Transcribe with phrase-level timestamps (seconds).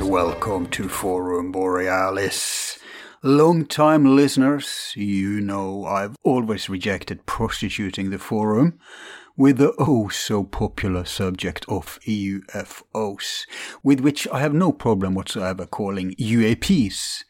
[0.00, 2.78] Welcome to Forum Borealis.
[3.22, 8.78] Long-time listeners, you know I've always rejected prostituting the forum
[9.36, 13.46] with the oh so popular subject of UFOs,
[13.82, 17.24] with which I have no problem whatsoever calling UAPs,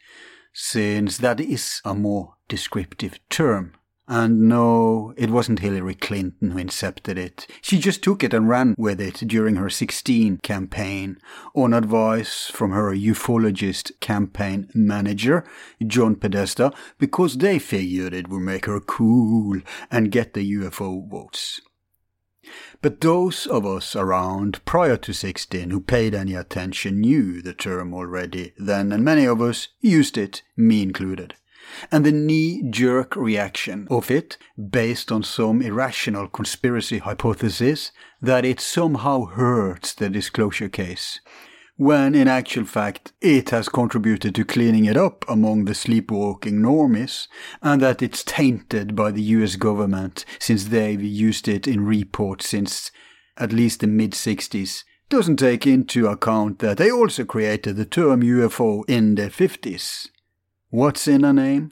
[0.53, 3.76] since that is a more descriptive term.
[4.09, 7.45] And no, it wasn't Hillary Clinton who incepted it.
[7.61, 11.17] She just took it and ran with it during her 16 campaign,
[11.53, 15.43] on advice from her ufologist campaign manager,
[15.85, 19.59] John Podesta, because they figured it would make her cool
[19.91, 21.59] and get the UFO votes.
[22.81, 27.93] But those of us around prior to 16 who paid any attention knew the term
[27.93, 31.35] already then, and many of us used it, me included.
[31.91, 38.59] And the knee jerk reaction of it, based on some irrational conspiracy hypothesis, that it
[38.59, 41.19] somehow hurts the disclosure case
[41.77, 47.27] when in actual fact it has contributed to cleaning it up among the sleepwalking normies,
[47.61, 52.91] and that it's tainted by the US government since they've used it in reports since
[53.37, 58.21] at least the mid 60s, doesn't take into account that they also created the term
[58.21, 60.09] UFO in the 50s.
[60.69, 61.71] What's in a name?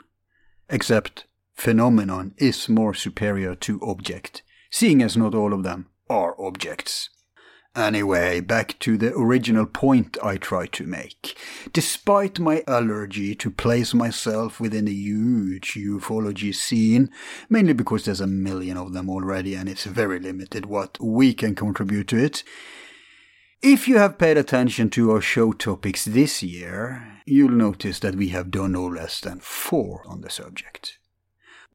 [0.70, 4.42] Except phenomenon is more superior to object,
[4.72, 7.10] seeing as not all of them are objects.
[7.76, 11.38] Anyway, back to the original point I tried to make.
[11.73, 17.11] Despite my allergy to place myself within the huge ufology scene,
[17.50, 21.54] mainly because there's a million of them already and it's very limited what we can
[21.54, 22.45] contribute to it,
[23.61, 28.30] if you have paid attention to our show topics this year, you'll notice that we
[28.30, 30.99] have done no less than four on the subject.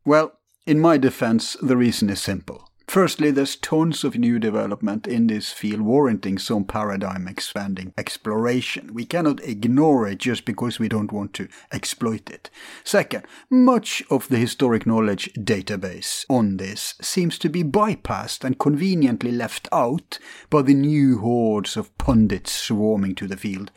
[0.04, 2.69] Well, in my defense, the reason is simple.
[2.90, 8.92] Firstly, there's tons of new development in this field warranting some paradigm expanding exploration.
[8.92, 12.50] We cannot ignore it just because we don't want to exploit it.
[12.82, 19.30] Second, much of the historic knowledge database on this seems to be bypassed and conveniently
[19.30, 20.18] left out
[20.50, 23.70] by the new hordes of pundits swarming to the field.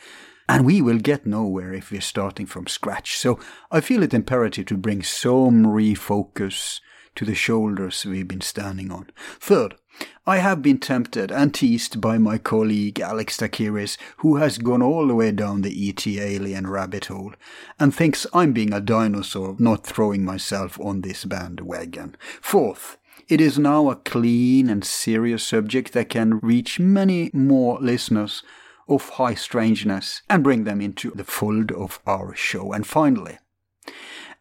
[0.49, 3.15] And we will get nowhere if we're starting from scratch.
[3.17, 6.79] So I feel it imperative to bring some refocus
[7.15, 9.09] to the shoulders we've been standing on.
[9.39, 9.75] Third,
[10.25, 15.07] I have been tempted and teased by my colleague Alex Tsakiris, who has gone all
[15.07, 17.33] the way down the ET alien rabbit hole
[17.79, 22.15] and thinks I'm being a dinosaur not throwing myself on this bandwagon.
[22.41, 22.97] Fourth,
[23.27, 28.43] it is now a clean and serious subject that can reach many more listeners
[28.87, 32.73] of high strangeness and bring them into the fold of our show.
[32.73, 33.37] And finally,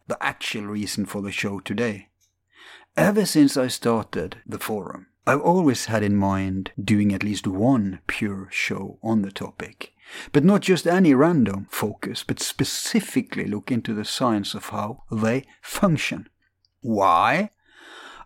[0.07, 2.09] the actual reason for the show today.
[2.95, 8.01] Ever since I started the forum, I've always had in mind doing at least one
[8.05, 9.93] pure show on the topic.
[10.31, 15.45] But not just any random focus, but specifically look into the science of how they
[15.59, 16.29] function.
[16.81, 17.49] Why?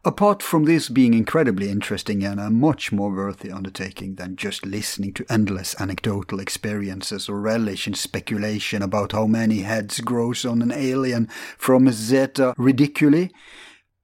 [0.04, 5.14] Apart from this being incredibly interesting and a much more worthy undertaking than just listening
[5.14, 10.74] to endless anecdotal experiences or relish in speculation about how many heads grows on an
[10.74, 13.32] alien from Zeta Reticuli,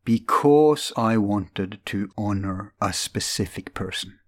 [0.05, 4.19] because I wanted to honor a specific person,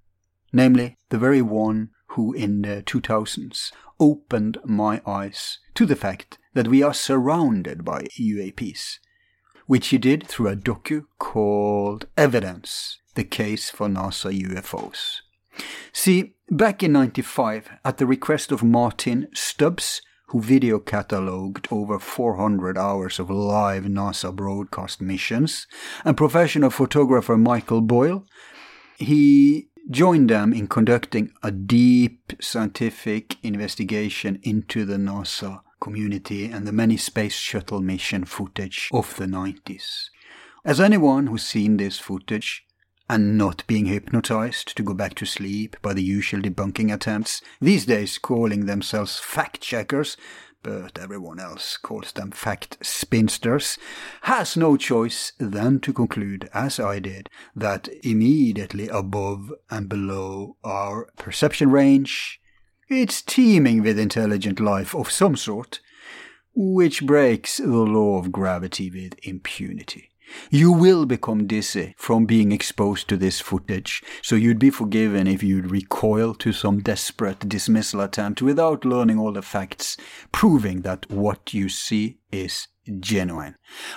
[0.53, 6.67] namely the very one who in the 2000s opened my eyes to the fact that
[6.67, 8.99] we are surrounded by UAPs,
[9.65, 15.21] which he did through a docu called Evidence, the case for NASA UFOs.
[15.91, 22.77] See, back in 95, at the request of Martin Stubbs, who video catalogued over 400
[22.77, 25.67] hours of live NASA broadcast missions,
[26.03, 28.25] and professional photographer Michael Boyle.
[28.97, 36.71] He joined them in conducting a deep scientific investigation into the NASA community and the
[36.71, 40.09] many space shuttle mission footage of the 90s.
[40.63, 42.64] As anyone who's seen this footage
[43.09, 47.85] and not being hypnotized to go back to sleep by the usual debunking attempts, these
[47.85, 50.17] days calling themselves fact checkers,
[50.63, 53.77] but everyone else calls them fact spinsters,
[54.21, 61.07] has no choice than to conclude, as I did, that immediately above and below our
[61.17, 62.41] perception range,
[62.89, 65.81] it's teeming with intelligent life of some sort,
[66.55, 70.09] which breaks the law of gravity with impunity.
[70.49, 75.43] You will become dizzy from being exposed to this footage, so you'd be forgiven if
[75.43, 79.97] you'd recoil to some desperate dismissal attempt without learning all the facts,
[80.31, 82.67] proving that what you see is
[82.99, 83.55] genuine.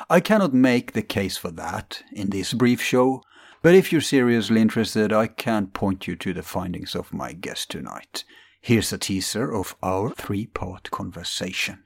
[0.08, 3.22] I cannot make the case for that in this brief show,
[3.62, 7.70] but if you're seriously interested, I can point you to the findings of my guest
[7.70, 8.24] tonight.
[8.60, 11.84] Here's a teaser of our three part conversation.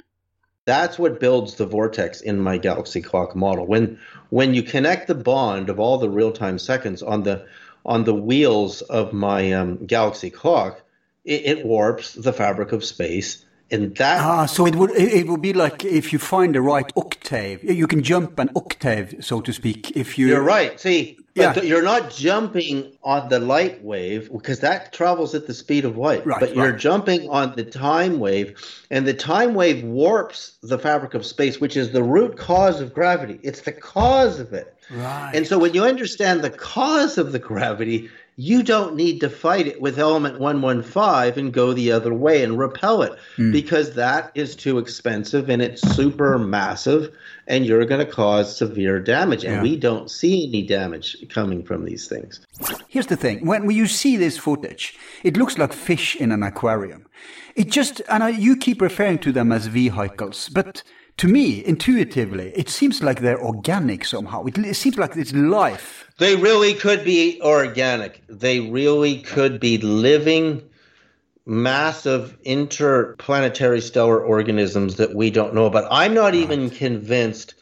[0.64, 3.66] That's what builds the vortex in my galaxy clock model.
[3.66, 3.98] When
[4.30, 7.46] when you connect the bond of all the real time seconds on the
[7.84, 10.82] on the wheels of my um, galaxy clock,
[11.24, 15.40] it, it warps the fabric of space and that ah, so it would it would
[15.40, 19.52] be like if you find the right octave, you can jump an octave, so to
[19.52, 19.96] speak.
[19.96, 20.78] If you you're right.
[20.78, 21.58] See, yeah.
[21.60, 26.26] you're not jumping on the light wave because that travels at the speed of light.
[26.26, 26.78] Right, but you're right.
[26.78, 28.60] jumping on the time wave,
[28.90, 32.92] and the time wave warps the fabric of space, which is the root cause of
[32.92, 33.40] gravity.
[33.42, 34.76] It's the cause of it.
[34.90, 35.32] Right.
[35.34, 39.66] And so when you understand the cause of the gravity, you don't need to fight
[39.66, 43.52] it with element 115 and go the other way and repel it mm.
[43.52, 47.14] because that is too expensive and it's super massive
[47.46, 49.62] and you're going to cause severe damage and yeah.
[49.62, 52.40] we don't see any damage coming from these things
[52.88, 57.06] here's the thing when you see this footage it looks like fish in an aquarium
[57.54, 60.82] it just and you keep referring to them as vehicles but
[61.18, 64.44] to me, intuitively, it seems like they're organic somehow.
[64.44, 66.10] It, it, seems like it's life.
[66.18, 68.22] They really could be organic.
[68.28, 70.62] They really could be living,
[71.46, 75.88] massive interplanetary stellar organisms that we don't know about.
[75.90, 76.34] I'm not right.
[76.34, 77.54] even convinced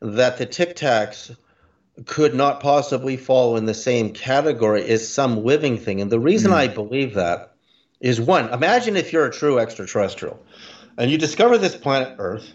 [0.00, 1.34] that the Tic Tacs
[2.06, 6.00] could not possibly fall in the same category as some living thing.
[6.00, 6.54] And the reason mm.
[6.54, 7.54] I believe that
[8.00, 10.40] is one, imagine if you're a true extraterrestrial
[10.96, 12.52] and you discover this planet Earth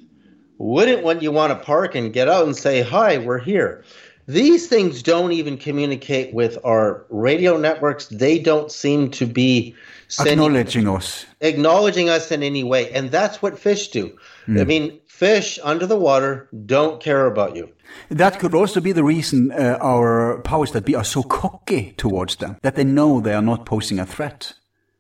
[0.57, 3.83] wouldn't when you want to park and get out and say, Hi, we're here?
[4.27, 8.07] These things don't even communicate with our radio networks.
[8.07, 9.75] They don't seem to be
[10.19, 11.25] acknowledging us.
[11.41, 12.89] Acknowledging us in any way.
[12.91, 14.17] And that's what fish do.
[14.47, 14.61] Mm.
[14.61, 17.69] I mean, fish under the water don't care about you.
[18.09, 22.38] That could also be the reason uh, our powers that be are so cocky towards
[22.38, 24.53] them, that they know they are not posing a threat.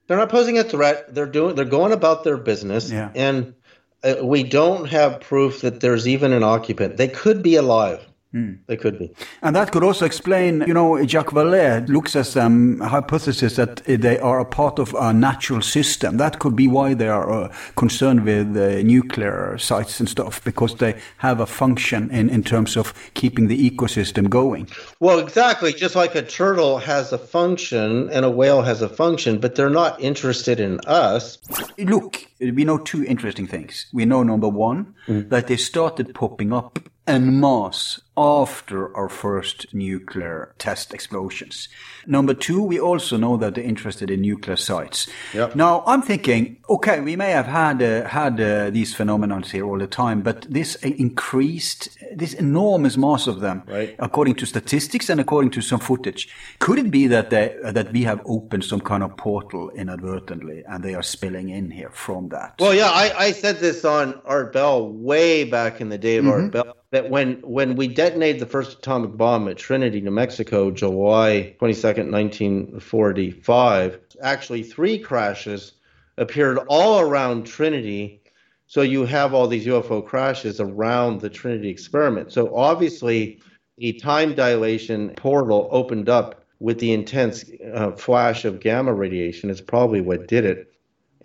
[0.07, 1.13] They're not posing a threat.
[1.15, 1.55] They're doing.
[1.55, 3.09] They're going about their business, yeah.
[3.15, 3.53] and
[4.03, 6.97] Uh, we don't have proof that there's even an occupant.
[6.97, 8.07] They could be alive.
[8.33, 8.59] Mm.
[8.65, 9.11] They could be.
[9.43, 14.17] And that could also explain, you know, Jacques Vallée looks at some hypothesis that they
[14.17, 16.17] are a part of a natural system.
[16.17, 20.75] That could be why they are uh, concerned with uh, nuclear sites and stuff, because
[20.75, 24.67] they have a function in, in terms of keeping the ecosystem going.
[24.99, 25.71] Well, exactly.
[25.71, 29.69] Just like a turtle has a function and a whale has a function, but they're
[29.69, 31.37] not interested in us.
[31.77, 33.85] Look, we know two interesting things.
[33.93, 35.29] We know number one, mm.
[35.29, 41.67] that they started popping up en masse after our first nuclear test explosions.
[42.05, 45.09] Number two, we also know that they're interested in nuclear sites.
[45.33, 45.55] Yep.
[45.55, 49.79] Now, I'm thinking, okay, we may have had uh, had uh, these phenomena here all
[49.79, 53.95] the time, but this increased, this enormous mass of them, right.
[53.97, 56.29] according to statistics and according to some footage,
[56.59, 60.63] could it be that they, uh, that we have opened some kind of portal inadvertently
[60.67, 62.53] and they are spilling in here from that?
[62.59, 66.25] Well, yeah, I, I said this on Art Bell way back in the day of
[66.25, 66.43] mm-hmm.
[66.43, 70.69] Art Bell that when when we detonated the first atomic bomb at Trinity, New Mexico,
[70.69, 75.71] July 22nd, 1945, actually three crashes
[76.19, 78.21] appeared all around Trinity.
[78.67, 82.31] So you have all these UFO crashes around the Trinity experiment.
[82.31, 83.41] So obviously,
[83.79, 89.61] a time dilation portal opened up with the intense uh, flash of gamma radiation is
[89.61, 90.71] probably what did it.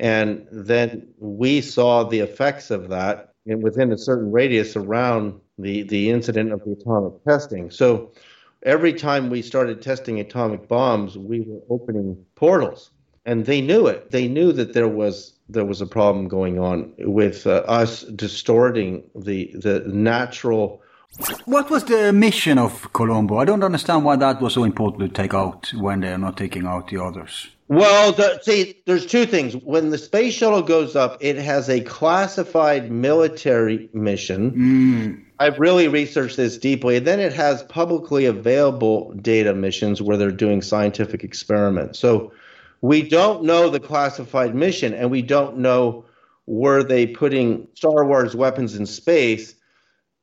[0.00, 5.83] And then we saw the effects of that and within a certain radius around the,
[5.83, 7.71] the incident of the atomic testing.
[7.71, 8.12] So
[8.62, 12.91] every time we started testing atomic bombs, we were opening portals,
[13.25, 14.11] and they knew it.
[14.11, 19.03] They knew that there was there was a problem going on with uh, us distorting
[19.15, 20.83] the the natural.
[21.47, 23.38] What was the mission of Columbia?
[23.38, 26.37] I don't understand why that was so important to take out when they are not
[26.37, 27.49] taking out the others.
[27.69, 29.55] Well, the, see, there's two things.
[29.57, 34.50] When the space shuttle goes up, it has a classified military mission.
[34.53, 35.27] Mm.
[35.40, 36.97] I've really researched this deeply.
[36.97, 41.99] And then it has publicly available data missions where they're doing scientific experiments.
[41.99, 42.33] So
[42.80, 46.04] we don't know the classified mission, and we don't know
[46.47, 49.54] were they putting Star Wars weapons in space,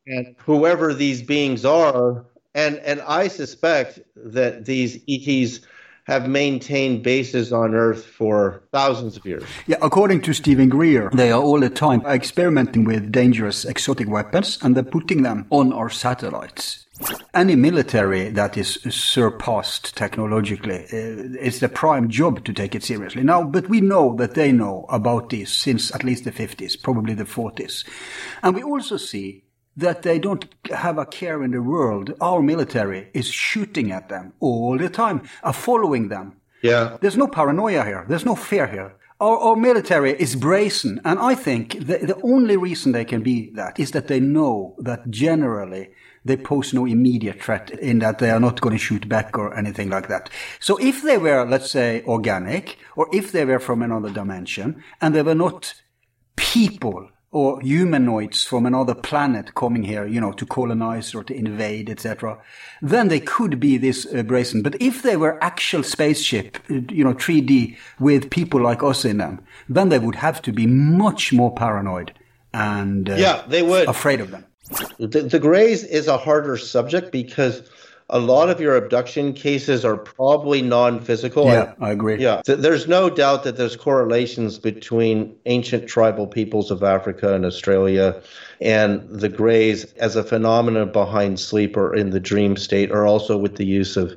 [0.07, 2.25] and whoever these beings are.
[2.53, 5.59] And, and I suspect that these ETs
[6.05, 9.43] have maintained bases on Earth for thousands of years.
[9.65, 14.59] Yeah, according to Steven Greer, they are all the time experimenting with dangerous exotic weapons
[14.61, 16.85] and they're putting them on our satellites.
[17.33, 23.21] Any military that is surpassed technologically eh, it's the prime job to take it seriously.
[23.23, 27.13] Now, but we know that they know about this since at least the 50s, probably
[27.13, 27.85] the 40s.
[28.43, 29.43] And we also see
[29.77, 32.13] that they don't have a care in the world.
[32.21, 36.37] Our military is shooting at them all the time, are following them.
[36.61, 36.97] Yeah.
[37.01, 38.05] There's no paranoia here.
[38.07, 38.95] There's no fear here.
[39.19, 40.99] Our, our military is brazen.
[41.05, 44.75] And I think the, the only reason they can be that is that they know
[44.79, 45.91] that generally
[46.25, 49.55] they pose no immediate threat in that they are not going to shoot back or
[49.55, 50.29] anything like that.
[50.59, 55.13] So if they were, let's say, organic, or if they were from another dimension, and
[55.13, 55.75] they were not
[56.35, 61.89] people or humanoids from another planet coming here, you know, to colonize or to invade,
[61.89, 62.37] etc.,
[62.81, 64.61] then they could be this uh, brazen.
[64.61, 69.45] But if they were actual spaceship, you know, 3D with people like us in them,
[69.67, 72.13] then they would have to be much more paranoid
[72.55, 74.45] and uh, yeah, they would afraid of them.
[74.97, 77.69] The, the Greys is a harder subject because
[78.09, 81.45] a lot of your abduction cases are probably non-physical.
[81.45, 82.17] Yeah, I, I agree.
[82.21, 88.21] Yeah, there's no doubt that there's correlations between ancient tribal peoples of Africa and Australia
[88.61, 93.37] and the Greys as a phenomenon behind sleep or in the dream state, or also
[93.37, 94.15] with the use of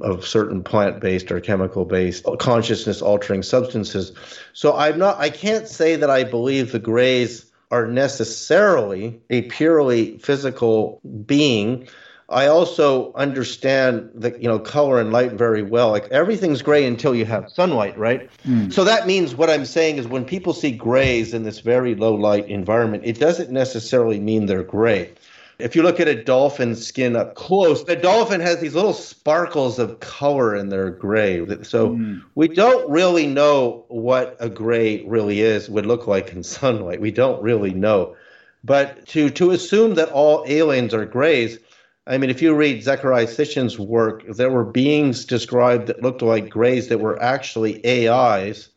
[0.00, 4.12] of certain plant-based or chemical-based consciousness-altering substances.
[4.52, 5.18] So I'm not.
[5.18, 11.88] I can't say that I believe the Greys are necessarily a purely physical being
[12.32, 15.90] I also understand the you know color and light very well.
[15.90, 18.30] Like everything's gray until you have sunlight, right?
[18.46, 18.72] Mm.
[18.72, 22.14] So that means what I'm saying is when people see grays in this very low
[22.14, 25.12] light environment, it doesn't necessarily mean they're gray.
[25.58, 29.78] If you look at a dolphin's skin up close, the dolphin has these little sparkles
[29.78, 31.46] of color in their gray.
[31.62, 32.22] So mm.
[32.34, 37.00] we don't really know what a gray really is, would look like in sunlight.
[37.00, 38.16] We don't really know.
[38.64, 41.58] But to to assume that all aliens are grays
[42.06, 46.48] I mean, if you read Zecharia Sitchin's work, there were beings described that looked like
[46.48, 48.68] grays that were actually AIs,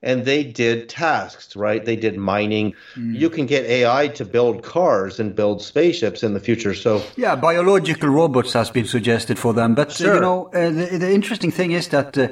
[0.00, 1.84] and they did tasks, right?
[1.84, 2.74] They did mining.
[2.94, 3.18] Mm.
[3.18, 6.72] You can get AI to build cars and build spaceships in the future.
[6.72, 9.74] So yeah, biological robots has been suggested for them.
[9.74, 10.12] But sure.
[10.12, 12.16] uh, you know, uh, the, the, interesting thing is that.
[12.16, 12.28] Uh,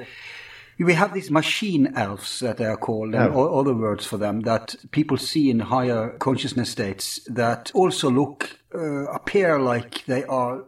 [0.78, 3.58] we have these machine elves that they are called, and oh.
[3.58, 9.06] other words for them that people see in higher consciousness states that also look, uh,
[9.06, 10.64] appear like they are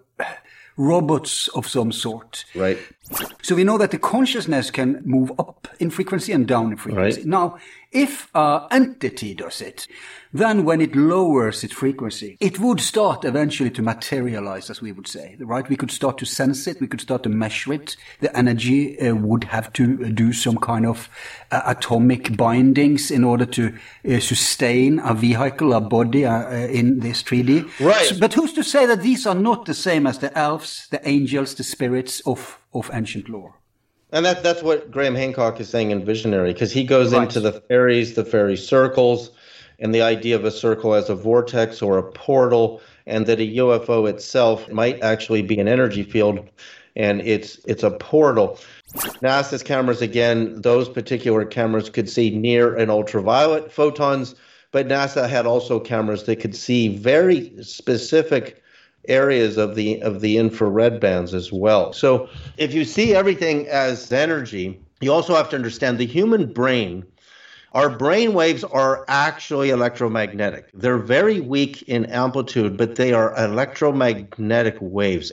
[0.78, 2.44] robots of some sort.
[2.54, 2.78] Right.
[3.42, 7.20] So we know that the consciousness can move up in frequency and down in frequency.
[7.20, 7.26] Right.
[7.26, 7.58] Now,
[7.90, 9.88] if an entity does it,
[10.32, 15.08] then when it lowers its frequency, it would start eventually to materialize, as we would
[15.08, 15.68] say, right?
[15.68, 16.80] We could start to sense it.
[16.80, 17.96] We could start to measure it.
[18.20, 21.08] The energy uh, would have to uh, do some kind of
[21.50, 23.74] uh, atomic bindings in order to
[24.08, 27.80] uh, sustain a vehicle, a body uh, uh, in this 3D.
[27.80, 28.06] Right.
[28.06, 31.06] So, but who's to say that these are not the same as the elves, the
[31.08, 33.54] angels, the spirits of, of ancient lore?
[34.10, 37.24] And that, that's what Graham Hancock is saying in Visionary, because he goes right.
[37.24, 39.30] into the fairies, the fairy circles,
[39.78, 43.56] and the idea of a circle as a vortex or a portal, and that a
[43.56, 46.48] UFO itself might actually be an energy field,
[46.96, 48.58] and it's it's a portal.
[49.22, 54.34] NASA's cameras, again, those particular cameras could see near and ultraviolet photons,
[54.72, 58.62] but NASA had also cameras that could see very specific
[59.06, 61.92] areas of the of the infrared bands as well.
[61.92, 67.04] So if you see everything as energy, you also have to understand the human brain
[67.72, 70.70] our brain waves are actually electromagnetic.
[70.72, 75.32] They're very weak in amplitude, but they are electromagnetic waves.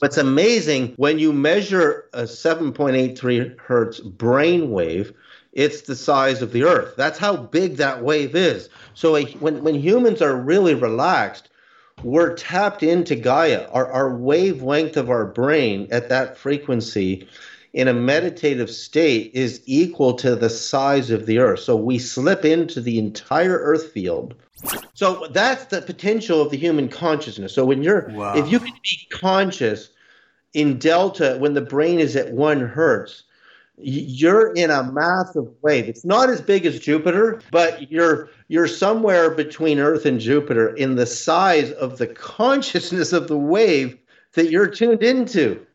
[0.00, 5.12] What's amazing when you measure a 7.83 hertz brain wave,
[5.52, 6.94] it's the size of the Earth.
[6.96, 8.68] That's how big that wave is.
[8.92, 11.48] So a, when, when humans are really relaxed,
[12.02, 13.68] we're tapped into Gaia.
[13.70, 17.26] Our, our wavelength of our brain at that frequency
[17.76, 21.60] in a meditative state is equal to the size of the earth.
[21.60, 24.34] So we slip into the entire earth field.
[24.94, 27.52] So that's the potential of the human consciousness.
[27.52, 28.34] So when you're, wow.
[28.34, 29.90] if you can be conscious
[30.54, 33.24] in delta when the brain is at one hertz,
[33.76, 35.86] you're in a massive wave.
[35.86, 40.94] It's not as big as Jupiter, but you're you're somewhere between Earth and Jupiter in
[40.94, 43.98] the size of the consciousness of the wave
[44.32, 45.66] that you're tuned into.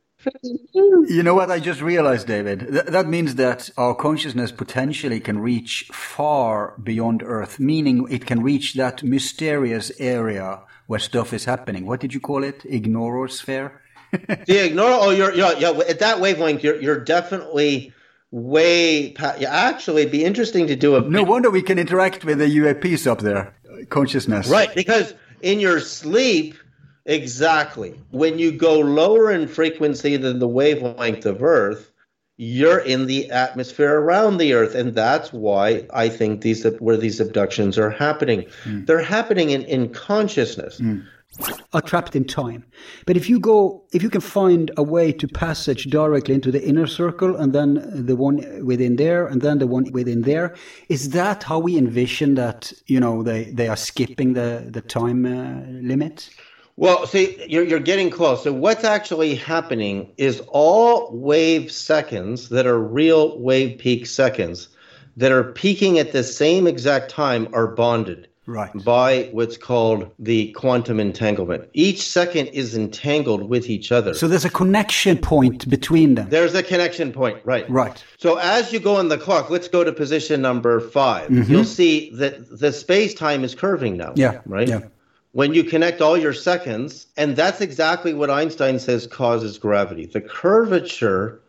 [0.63, 2.59] You know what I just realized, David?
[2.59, 8.41] Th- that means that our consciousness potentially can reach far beyond Earth, meaning it can
[8.43, 11.85] reach that mysterious area where stuff is happening.
[11.85, 12.59] What did you call it?
[12.63, 13.71] Ignorosphere?
[14.45, 14.91] See, ignore.
[14.91, 15.71] Oh, you're, you're yeah.
[15.87, 17.93] At that wavelength, you're you're definitely
[18.31, 19.11] way.
[19.11, 21.01] Pa- yeah, actually, it'd be interesting to do a.
[21.01, 23.53] No wonder we can interact with the UAPs up there.
[23.89, 24.47] Consciousness.
[24.47, 26.55] Right, because in your sleep,
[27.05, 27.99] exactly.
[28.11, 31.91] When you go lower in frequency than the wavelength of Earth,
[32.37, 37.19] you're in the atmosphere around the Earth, and that's why I think these where these
[37.19, 38.45] abductions are happening.
[38.63, 38.87] Mm.
[38.87, 40.79] They're happening in in consciousness.
[40.79, 41.05] Mm
[41.73, 42.65] are trapped in time.
[43.05, 46.61] But if you go, if you can find a way to passage directly into the
[46.61, 50.55] inner circle and then the one within there and then the one within there,
[50.89, 55.25] is that how we envision that, you know, they, they are skipping the, the time
[55.25, 56.29] uh, limit?
[56.81, 58.43] Well, see, you're, you're getting close.
[58.43, 64.67] So, what's actually happening is all wave seconds that are real wave peak seconds
[65.15, 68.71] that are peaking at the same exact time are bonded right.
[68.83, 71.69] by what's called the quantum entanglement.
[71.73, 74.15] Each second is entangled with each other.
[74.15, 76.29] So there's a connection point between them.
[76.29, 77.69] There's a connection point, right.
[77.69, 78.03] Right.
[78.17, 81.51] So as you go on the clock, let's go to position number 5 you mm-hmm.
[81.51, 84.13] You'll see that the space time is curving now.
[84.15, 84.41] Yeah.
[84.47, 84.67] Right?
[84.67, 84.79] Yeah.
[85.33, 90.05] When you connect all your seconds, and that's exactly what Einstein says causes gravity.
[90.05, 91.41] The curvature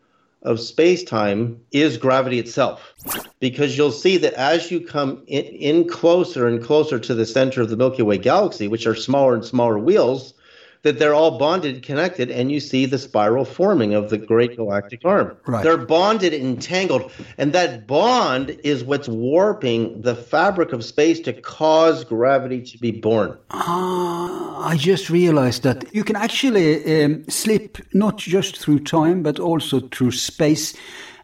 [0.42, 2.94] of space time is gravity itself.
[3.40, 7.62] Because you'll see that as you come in, in, closer and closer to the center
[7.62, 10.34] of the Milky Way galaxy, which are smaller and smaller wheels,
[10.82, 15.00] that they're all bonded, connected, and you see the spiral forming of the great galactic
[15.04, 15.36] arm.
[15.46, 15.62] Right.
[15.62, 22.04] They're bonded, entangled, and that bond is what's warping the fabric of space to cause
[22.04, 23.38] gravity to be born.
[23.50, 29.38] Ah, I just realized that you can actually um, slip not just through time, but
[29.38, 30.74] also through space.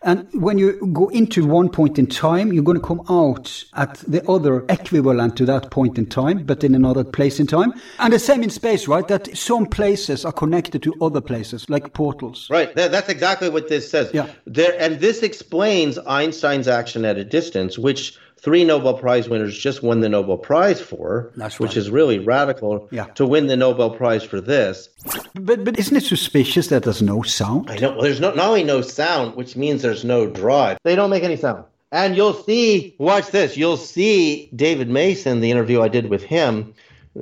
[0.02, 3.96] And when you go into one point in time, you're going to come out at
[4.06, 7.74] the other equivalent to that point in time, but in another place in time.
[7.98, 9.06] And the same in space, right?
[9.08, 12.48] That some places are connected to other places, like portals.
[12.50, 12.74] Right.
[12.74, 14.10] That's exactly what this says.
[14.14, 14.28] Yeah.
[14.46, 19.82] There, and this explains Einstein's action at a distance, which three Nobel Prize winners just
[19.82, 23.04] won the Nobel Prize for, That's which is really radical yeah.
[23.14, 24.88] to win the Nobel Prize for this.
[25.34, 27.70] But but isn't it suspicious that there's no sound?
[27.70, 27.92] I know.
[27.92, 30.78] Well, there's no, not only no sound, which means there's no drive.
[30.84, 31.64] They don't make any sound.
[31.90, 36.74] And you'll see, watch this, you'll see David Mason, the interview I did with him.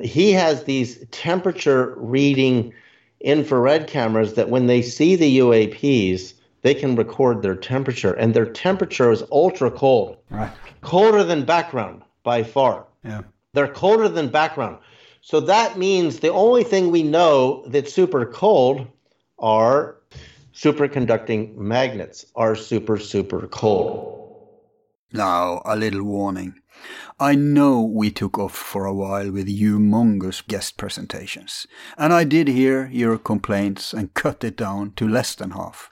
[0.03, 2.75] He has these temperature reading
[3.21, 6.35] infrared cameras that when they see the UAPs,
[6.67, 10.17] they can record their temperature, and their temperature is ultra cold.
[10.31, 10.51] Right
[10.87, 12.87] colder than background by far.
[13.05, 13.23] Yeah.
[13.53, 14.79] They're colder than background.
[15.21, 18.87] So that means the only thing we know that's super cold
[19.39, 19.97] are
[20.55, 24.13] superconducting magnets are super, super cold.
[25.13, 26.55] Now, a little warning.
[27.19, 31.67] I know we took off for a while with humongous guest presentations,
[31.99, 35.91] and I did hear your complaints and cut it down to less than half.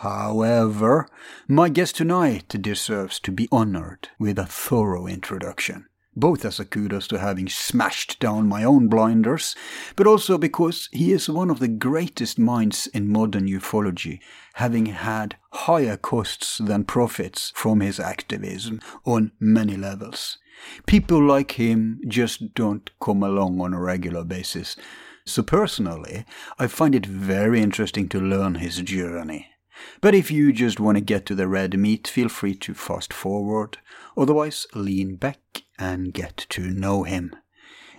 [0.00, 1.08] However,
[1.48, 7.06] my guest tonight deserves to be honored with a thorough introduction, both as a kudos
[7.08, 9.54] to having smashed down my own blinders,
[9.96, 14.20] but also because he is one of the greatest minds in modern ufology,
[14.54, 20.38] having had higher costs than profits from his activism on many levels.
[20.86, 24.76] People like him just don't come along on a regular basis.
[25.24, 26.26] So personally,
[26.58, 29.53] I find it very interesting to learn his journey.
[30.00, 33.12] But if you just want to get to the red meat, feel free to fast
[33.12, 33.78] forward.
[34.16, 37.34] Otherwise, lean back and get to know him.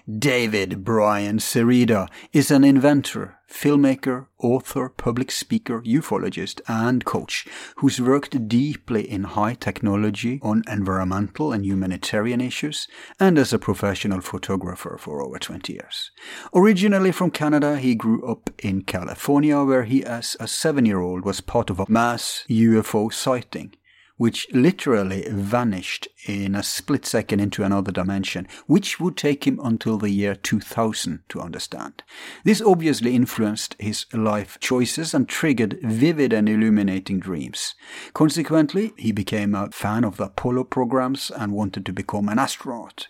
[0.07, 8.47] David Brian Sereda is an inventor, filmmaker, author, public speaker, ufologist, and coach who's worked
[8.47, 12.87] deeply in high technology on environmental and humanitarian issues
[13.19, 16.11] and as a professional photographer for over 20 years.
[16.53, 21.71] Originally from Canada, he grew up in California where he as a seven-year-old was part
[21.71, 23.73] of a mass UFO sighting
[24.17, 29.97] which literally vanished in a split second into another dimension, which would take him until
[29.97, 32.03] the year 2000 to understand.
[32.43, 37.75] This obviously influenced his life choices and triggered vivid and illuminating dreams.
[38.13, 43.07] Consequently, he became a fan of the Apollo programs and wanted to become an astronaut.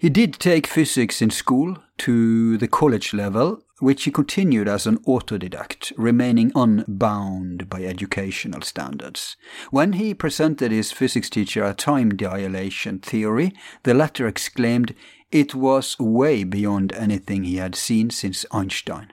[0.00, 4.98] He did take physics in school to the college level which he continued as an
[4.98, 9.36] autodidact, remaining unbound by educational standards.
[9.72, 14.94] When he presented his physics teacher a time dilation theory, the latter exclaimed
[15.32, 19.12] it was way beyond anything he had seen since Einstein.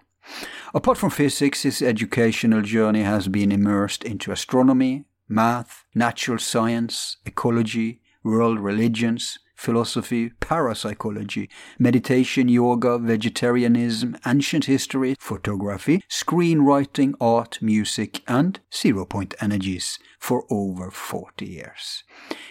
[0.74, 8.02] Apart from physics, his educational journey has been immersed into astronomy, math, natural science, ecology,
[8.24, 19.06] world religions, philosophy, parapsychology, meditation, yoga, vegetarianism, ancient history, photography, screenwriting, art, music, and zero
[19.06, 22.04] point energies for over 40 years.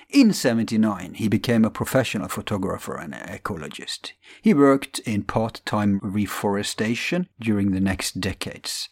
[0.08, 4.12] In 79, he became a professional photographer and ecologist.
[4.42, 8.88] He worked in part-time reforestation during the next decades.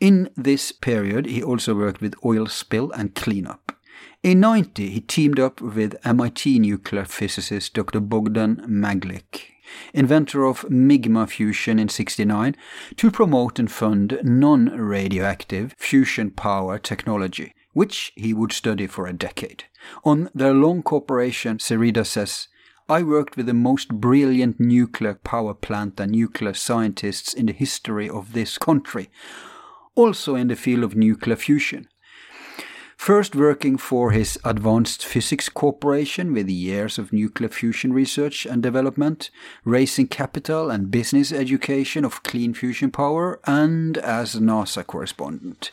[0.00, 3.75] In this period, he also worked with oil spill and cleanup.
[4.22, 8.00] In 90, he teamed up with MIT nuclear physicist Dr.
[8.00, 9.52] Bogdan Maglich,
[9.94, 12.56] inventor of MIGMA fusion in 69,
[12.96, 19.64] to promote and fund non-radioactive fusion power technology, which he would study for a decade.
[20.04, 22.48] On their long cooperation, Sereda says,
[22.88, 28.08] I worked with the most brilliant nuclear power plant and nuclear scientists in the history
[28.08, 29.10] of this country,
[29.94, 31.88] also in the field of nuclear fusion.
[32.96, 39.30] First working for his Advanced Physics Corporation with years of nuclear fusion research and development,
[39.64, 45.70] raising capital and business education of clean fusion power, and as NASA correspondent.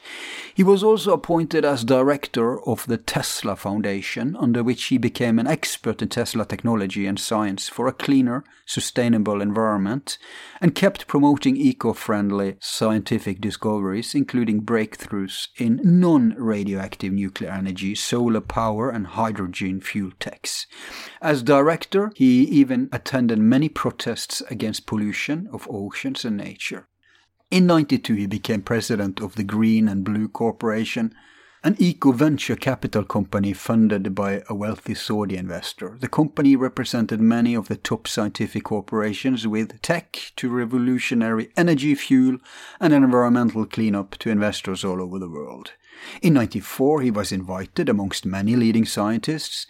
[0.54, 5.48] He was also appointed as director of the Tesla Foundation, under which he became an
[5.48, 10.20] expert in Tesla technology and science for a cleaner, sustainable environment,
[10.62, 19.08] and kept promoting eco-friendly scientific discoveries, including breakthroughs in non-radioactive nuclear energy, solar power, and
[19.08, 20.68] hydrogen fuel techs.
[21.22, 26.88] As director, he even attended many protests against pollution of oceans and nature.
[27.52, 31.14] In 92, he became president of the Green and Blue Corporation,
[31.66, 35.96] an eco venture capital company funded by a wealthy Saudi investor.
[35.98, 42.40] The company represented many of the top scientific corporations with tech to revolutionary energy, fuel,
[42.82, 45.72] and environmental cleanup to investors all over the world.
[46.22, 49.68] In 94, he was invited, amongst many leading scientists,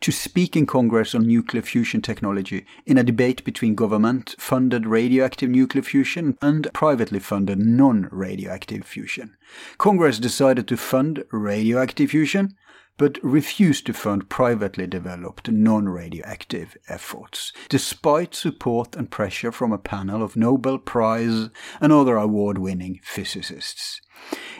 [0.00, 5.50] to speak in Congress on nuclear fusion technology in a debate between government funded radioactive
[5.50, 9.36] nuclear fusion and privately funded non radioactive fusion.
[9.76, 12.54] Congress decided to fund radioactive fusion,
[12.96, 19.78] but refused to fund privately developed non radioactive efforts, despite support and pressure from a
[19.78, 21.48] panel of Nobel Prize
[21.80, 24.00] and other award winning physicists.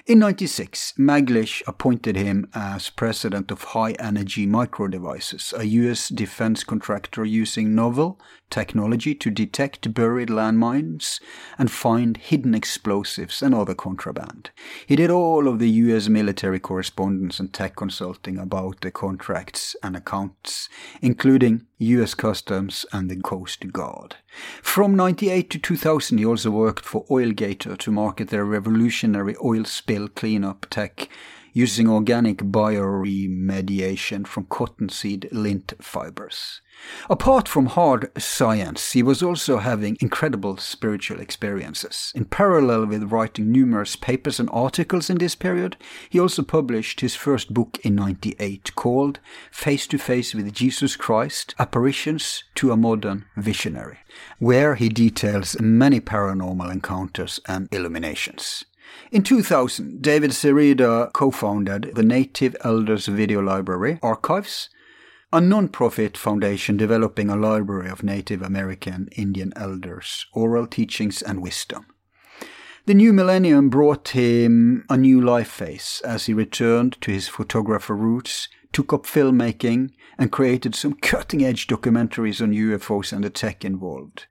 [0.06, 6.08] In 96, Maglich appointed him as president of High Energy Micro Devices, a U.S.
[6.08, 8.18] defense contractor using novel
[8.50, 11.20] technology to detect buried landmines
[11.58, 14.50] and find hidden explosives and other contraband.
[14.86, 16.08] He did all of the U.S.
[16.08, 20.68] military correspondence and tech consulting about the contracts and accounts,
[21.00, 22.14] including U.S.
[22.14, 24.16] Customs and the Coast Guard.
[24.62, 30.08] From 98 to 2000, he also worked for Oilgator to market their revolutionary oil spill
[30.08, 31.08] cleanup tech
[31.58, 36.60] using organic bioremediation from cottonseed lint fibers.
[37.10, 42.12] Apart from hard science, he was also having incredible spiritual experiences.
[42.14, 45.76] In parallel with writing numerous papers and articles in this period,
[46.08, 49.18] he also published his first book in 98 called
[49.50, 53.98] Face to Face with Jesus Christ Apparitions to a Modern Visionary,
[54.38, 58.64] where he details many paranormal encounters and illuminations.
[59.10, 64.68] In 2000, David Sereda co-founded the Native Elders Video Library Archives,
[65.32, 71.86] a non-profit foundation developing a library of Native American Indian elders, oral teachings and wisdom.
[72.86, 77.94] The new millennium brought him a new life phase as he returned to his photographer
[77.94, 83.64] roots, took up filmmaking, and created some cutting edge documentaries on UFOs and the tech
[83.64, 84.26] involved.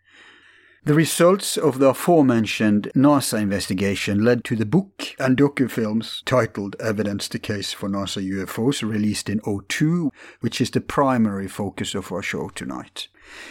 [0.88, 7.28] The results of the aforementioned NASA investigation led to the book and docufilms titled Evidence
[7.28, 12.21] the Case for NASA UFOs, released in 02, which is the primary focus of our
[12.21, 13.10] show tonight.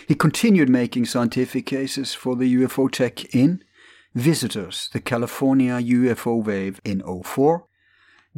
[0.09, 3.63] He continued making scientific cases for the UFO tech in
[4.15, 7.67] Visitors, the California UFO Wave in 04,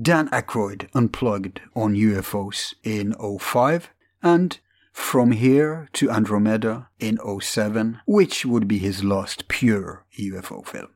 [0.03, 3.91] Dan Aykroyd Unplugged on UFOs in 05,
[4.25, 4.59] and
[4.99, 10.89] from Here to Andromeda in 07, which would be his last pure UFO film.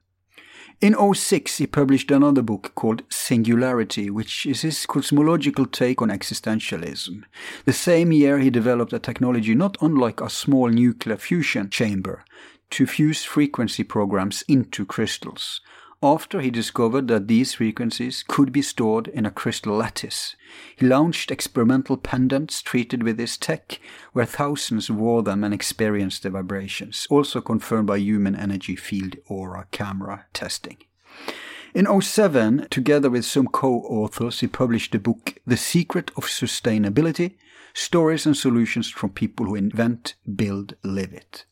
[0.82, 7.22] In 06, he published another book called Singularity, which is his cosmological take on existentialism.
[7.64, 12.24] The same year, he developed a technology not unlike a small nuclear fusion chamber
[12.70, 15.62] to fuse frequency programs into crystals,
[16.02, 20.34] after he discovered that these frequencies could be stored in a crystal lattice.
[20.74, 23.78] He launched experimental pendants treated with this tech,
[24.12, 29.66] where thousands wore them and experienced the vibrations, also confirmed by human energy field aura
[29.70, 30.78] camera testing.
[31.74, 37.34] In 07, together with some co authors, he published the book The Secret of Sustainability
[37.74, 41.44] stories and solutions from people who invent, build, live it.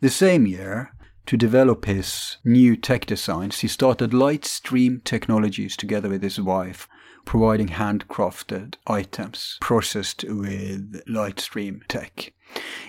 [0.00, 0.92] The same year,
[1.26, 6.88] to develop his new tech designs, he started Lightstream Technologies together with his wife,
[7.24, 12.32] providing handcrafted items processed with Lightstream tech.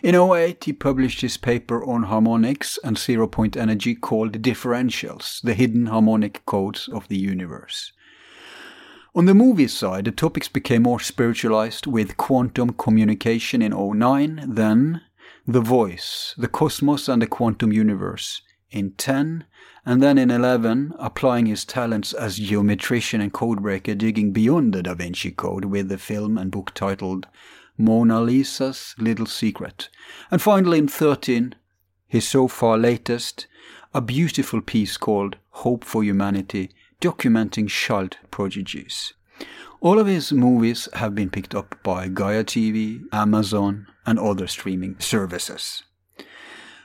[0.01, 5.53] In 08, he published his paper on harmonics and zero point energy called Differentials, the
[5.53, 7.93] hidden harmonic codes of the universe.
[9.15, 15.01] On the movie side, the topics became more spiritualized with quantum communication in 09, then
[15.45, 19.43] The Voice, the cosmos and the quantum universe in 10,
[19.85, 24.93] and then in 11, applying his talents as geometrician and codebreaker, digging beyond the Da
[24.93, 27.27] Vinci Code with the film and book titled
[27.77, 29.89] Mona Lisa's Little Secret.
[30.31, 31.55] And finally in 13,
[32.07, 33.45] his so far latest,
[33.93, 39.13] a beautiful piece called Hope for Humanity, documenting child prodigies.
[39.83, 44.95] All of his movies have been picked up by Gaia TV, Amazon, and other streaming
[44.99, 45.83] services.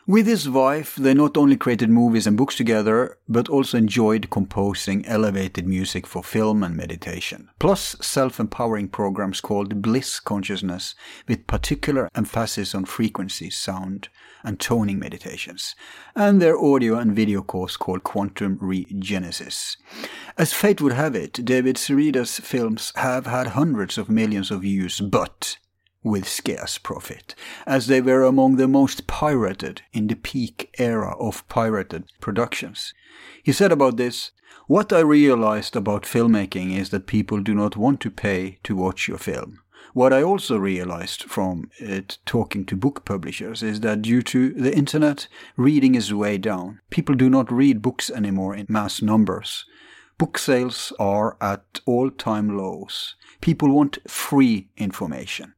[0.09, 5.05] With his wife, they not only created movies and books together, but also enjoyed composing
[5.05, 10.95] elevated music for film and meditation, plus self empowering programs called Bliss Consciousness,
[11.29, 14.09] with particular emphasis on frequency, sound,
[14.43, 15.75] and toning meditations,
[16.17, 19.77] and their audio and video course called Quantum Regenesis.
[20.39, 25.03] As fate would have it, David Sereda's films have had hundreds of millions of views,
[25.03, 25.59] but
[26.03, 27.35] with scarce profit,
[27.67, 32.95] as they were among the most pirated in the peak era of pirated productions.
[33.43, 34.31] He said about this,
[34.67, 39.09] What I realized about filmmaking is that people do not want to pay to watch
[39.09, 39.61] your film.
[39.95, 44.77] What I also realized from it talking to book publishers is that due to the
[44.77, 46.81] internet, reading is way down.
[46.91, 49.65] People do not read books anymore in mass numbers.
[50.19, 53.17] Book sales are at all time lows.
[53.41, 55.55] People want free information.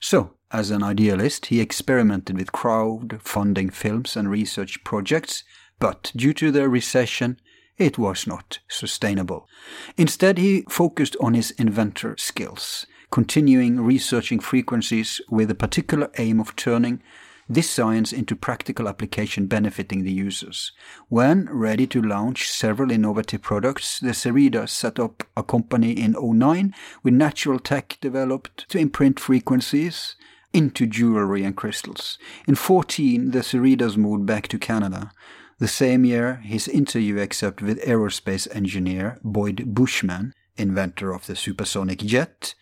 [0.00, 5.44] So, as an idealist, he experimented with crowdfunding films and research projects,
[5.78, 7.38] but due to the recession,
[7.76, 9.48] it was not sustainable.
[9.96, 16.56] Instead, he focused on his inventor skills, continuing researching frequencies with a particular aim of
[16.56, 17.02] turning
[17.50, 20.70] this science into practical application benefiting the users.
[21.08, 26.72] When ready to launch several innovative products, the Sereda set up a company in 09
[27.02, 30.14] with natural tech developed to imprint frequencies
[30.52, 32.18] into jewelry and crystals.
[32.46, 35.10] In 14, the Seredas moved back to Canada.
[35.58, 41.98] The same year, his interview excerpt with aerospace engineer Boyd Bushman, inventor of the supersonic
[41.98, 42.54] jet,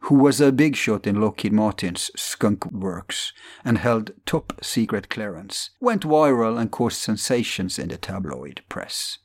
[0.00, 3.32] who was a big shot in Lockheed Martin's Skunk Works
[3.64, 9.18] and held top secret clearance, went viral and caused sensations in the tabloid press.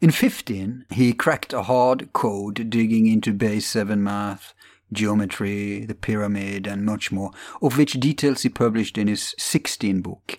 [0.00, 4.52] In 15, he cracked a hard code digging into base 7 math,
[4.92, 7.30] geometry, the pyramid, and much more,
[7.62, 10.38] of which details he published in his 16 book,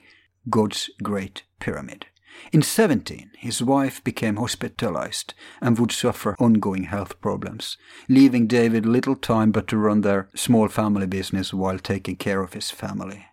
[0.50, 2.06] God's Great Pyramid.
[2.52, 9.16] In 17, his wife became hospitalized and would suffer ongoing health problems, leaving David little
[9.16, 13.26] time but to run their small family business while taking care of his family.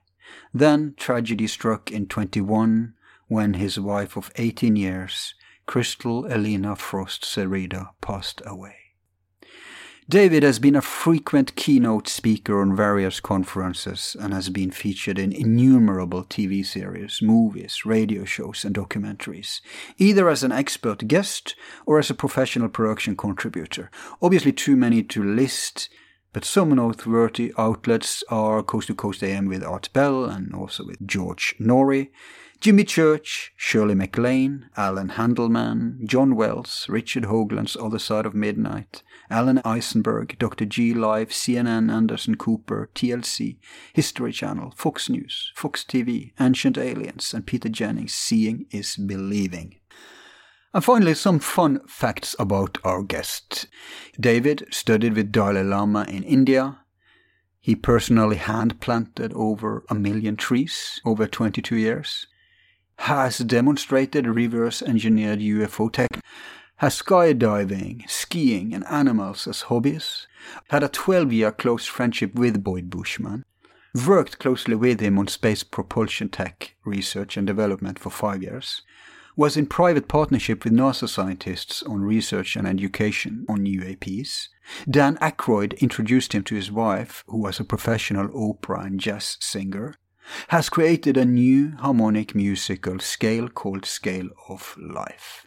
[0.52, 2.94] Then tragedy struck in 21
[3.28, 5.34] when his wife of 18 years,
[5.66, 8.83] Crystal Elena Frost Sereda, passed away.
[10.06, 15.32] David has been a frequent keynote speaker on various conferences and has been featured in
[15.32, 19.62] innumerable TV series, movies, radio shows, and documentaries,
[19.96, 23.90] either as an expert guest or as a professional production contributor.
[24.20, 25.88] Obviously, too many to list,
[26.34, 31.06] but some noteworthy outlets are Coast to Coast AM with Art Bell and also with
[31.06, 32.10] George Noory.
[32.60, 39.60] Jimmy Church, Shirley MacLaine, Alan Handelman, John Wells, Richard Hoagland's Other Side of Midnight, Alan
[39.64, 40.64] Eisenberg, Dr.
[40.64, 43.58] G Live, CNN, Anderson Cooper, TLC,
[43.92, 49.76] History Channel, Fox News, Fox TV, Ancient Aliens, and Peter Jennings' Seeing is Believing.
[50.72, 53.66] And finally, some fun facts about our guest.
[54.18, 56.78] David studied with Dalai Lama in India.
[57.60, 62.26] He personally hand planted over a million trees over 22 years
[62.98, 66.20] has demonstrated reverse engineered UFO tech,
[66.84, 70.26] has skydiving, skiing, and animals as hobbies,
[70.68, 73.42] had a 12 year close friendship with Boyd Bushman,
[74.06, 78.82] worked closely with him on space propulsion tech research and development for five years,
[79.34, 84.48] was in private partnership with NASA scientists on research and education on UAPs.
[84.86, 89.94] Dan Aykroyd introduced him to his wife, who was a professional opera and jazz singer,
[90.48, 95.46] has created a new harmonic musical scale called Scale of Life.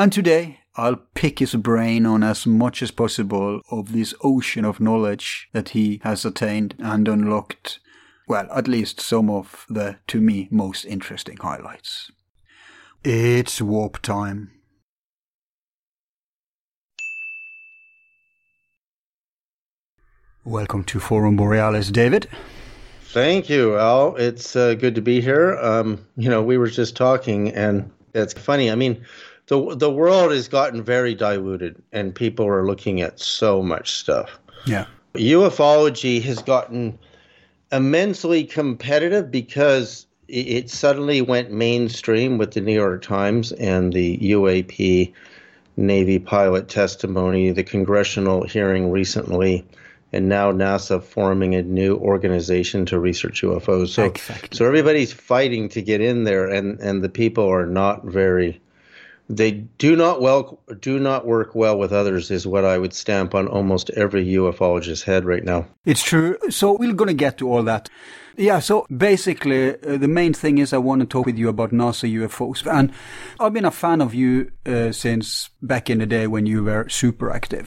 [0.00, 4.80] And today I'll pick his brain on as much as possible of this ocean of
[4.80, 7.80] knowledge that he has attained and unlocked.
[8.26, 12.10] Well, at least some of the, to me, most interesting highlights.
[13.04, 14.52] It's warp time.
[20.46, 22.26] Welcome to Forum Borealis, David.
[23.12, 24.16] Thank you, Al.
[24.16, 25.58] It's uh, good to be here.
[25.58, 28.70] Um, you know, we were just talking, and it's funny.
[28.70, 29.04] I mean,
[29.50, 34.38] the the world has gotten very diluted, and people are looking at so much stuff.
[34.64, 36.96] Yeah, ufology has gotten
[37.72, 45.12] immensely competitive because it suddenly went mainstream with the New York Times and the UAP
[45.76, 49.66] Navy pilot testimony, the congressional hearing recently,
[50.12, 53.88] and now NASA forming a new organization to research UFOs.
[53.88, 54.56] So, exactly.
[54.56, 58.60] so everybody's fighting to get in there, and, and the people are not very.
[59.30, 63.32] They do not well do not work well with others is what I would stamp
[63.32, 65.66] on almost every ufologist's head right now.
[65.84, 66.36] It's true.
[66.50, 67.88] So we're going to get to all that.
[68.36, 71.70] Yeah, so basically, uh, the main thing is I want to talk with you about
[71.70, 72.66] NASA UFOs.
[72.66, 72.92] And
[73.38, 76.88] I've been a fan of you uh, since back in the day when you were
[76.88, 77.66] super active.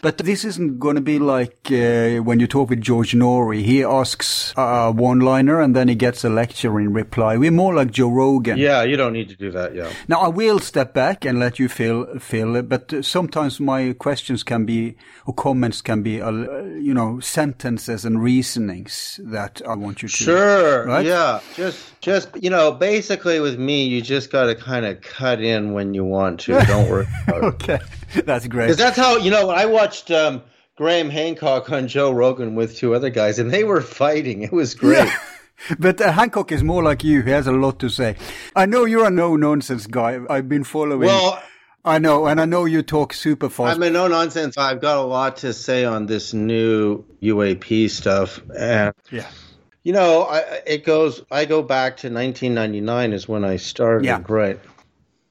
[0.00, 3.62] But this isn't going to be like uh, when you talk with George Noory.
[3.62, 7.36] He asks a one-liner and then he gets a lecture in reply.
[7.36, 8.58] We're more like Joe Rogan.
[8.58, 9.74] Yeah, you don't need to do that.
[9.74, 9.92] Yeah.
[10.06, 12.62] Now I will step back and let you fill fill.
[12.62, 18.22] But sometimes my questions can be or comments can be, uh, you know, sentences and
[18.22, 20.14] reasonings that I want you to.
[20.14, 20.86] Sure.
[20.86, 21.06] Right?
[21.06, 21.40] Yeah.
[21.56, 25.72] Just just you know, basically with me, you just got to kind of cut in
[25.72, 26.52] when you want to.
[26.66, 27.06] Don't worry.
[27.28, 27.78] okay.
[28.24, 28.66] That's great.
[28.66, 29.50] Because that's how you know.
[29.50, 30.42] I watched um,
[30.76, 34.42] Graham Hancock on Joe Rogan with two other guys, and they were fighting.
[34.42, 35.06] It was great.
[35.06, 35.18] Yeah.
[35.76, 37.22] But uh, Hancock is more like you.
[37.22, 38.14] He has a lot to say.
[38.54, 40.20] I know you're a no nonsense guy.
[40.30, 41.08] I've been following.
[41.08, 41.42] Well,
[41.84, 43.76] I know, and I know you talk super fast.
[43.76, 44.56] I'm a no nonsense.
[44.56, 49.26] I've got a lot to say on this new UAP stuff, and yeah.
[49.88, 51.22] You know, I, it goes.
[51.30, 54.04] I go back to 1999 is when I started.
[54.04, 54.20] Yeah.
[54.28, 54.60] Right.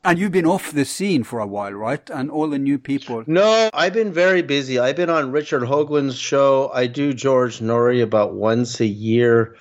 [0.03, 2.09] And you've been off the scene for a while, right?
[2.09, 3.23] And all the new people.
[3.27, 4.79] No, I've been very busy.
[4.79, 6.71] I've been on Richard Hoagland's show.
[6.73, 9.55] I do George Noory about once a year.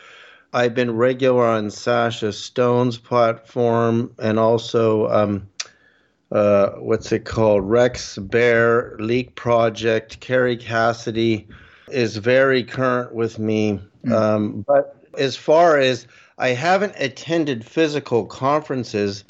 [0.54, 5.46] I've been regular on Sasha Stone's platform and also um,
[6.32, 7.68] uh, what's it called?
[7.68, 10.20] Rex Bear Leak Project.
[10.20, 11.48] Kerry Cassidy
[11.90, 13.78] is very current with me.
[14.06, 14.12] Mm.
[14.12, 16.06] Um, but as far as
[16.38, 19.24] I haven't attended physical conferences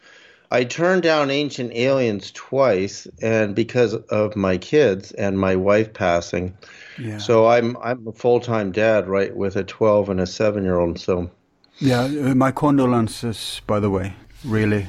[0.50, 6.56] I turned down Ancient Aliens twice, and because of my kids and my wife passing.
[6.98, 7.18] Yeah.
[7.18, 10.78] So I'm I'm a full time dad, right, with a 12 and a seven year
[10.78, 11.00] old.
[11.00, 11.30] So.
[11.78, 14.14] Yeah, uh, my condolences, by the way.
[14.44, 14.86] Really,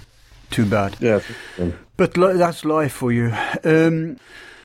[0.51, 0.95] too bad.
[1.01, 1.19] Yeah.
[1.97, 3.33] But that's life for you.
[3.65, 4.17] Um,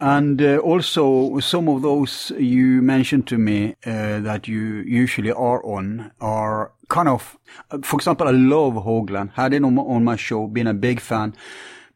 [0.02, 5.64] and uh, also, some of those you mentioned to me uh, that you usually are
[5.64, 7.38] on are kind of,
[7.70, 9.30] uh, for example, I love Hoagland.
[9.34, 11.36] Had him on my, on my show, been a big fan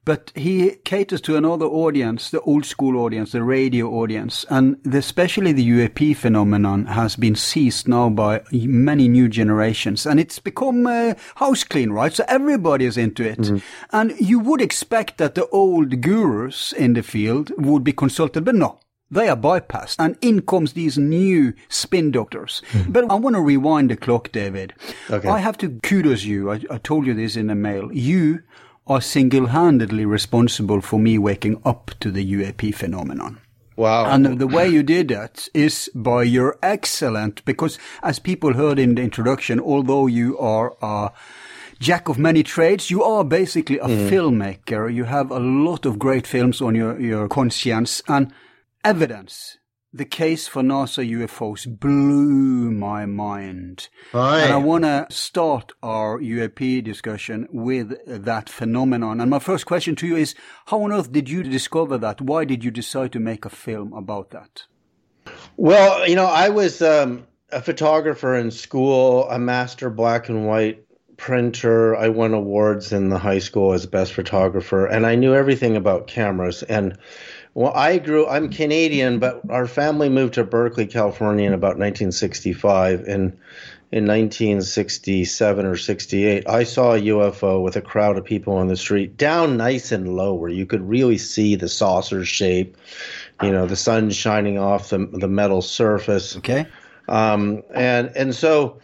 [0.07, 4.99] but he caters to another audience, the old school audience, the radio audience, and the,
[4.99, 10.87] especially the UAP phenomenon has been seized now by many new generations, and it's become
[10.87, 12.15] uh, house clean, right?
[12.15, 13.59] So everybody is into it, mm-hmm.
[13.91, 18.55] and you would expect that the old gurus in the field would be consulted, but
[18.55, 18.79] no.
[19.09, 22.61] They are bypassed, and in comes these new spin doctors.
[22.73, 22.91] Mm-hmm.
[22.91, 24.75] But I want to rewind the clock, David.
[25.09, 25.29] Okay.
[25.29, 26.51] I have to kudos you.
[26.51, 27.93] I, I told you this in the mail.
[27.93, 28.43] You
[28.87, 33.41] are single-handedly responsible for me waking up to the UAP phenomenon.
[33.77, 34.07] Wow.
[34.07, 38.95] And the way you did that is by your excellent, because as people heard in
[38.95, 41.13] the introduction, although you are a
[41.79, 44.09] jack of many trades, you are basically a mm.
[44.09, 44.93] filmmaker.
[44.93, 48.33] You have a lot of great films on your, your conscience and
[48.83, 49.59] evidence
[49.97, 53.89] the case for NASA UFOs blew my mind.
[54.13, 54.43] Right.
[54.43, 59.21] And I want to start our UAP discussion with that phenomenon.
[59.21, 60.35] And my first question to you is,
[60.67, 62.21] how on earth did you discover that?
[62.21, 64.65] Why did you decide to make a film about that?
[65.57, 70.85] Well, you know, I was um, a photographer in school, a master black and white
[71.17, 71.97] printer.
[71.97, 76.07] I won awards in the high school as best photographer, and I knew everything about
[76.07, 76.63] cameras.
[76.63, 76.99] And
[77.57, 78.27] well, I grew.
[78.29, 83.01] I'm Canadian, but our family moved to Berkeley, California, in about 1965.
[83.05, 83.33] And
[83.91, 88.77] in 1967 or 68, I saw a UFO with a crowd of people on the
[88.77, 92.77] street, down nice and low, where you could really see the saucer shape.
[93.43, 96.37] You know, the sun shining off the the metal surface.
[96.37, 96.67] Okay.
[97.09, 98.81] Um, and and so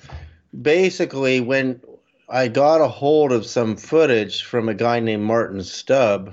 [0.59, 1.83] basically, when
[2.27, 6.33] I got a hold of some footage from a guy named Martin Stubb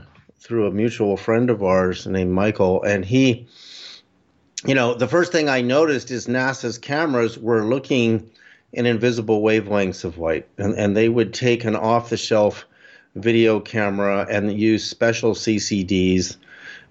[0.50, 3.48] through a mutual friend of ours named Michael, and he,
[4.66, 8.32] you know, the first thing I noticed is NASA's cameras were looking
[8.74, 12.66] in invisible wavelengths of light, and, and they would take an off the shelf
[13.14, 16.38] video camera and use special CCDs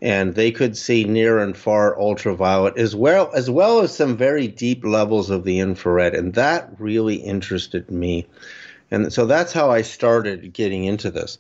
[0.01, 4.47] and they could see near and far ultraviolet as well as well as some very
[4.47, 8.27] deep levels of the infrared and that really interested me.
[8.91, 11.39] And so that's how I started getting into this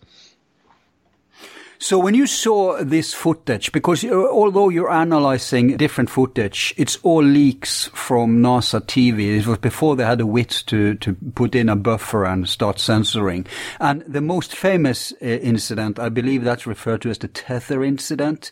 [1.81, 7.23] so when you saw this footage, because uh, although you're analyzing different footage, it's all
[7.23, 9.39] leaks from NASA TV.
[9.39, 12.81] It was before they had the wit to, to put in a buffer and start
[12.81, 13.47] censoring.
[13.79, 18.51] And the most famous uh, incident, I believe that's referred to as the Tether incident.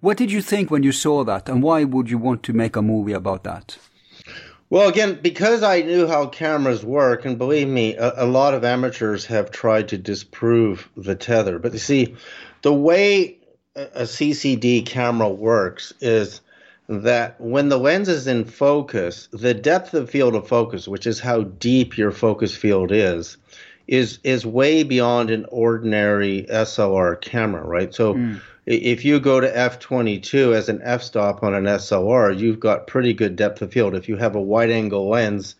[0.00, 1.48] What did you think when you saw that?
[1.48, 3.78] And why would you want to make a movie about that?
[4.68, 8.64] Well, again, because I knew how cameras work, and believe me, a, a, lot of
[8.64, 11.60] amateurs have tried to disprove the tether.
[11.60, 12.16] But you see,
[12.66, 13.38] the way
[13.76, 16.40] a CCD camera works is
[16.88, 21.20] that when the lens is in focus, the depth of field of focus, which is
[21.20, 23.36] how deep your focus field is,
[23.86, 27.94] is is way beyond an ordinary SLR camera, right?
[27.94, 28.40] So mm.
[28.66, 33.36] if you go to f22 as an f-stop on an SLR, you've got pretty good
[33.36, 33.94] depth of field.
[33.94, 35.54] If you have a wide angle lens,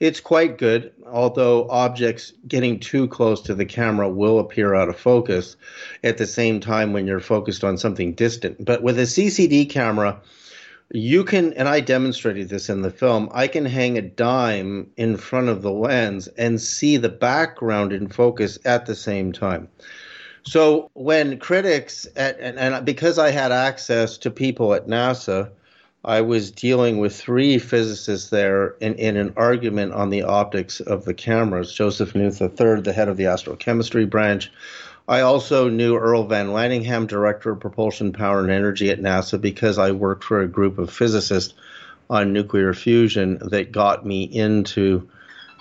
[0.00, 4.98] it's quite good, although objects getting too close to the camera will appear out of
[4.98, 5.56] focus
[6.02, 8.64] at the same time when you're focused on something distant.
[8.64, 10.20] But with a CCD camera,
[10.92, 15.18] you can, and I demonstrated this in the film, I can hang a dime in
[15.18, 19.68] front of the lens and see the background in focus at the same time.
[20.42, 25.50] So when critics, at, and, and because I had access to people at NASA,
[26.04, 31.04] I was dealing with three physicists there in, in an argument on the optics of
[31.04, 31.72] the cameras.
[31.72, 34.50] Joseph Nuth III, the head of the astrochemistry branch.
[35.06, 39.90] I also knew Earl VanLandingham, director of propulsion, power, and energy at NASA, because I
[39.90, 41.52] worked for a group of physicists
[42.08, 45.08] on nuclear fusion that got me into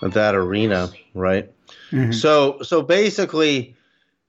[0.01, 1.51] that arena, right?
[1.91, 2.11] Mm-hmm.
[2.11, 3.75] So, so basically,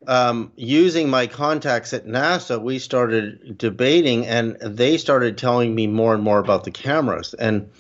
[0.07, 6.15] um, using my contacts at NASA, we started debating, and they started telling me more
[6.15, 7.35] and more about the cameras.
[7.35, 7.71] And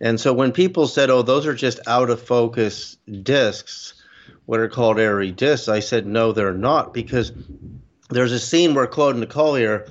[0.00, 3.94] and so when people said, "Oh, those are just out of focus discs,"
[4.46, 7.32] what are called airy discs, I said, "No, they're not," because
[8.10, 9.90] there's a scene where Claude Nicollier,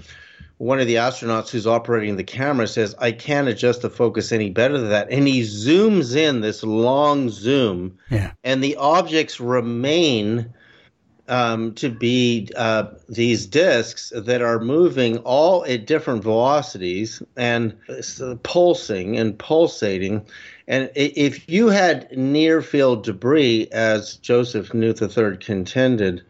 [0.58, 4.50] one of the astronauts who's operating the camera, says, "I can't adjust the focus any
[4.50, 8.32] better than that," and he zooms in this long zoom, yeah.
[8.44, 10.54] and the objects remain
[11.28, 17.76] um, to be uh, these disks that are moving all at different velocities and
[18.44, 20.26] pulsing and pulsating.
[20.68, 26.24] And if you had near field debris, as Joseph Nuth III contended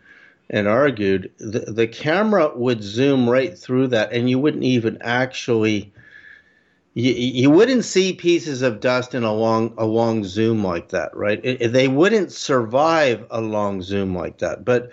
[0.50, 5.92] and argued, the, the camera would zoom right through that, and you wouldn't even actually
[6.96, 11.16] you, you wouldn't see pieces of dust in a long a long zoom like that,
[11.16, 11.40] right?
[11.44, 14.66] It, they wouldn't survive a long zoom like that.
[14.66, 14.92] But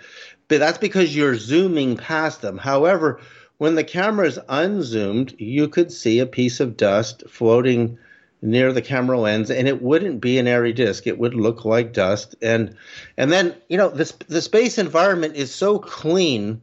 [0.49, 2.57] but that's because you're zooming past them.
[2.57, 3.19] However,
[3.57, 7.97] when the camera is unzoomed, you could see a piece of dust floating
[8.41, 11.93] near the camera lens and it wouldn't be an airy disk it would look like
[11.93, 12.75] dust and
[13.15, 16.61] and then you know this the space environment is so clean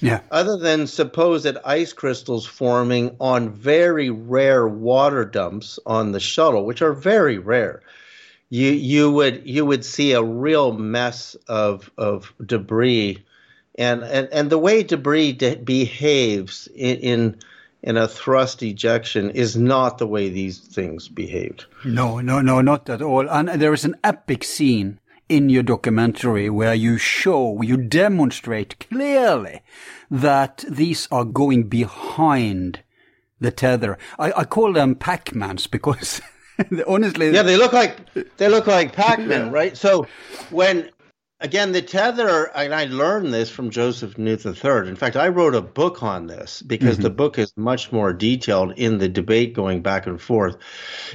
[0.00, 0.20] yeah.
[0.30, 6.82] Other than supposed ice crystals forming on very rare water dumps on the shuttle, which
[6.82, 7.82] are very rare,
[8.48, 13.22] you you would you would see a real mess of of debris,
[13.76, 17.36] and and, and the way debris de- behaves in, in
[17.82, 21.64] in a thrust ejection is not the way these things behaved.
[21.84, 23.28] No, no, no, not at all.
[23.28, 24.99] And there is an epic scene
[25.30, 29.62] in your documentary where you show, you demonstrate clearly
[30.10, 32.82] that these are going behind
[33.38, 33.96] the tether.
[34.18, 36.20] I, I call them Pac-Mans because
[36.86, 39.76] honestly, yeah, they look like they look like Pac-Man, right?
[39.76, 40.08] So
[40.50, 40.90] when
[41.38, 44.88] again the tether, and I learned this from Joseph Nuth III.
[44.88, 47.04] In fact, I wrote a book on this because mm-hmm.
[47.04, 50.56] the book is much more detailed in the debate going back and forth.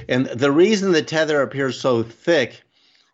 [0.08, 2.62] And the reason the tether appears so thick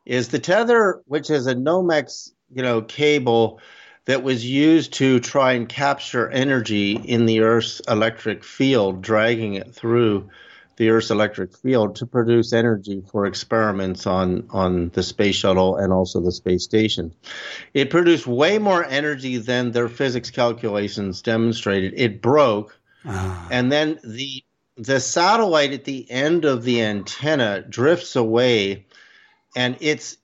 [0.04, 3.60] is the tether, which is a Nomex, you know, cable
[4.04, 9.72] that was used to try and capture energy in the Earth's electric field, dragging it
[9.74, 10.28] through
[10.76, 15.92] the Earth's electric field to produce energy for experiments on, on the space shuttle and
[15.92, 17.14] also the space station.
[17.74, 21.94] It produced way more energy than their physics calculations demonstrated.
[21.96, 23.48] It broke, ah.
[23.50, 24.42] and then the
[24.78, 28.86] the satellite at the end of the antenna drifts away
[29.54, 30.16] and it's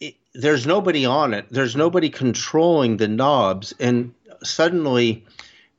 [0.00, 1.46] it, there's nobody on it.
[1.50, 5.24] There's nobody controlling the knobs, and suddenly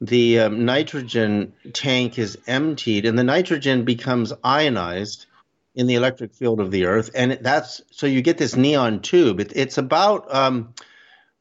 [0.01, 5.25] the um, nitrogen tank is emptied, and the nitrogen becomes ionized
[5.73, 9.39] in the electric field of the Earth, and that's so you get this neon tube.
[9.39, 10.73] It, it's about, um,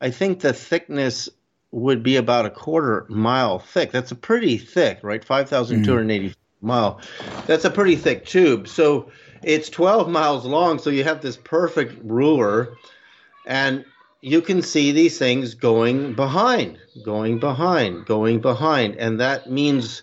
[0.00, 1.28] I think, the thickness
[1.70, 3.92] would be about a quarter mile thick.
[3.92, 5.24] That's a pretty thick, right?
[5.24, 6.34] Five thousand two hundred eighty mm.
[6.60, 7.00] mile.
[7.46, 8.68] That's a pretty thick tube.
[8.68, 9.10] So
[9.46, 10.78] it's twelve miles long.
[10.78, 12.76] So you have this perfect ruler,
[13.46, 13.84] and
[14.20, 20.02] you can see these things going behind, going behind, going behind, and that means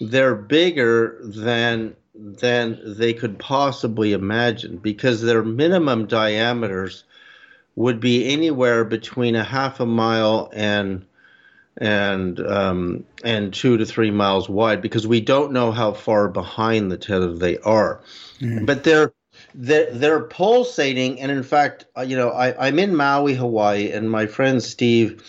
[0.00, 7.04] they're bigger than than they could possibly imagine because their minimum diameters
[7.76, 11.04] would be anywhere between a half a mile and
[11.78, 16.90] and um, and two to three miles wide because we don't know how far behind
[16.90, 18.00] the tether they are,
[18.40, 18.64] mm.
[18.64, 19.12] but they're
[19.54, 24.08] they're, they're pulsating and in fact uh, you know I, i'm in maui hawaii and
[24.08, 25.22] my friend steve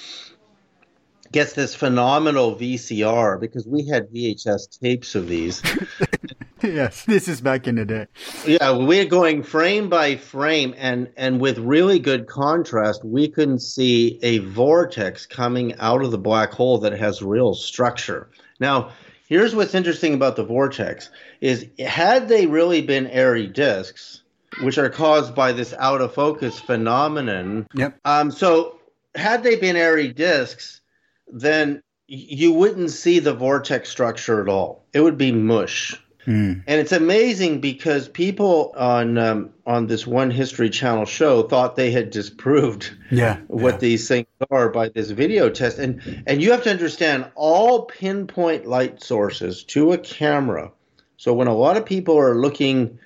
[1.35, 5.61] gets this phenomenal VCR because we had VHS tapes of these.
[6.73, 8.07] yes, this is back in the day.
[8.45, 14.19] Yeah, we're going frame by frame, and and with really good contrast, we can see
[14.21, 18.29] a vortex coming out of the black hole that has real structure.
[18.59, 18.91] Now,
[19.27, 21.09] here's what's interesting about the vortex:
[21.41, 24.23] is had they really been airy disks,
[24.61, 27.67] which are caused by this out of focus phenomenon.
[27.75, 27.99] Yep.
[28.05, 28.31] Um.
[28.31, 28.79] So
[29.13, 30.81] had they been airy disks
[31.27, 34.85] then you wouldn't see the vortex structure at all.
[34.93, 35.99] It would be mush.
[36.25, 36.63] Mm.
[36.65, 41.91] And it's amazing because people on um, on this one History Channel show thought they
[41.91, 43.79] had disproved yeah, what yeah.
[43.79, 45.77] these things are by this video test.
[45.77, 50.71] And and you have to understand all pinpoint light sources to a camera.
[51.17, 52.99] So when a lot of people are looking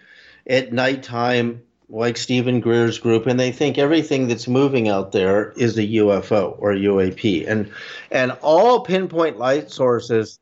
[0.48, 5.78] at nighttime like Steven Greer's group, and they think everything that's moving out there is
[5.78, 7.72] a UFO or a UAP, and
[8.12, 10.40] and all pinpoint light sources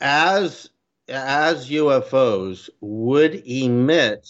[0.00, 0.70] as
[1.08, 4.28] as UFOs would emit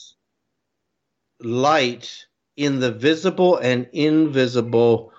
[1.41, 5.13] light in the visible and invisible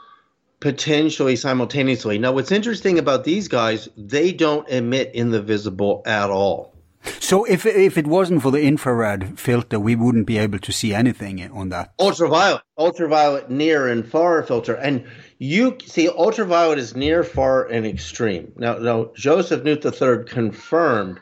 [0.59, 2.17] potentially simultaneously.
[2.17, 6.73] Now, what's interesting about these guys, they don't emit in the visible at all.
[7.19, 10.93] So if if it wasn't for the infrared filter, we wouldn't be able to see
[10.93, 11.93] anything on that.
[11.99, 15.03] Ultraviolet, ultraviolet, near and far filter, and
[15.37, 18.53] you see ultraviolet is near, far, and extreme.
[18.55, 21.19] Now, now Joseph Nuth III confirmed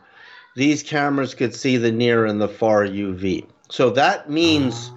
[0.55, 3.47] these cameras could see the near and the far UV.
[3.69, 4.91] So that means.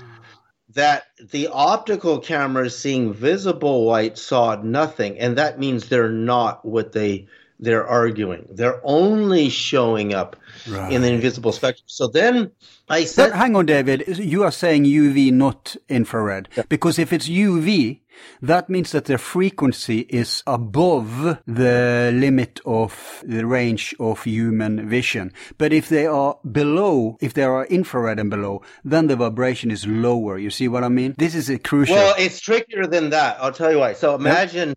[0.75, 6.91] that the optical cameras seeing visible light saw nothing, and that means they're not what
[6.91, 7.29] they
[7.61, 8.47] they're arguing.
[8.51, 10.37] They're only showing up
[10.69, 10.93] right.
[10.93, 11.85] in the invisible spectrum.
[11.87, 12.51] So then
[12.89, 13.31] I said.
[13.31, 14.19] But hang on, David.
[14.19, 16.49] You are saying UV, not infrared.
[16.57, 16.65] Yeah.
[16.69, 18.01] Because if it's UV,
[18.41, 25.33] that means that the frequency is above the limit of the range of human vision.
[25.59, 29.87] But if they are below, if they are infrared and below, then the vibration is
[29.87, 30.39] lower.
[30.39, 31.15] You see what I mean?
[31.19, 31.97] This is a crucial.
[31.97, 33.39] Well, it's trickier than that.
[33.41, 33.95] I'll tell you why.
[33.95, 34.75] So imagine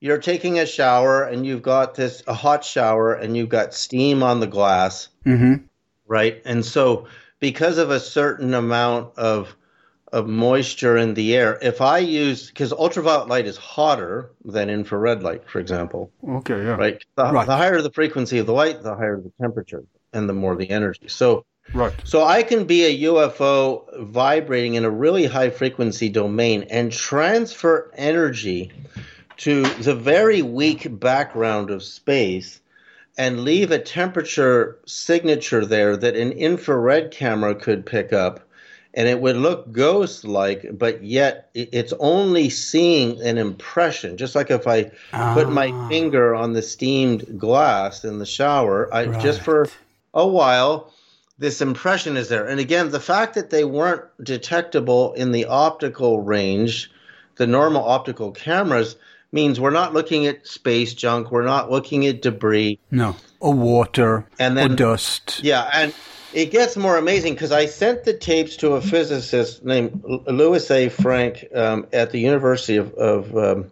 [0.00, 4.22] you're taking a shower and you've got this a hot shower and you've got steam
[4.22, 5.64] on the glass, mm-hmm.
[6.06, 6.42] right?
[6.44, 7.06] And so
[7.40, 9.54] because of a certain amount of
[10.14, 15.24] of moisture in the air, if I use because ultraviolet light is hotter than infrared
[15.24, 16.12] light, for example.
[16.26, 16.76] Okay, yeah.
[16.76, 17.04] Right.
[17.16, 17.44] The, right.
[17.44, 20.70] the higher the frequency of the light, the higher the temperature, and the more the
[20.70, 21.08] energy.
[21.08, 21.44] So.
[21.72, 21.94] Right.
[22.04, 27.90] So I can be a UFO vibrating in a really high frequency domain and transfer
[27.94, 28.70] energy
[29.38, 32.60] to the very weak background of space
[33.16, 38.43] and leave a temperature signature there that an infrared camera could pick up
[38.96, 44.50] and it would look ghost like but yet it's only seeing an impression just like
[44.50, 45.34] if i ah.
[45.34, 45.88] put my ah.
[45.88, 49.22] finger on the steamed glass in the shower i right.
[49.22, 49.68] just for
[50.14, 50.92] a while
[51.38, 56.20] this impression is there and again the fact that they weren't detectable in the optical
[56.20, 56.90] range
[57.36, 58.96] the normal optical cameras
[59.34, 62.78] means we're not looking at space junk, we're not looking at debris.
[62.90, 65.40] No, or water, and then, or dust.
[65.42, 65.92] Yeah, and
[66.34, 70.88] it gets more amazing because I sent the tapes to a physicist named Louis A.
[70.88, 73.70] Frank um, at the University of, of um,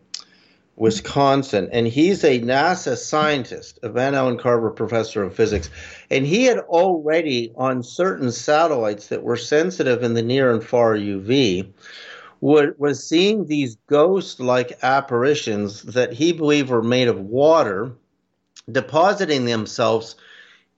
[0.76, 5.70] Wisconsin, and he's a NASA scientist, a Van Allen Carver professor of physics,
[6.08, 10.94] and he had already on certain satellites that were sensitive in the near and far
[10.94, 11.72] UV
[12.40, 17.92] was seeing these ghost like apparitions that he believed were made of water
[18.70, 20.16] depositing themselves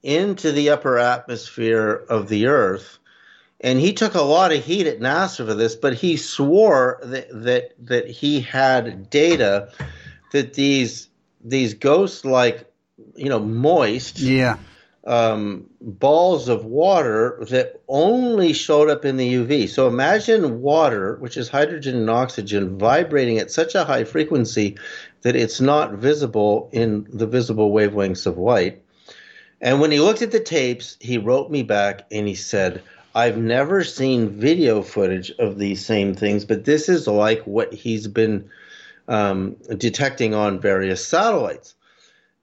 [0.05, 2.99] into the upper atmosphere of the earth
[3.65, 7.29] and he took a lot of heat at NASA for this, but he swore that
[7.33, 9.71] that that he had data
[10.33, 11.09] that these
[11.43, 12.71] these ghost like,
[13.17, 14.59] you know, moist Yeah.
[15.07, 19.69] um, balls of water that only showed up in the UV.
[19.69, 24.77] So imagine water, which is hydrogen and oxygen, vibrating at such a high frequency
[25.23, 28.83] that it's not visible in the visible wavelengths of light.
[29.61, 32.83] And when he looked at the tapes, he wrote me back and he said,
[33.15, 38.09] I've never seen video footage of these same things, but this is like what he's
[38.09, 38.51] been
[39.07, 41.75] um, detecting on various satellites.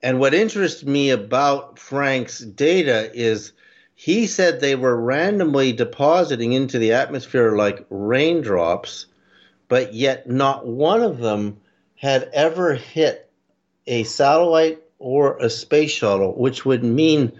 [0.01, 3.53] And what interests me about Frank's data is
[3.95, 9.05] he said they were randomly depositing into the atmosphere like raindrops,
[9.67, 11.57] but yet not one of them
[11.95, 13.29] had ever hit
[13.85, 17.31] a satellite or a space shuttle, which would mean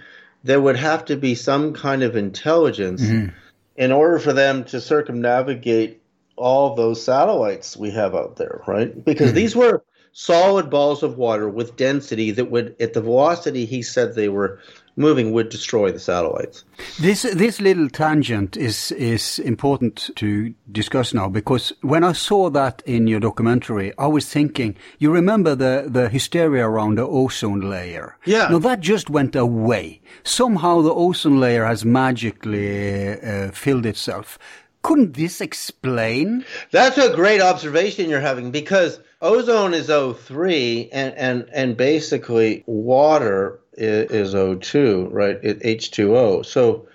[0.44, 3.34] there would have to be some kind of intelligence mm-hmm.
[3.76, 6.02] in order for them to circumnavigate
[6.36, 9.06] all those satellites we have out there, right?
[9.06, 9.36] Because mm-hmm.
[9.36, 14.16] these were solid balls of water with density that would, at the velocity he said
[14.16, 14.60] they were
[14.96, 16.64] moving, would destroy the satellites.
[17.00, 22.82] This this little tangent is is important to discuss now because when I saw that
[22.86, 24.76] in your documentary, I was thinking.
[25.00, 28.18] You remember the the hysteria around the ozone layer?
[28.26, 28.48] Yeah.
[28.50, 30.02] Now that just went away.
[30.24, 34.38] Somehow the ozone layer has magically uh, filled itself.
[34.84, 36.44] Couldn't this explain?
[36.72, 43.61] That's a great observation you're having because ozone is O3 and, and, and basically water
[43.74, 45.40] is, is O2, right?
[45.42, 46.46] It, H2O.
[46.46, 46.88] So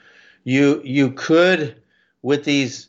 [0.45, 1.81] you you could
[2.23, 2.89] with these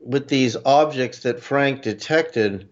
[0.00, 2.68] with these objects that Frank detected,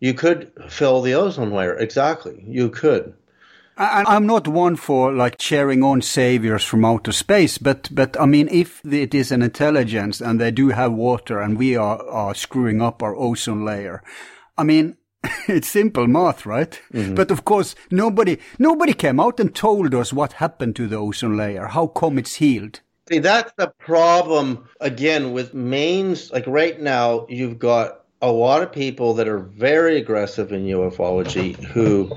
[0.00, 1.76] you could fill the ozone layer.
[1.76, 2.44] Exactly.
[2.46, 3.14] You could.
[3.76, 8.26] I, I'm not one for like cheering on saviors from outer space, but but I
[8.26, 12.34] mean, if it is an intelligence and they do have water, and we are are
[12.34, 14.02] screwing up our ozone layer,
[14.56, 14.96] I mean.
[15.48, 16.80] It's simple math, right?
[16.92, 17.14] Mm-hmm.
[17.14, 21.36] But of course, nobody nobody came out and told us what happened to the ozone
[21.36, 21.66] layer.
[21.66, 22.80] How come it's healed?
[23.08, 26.32] See, that's the problem again with mains.
[26.32, 31.62] Like right now, you've got a lot of people that are very aggressive in ufology
[31.62, 32.10] who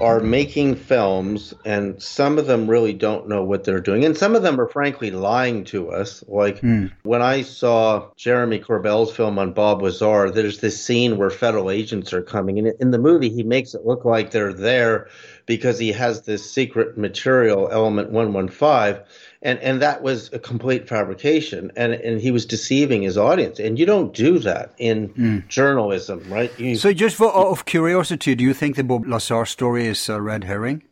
[0.00, 4.34] are making films, and some of them really don't know what they're doing, and some
[4.34, 6.24] of them are frankly lying to us.
[6.26, 6.86] Like hmm.
[7.02, 12.14] when I saw Jeremy Corbell's film on Bob Lazar, there's this scene where federal agents
[12.14, 15.08] are coming, and in the movie, he makes it look like they're there
[15.44, 19.04] because he has this secret material, element 115
[19.42, 21.72] and and that was a complete fabrication.
[21.76, 23.58] And and he was deceiving his audience.
[23.58, 25.38] And you don't do that in hmm.
[25.48, 26.52] journalism right?
[26.58, 30.08] You, So, just for out of curiosity, do you think the Bob Lazar story is
[30.08, 30.82] a red herring?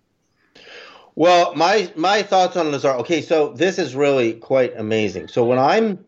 [1.18, 5.26] well my my thoughts on lazar okay so this is really quite amazing.
[5.26, 5.98] So when i'm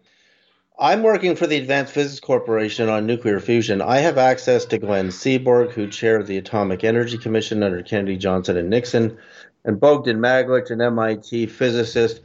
[0.78, 5.08] i'm working for the advanced physics corporation on nuclear fusion i have access to glenn
[5.08, 9.18] seaborg who chaired the atomic energy commission under kennedy johnson and nixon
[9.64, 12.20] and bogdan maglich an mit physicist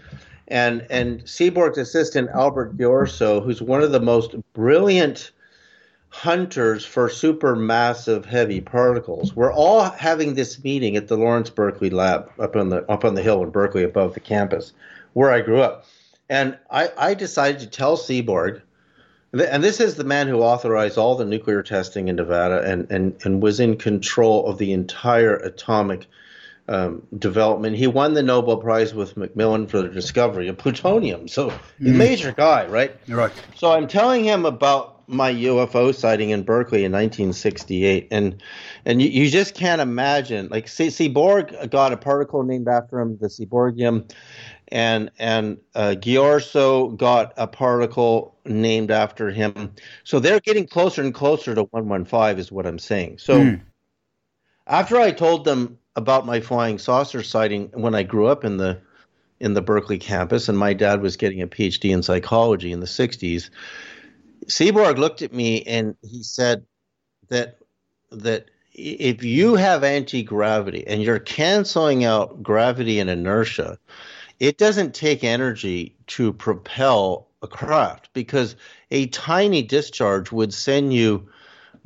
[0.48, 5.32] and and Seaborg's assistant Albert Ghiorso, who's one of the most brilliant
[6.10, 9.36] hunters for supermassive heavy particles.
[9.36, 13.16] We're all having this meeting at the Lawrence Berkeley lab up on the up on
[13.16, 14.74] the hill in Berkeley above the campus
[15.14, 15.86] where I grew up.
[16.30, 18.62] And I, I decided to tell Seaborg
[19.34, 23.16] and this is the man who authorized all the nuclear testing in Nevada and, and,
[23.26, 26.08] and was in control of the entire atomic
[26.68, 27.76] um, development.
[27.76, 31.28] He won the Nobel Prize with McMillan for the discovery of plutonium.
[31.28, 32.96] So, a major guy, right?
[33.08, 33.32] Right.
[33.56, 38.42] So, I'm telling him about my UFO sighting in Berkeley in 1968, and
[38.86, 40.48] and you, you just can't imagine.
[40.50, 44.12] Like, C- Seaborg got a particle named after him, the Seaborgium,
[44.70, 49.74] and and uh, Ghiorso got a particle named after him.
[50.04, 53.20] So they're getting closer and closer to 115, is what I'm saying.
[53.20, 53.58] So
[54.68, 58.80] after I told them about my flying saucer sighting when I grew up in the
[59.40, 62.86] in the Berkeley campus, and my dad was getting a PhD in psychology in the
[62.86, 63.50] 60s,
[64.46, 66.66] Seaborg looked at me and he said
[67.30, 67.58] that
[68.12, 73.78] that if you have anti gravity and you're canceling out gravity and inertia,
[74.40, 78.56] it doesn't take energy to propel a craft because
[78.92, 81.28] a tiny discharge would send you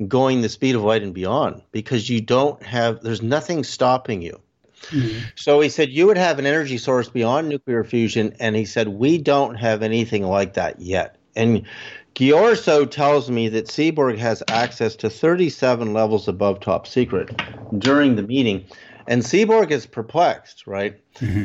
[0.08, 4.40] going the speed of light and beyond because you don't have there's nothing stopping you.
[4.88, 5.18] Mm-hmm.
[5.36, 8.88] So he said you would have an energy source beyond nuclear fusion and he said
[8.88, 11.16] we don't have anything like that yet.
[11.36, 11.66] And
[12.14, 17.40] Ghiorso tells me that Seaborg has access to 37 levels above top secret
[17.78, 18.64] during the meeting
[19.06, 21.00] and Seaborg is perplexed, right?
[21.16, 21.44] Mm-hmm.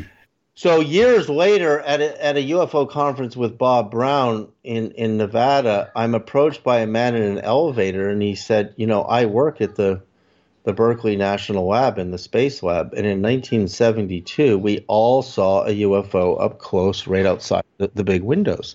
[0.56, 5.92] So years later, at a, at a UFO conference with Bob Brown in, in Nevada,
[5.94, 9.60] I'm approached by a man in an elevator, and he said, "You know, I work
[9.60, 10.00] at the
[10.66, 12.92] the Berkeley National Lab and the Space Lab.
[12.92, 18.22] And in 1972, we all saw a UFO up close right outside the, the big
[18.24, 18.74] windows.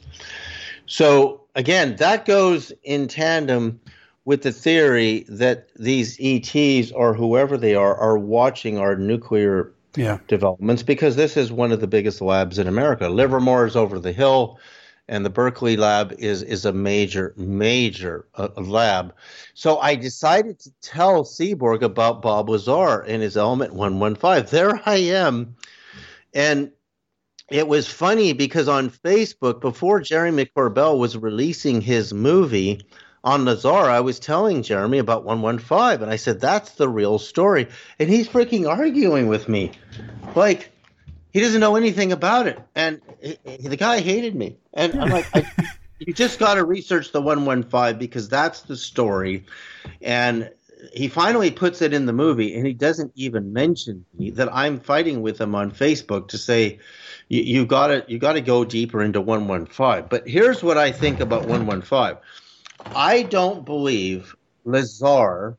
[0.85, 3.81] So, again, that goes in tandem
[4.23, 10.19] with the theory that these ETs or whoever they are are watching our nuclear Yeah.
[10.27, 13.09] developments because this is one of the biggest labs in America.
[13.09, 14.59] Livermore is over the hill,
[15.07, 19.13] and the Berkeley lab is is a major major uh, lab.
[19.53, 24.45] So I decided to tell Seaborg about Bob Lazar and his Element 115.
[24.49, 25.55] There I am,
[26.33, 26.71] and
[27.49, 32.81] it was funny because on Facebook before Jerry Corbell was releasing his movie
[33.23, 37.67] on Lazar, I was telling Jeremy about 115, and I said that's the real story,
[37.99, 39.71] and he's freaking arguing with me,
[40.35, 40.71] like
[41.31, 45.09] he doesn't know anything about it, and he, he- the guy hated me, and I'm
[45.09, 45.45] like, I,
[45.99, 49.45] you just got to research the 115 because that's the story,
[50.01, 50.49] and
[50.93, 54.79] he finally puts it in the movie, and he doesn't even mention me that I'm
[54.79, 56.79] fighting with him on Facebook to say
[57.29, 60.07] you, got to you got to go deeper into 115.
[60.09, 62.17] But here's what I think about 115.
[62.95, 65.57] I don't believe Lazar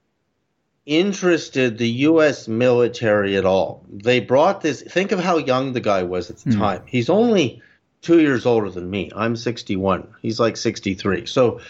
[0.86, 2.48] interested the U.S.
[2.48, 3.84] military at all.
[3.88, 4.82] They brought this.
[4.82, 6.58] Think of how young the guy was at the hmm.
[6.58, 6.82] time.
[6.86, 7.62] He's only
[8.00, 9.10] two years older than me.
[9.14, 10.06] I'm 61.
[10.20, 11.26] He's like 63.
[11.26, 11.60] So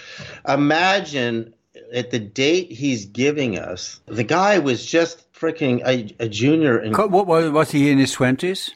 [0.48, 1.52] imagine
[1.92, 6.94] at the date he's giving us, the guy was just freaking a, a junior in
[6.94, 8.74] What was, he in his twenties?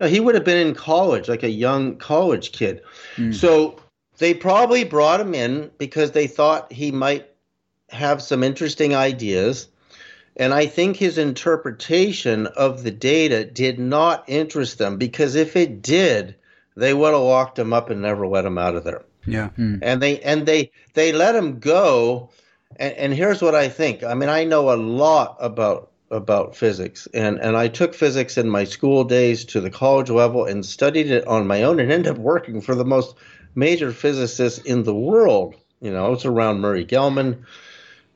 [0.00, 2.82] he would have been in college, like a young college kid.
[3.16, 3.32] Hmm.
[3.32, 3.81] So
[4.22, 7.28] they probably brought him in because they thought he might
[7.88, 9.66] have some interesting ideas.
[10.36, 15.82] And I think his interpretation of the data did not interest them because if it
[15.82, 16.36] did,
[16.76, 19.02] they would have locked him up and never let him out of there.
[19.26, 19.48] Yeah.
[19.48, 19.78] Hmm.
[19.82, 22.30] and they and they they let him go.
[22.76, 24.04] And, and here's what i think.
[24.04, 27.08] I mean i know a lot about about physics.
[27.12, 31.10] And and i took physics in my school days to the college level and studied
[31.10, 33.16] it on my own and ended up working for the most
[33.54, 37.44] major physicists in the world you know it's around murray gell-mann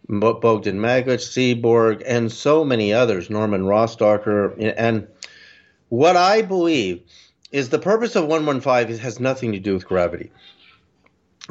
[0.09, 5.07] bogdan maglich seaborg and so many others norman rostoker and
[5.89, 7.03] what i believe
[7.53, 10.31] is the purpose of 115 has nothing to do with gravity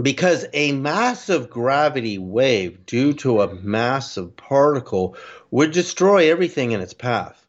[0.01, 5.15] because a massive gravity wave due to a massive particle
[5.51, 7.44] would destroy everything in its path.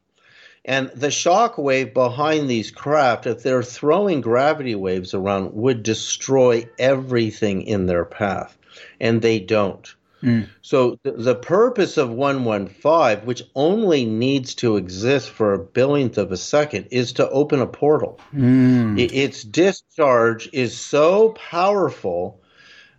[0.66, 6.68] And the shock wave behind these craft, if they're throwing gravity waves around, would destroy
[6.78, 8.58] everything in their path.
[9.00, 9.94] And they don't.
[10.22, 10.40] Hmm.
[10.62, 16.32] So th- the purpose of 115, which only needs to exist for a billionth of
[16.32, 18.18] a second, is to open a portal.
[18.32, 18.96] Hmm.
[18.98, 22.40] I- Its discharge is so powerful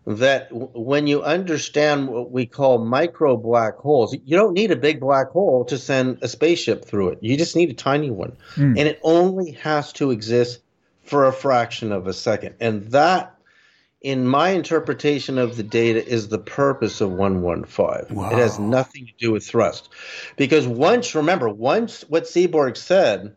[0.08, 4.76] that w- when you understand what we call micro black holes, you don't need a
[4.76, 7.20] big black hole to send a spaceship through it.
[7.22, 8.32] You just need a tiny one.
[8.56, 8.78] Hmm.
[8.78, 10.62] And it only has to exist
[11.04, 12.56] for a fraction of a second.
[12.62, 13.36] And that,
[14.00, 18.18] in my interpretation of the data, is the purpose of 115.
[18.32, 19.90] It has nothing to do with thrust.
[20.38, 23.36] Because once, remember, once what Seaborg said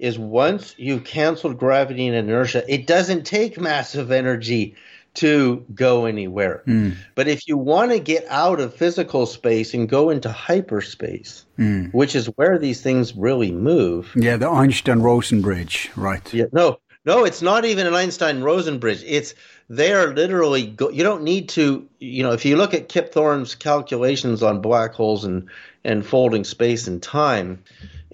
[0.00, 4.74] is once you've canceled gravity and inertia, it doesn't take massive energy
[5.14, 6.62] to go anywhere.
[6.64, 6.90] Hmm.
[7.14, 11.86] But if you want to get out of physical space and go into hyperspace, hmm.
[11.86, 14.12] which is where these things really move.
[14.16, 16.32] Yeah, the Einstein-Rosen bridge, right?
[16.34, 19.02] Yeah, no, no, it's not even an Einstein-Rosen bridge.
[19.06, 19.34] It's
[19.68, 20.66] they are literally.
[20.66, 21.88] Go, you don't need to.
[21.98, 25.48] You know, if you look at Kip Thorne's calculations on black holes and
[25.84, 27.62] and folding space and time,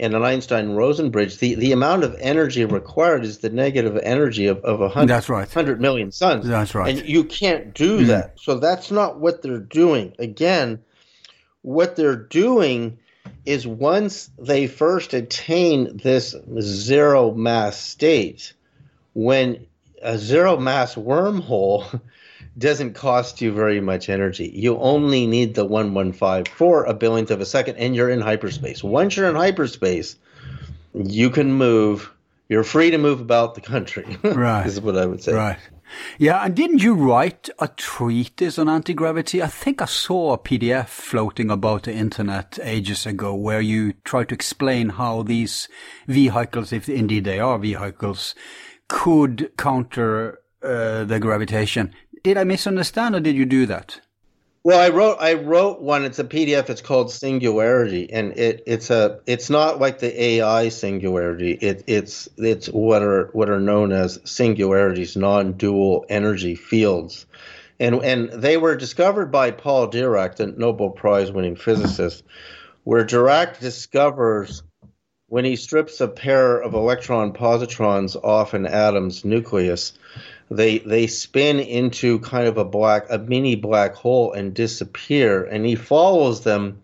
[0.01, 4.65] and an Einstein-Rosen bridge, the the amount of energy required is the negative energy of
[4.65, 5.09] of a hundred.
[5.09, 5.49] That's right.
[5.49, 6.47] Hundred million suns.
[6.47, 6.99] That's right.
[6.99, 8.07] And you can't do mm.
[8.07, 8.41] that.
[8.41, 10.15] So that's not what they're doing.
[10.19, 10.81] Again,
[11.63, 12.99] what they're doing
[13.45, 18.55] is once they first attain this zero mass state,
[19.13, 19.67] when
[20.01, 22.01] a zero mass wormhole
[22.59, 24.51] doesn't cost you very much energy.
[24.55, 28.83] You only need the 115 for a billionth of a second, and you're in hyperspace.
[28.83, 30.17] Once you're in hyperspace,
[30.95, 32.11] you can move.
[32.49, 34.19] You're free to move about the country.
[34.23, 34.67] Right.
[34.67, 35.33] is what I would say.
[35.33, 35.59] Right.
[36.19, 39.43] Yeah, and didn't you write a treatise on anti-gravity?
[39.43, 44.25] I think I saw a PDF floating about the internet ages ago where you try
[44.25, 45.69] to explain how these
[46.07, 48.35] vehicles, if indeed they are vehicles,
[48.89, 51.93] could counter uh, the gravitation.
[52.23, 54.01] Did I misunderstand or did you do that?
[54.63, 56.05] Well, I wrote I wrote one.
[56.05, 56.69] It's a PDF.
[56.69, 61.53] It's called Singularity, and it it's a it's not like the AI Singularity.
[61.53, 67.25] It it's it's what are what are known as singularities, non-dual energy fields,
[67.79, 72.23] and and they were discovered by Paul Dirac, the Nobel Prize winning physicist,
[72.85, 74.63] where Dirac discovers
[75.29, 79.93] when he strips a pair of electron positrons off an atom's nucleus,
[80.51, 85.65] they they spin into kind of a black a mini black hole and disappear and
[85.65, 86.83] he follows them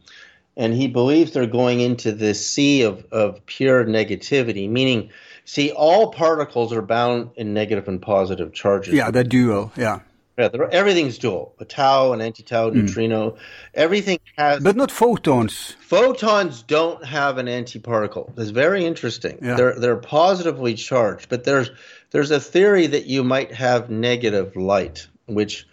[0.56, 5.10] and he believes they're going into this sea of, of pure negativity meaning
[5.44, 9.72] see all particles are bound in negative and positive charges Yeah, they're dual.
[9.76, 10.00] Yeah.
[10.38, 12.78] yeah everything's dual a tau an anti-tau hmm.
[12.78, 13.36] neutrino
[13.74, 15.74] everything has But not photons.
[15.80, 18.38] Photons don't have an antiparticle.
[18.38, 19.38] It's very interesting.
[19.40, 19.56] Yeah.
[19.56, 21.70] They're they're positively charged, but there's
[22.10, 25.66] there's a theory that you might have negative light, which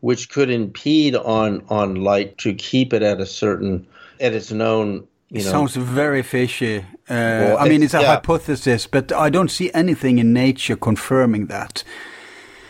[0.00, 3.86] which could impede on on light to keep it at a certain
[4.20, 6.84] at its known you It know sounds very fishy.
[7.08, 8.14] Uh, I mean, it's a yeah.
[8.14, 11.84] hypothesis, but I don't see anything in nature confirming that.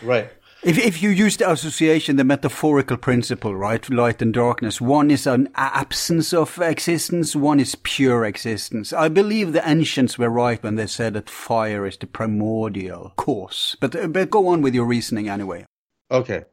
[0.01, 0.29] right.
[0.61, 5.25] If, if you use the association, the metaphorical principle, right, light and darkness, one is
[5.25, 8.91] an absence of existence, one is pure existence.
[8.91, 13.77] I believe the ancients were right when they said that fire is the primordial cause.
[13.79, 15.65] But, uh, but go on with your reasoning anyway.
[16.11, 16.43] Okay.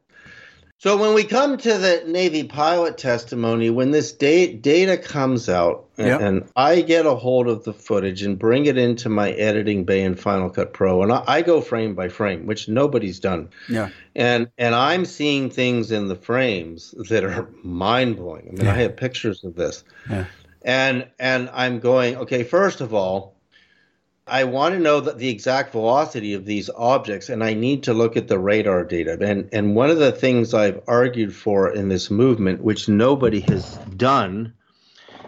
[0.79, 5.85] So when we come to the Navy pilot testimony, when this da- data comes out
[5.97, 6.19] and, Yeah.
[6.19, 10.03] and I get a hold of the footage and bring it into my editing bay
[10.03, 13.49] in Final Cut Pro, and I, I go frame by frame, which nobody's done.
[13.67, 13.89] Yeah.
[14.15, 18.49] And and I'm seeing things in the frames that are mind blowing.
[18.49, 19.83] I mean, I have pictures of this.
[20.07, 20.25] Yeah.
[20.63, 23.33] And and I'm going, okay, first of all,
[24.27, 28.17] I want to know the exact velocity of these objects, and I need to look
[28.17, 29.17] at the radar data.
[29.21, 33.77] And and one of the things I've argued for in this movement, which nobody has
[33.95, 34.53] done,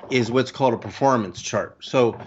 [0.10, 1.78] is what's called a performance chart.
[1.80, 2.20] So,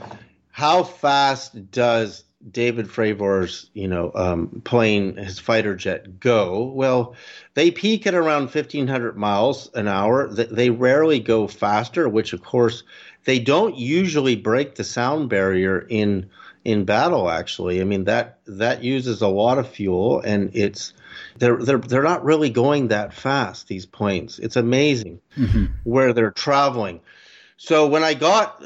[0.50, 6.72] how fast does David Fravor's, you know, um, plane, his fighter jet, go?
[6.74, 7.14] Well,
[7.54, 10.28] they peak at around 1,500 miles an hour.
[10.28, 12.82] They rarely go faster, which, of course,
[13.24, 16.30] they don't usually break the sound barrier in
[16.64, 17.28] in battle.
[17.30, 20.92] Actually, I mean that that uses a lot of fuel, and it's
[21.38, 23.68] they're they're they're not really going that fast.
[23.68, 25.66] These planes, it's amazing mm-hmm.
[25.84, 27.00] where they're traveling.
[27.56, 28.60] So when I got,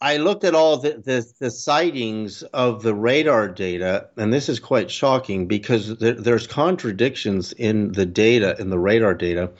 [0.00, 4.60] I looked at all the, the, the sightings of the radar data, and this is
[4.60, 9.50] quite shocking because there, there's contradictions in the data, in the radar data.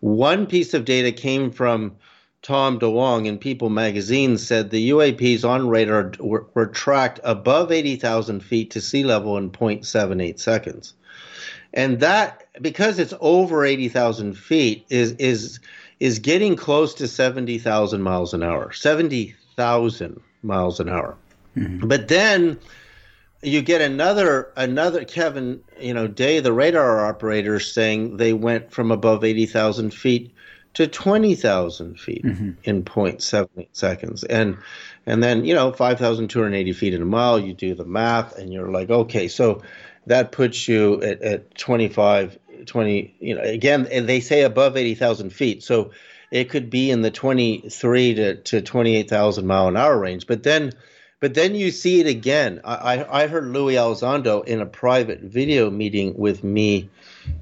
[0.00, 1.96] One piece of data came from
[2.44, 8.40] Tom DeLonge in People magazine said the UAPs on radar were, were tracked above 80,000
[8.40, 10.92] feet to sea level in 0.78 seconds.
[11.72, 15.58] And that, because it's over 80,000 feet, is, is,
[16.00, 18.72] is getting close to 70,000 miles an hour.
[18.72, 21.16] 70,000 miles an hour.
[21.56, 21.88] Mm-hmm.
[21.88, 22.58] But then
[23.42, 28.90] you get another another Kevin, you know, Day, the radar operator, saying they went from
[28.90, 30.33] above eighty thousand feet
[30.74, 32.50] to twenty thousand feet mm-hmm.
[32.64, 34.58] in 0.78 seconds, and
[35.06, 37.38] and then you know five thousand two hundred eighty feet in a mile.
[37.38, 39.62] You do the math, and you're like, okay, so
[40.06, 44.94] that puts you at, at 25, 20, You know, again, and they say above eighty
[44.94, 45.92] thousand feet, so
[46.30, 49.98] it could be in the twenty three to to twenty eight thousand mile an hour
[49.98, 50.72] range, but then.
[51.20, 52.60] But then you see it again.
[52.64, 56.90] I, I I heard Luis Elizondo in a private video meeting with me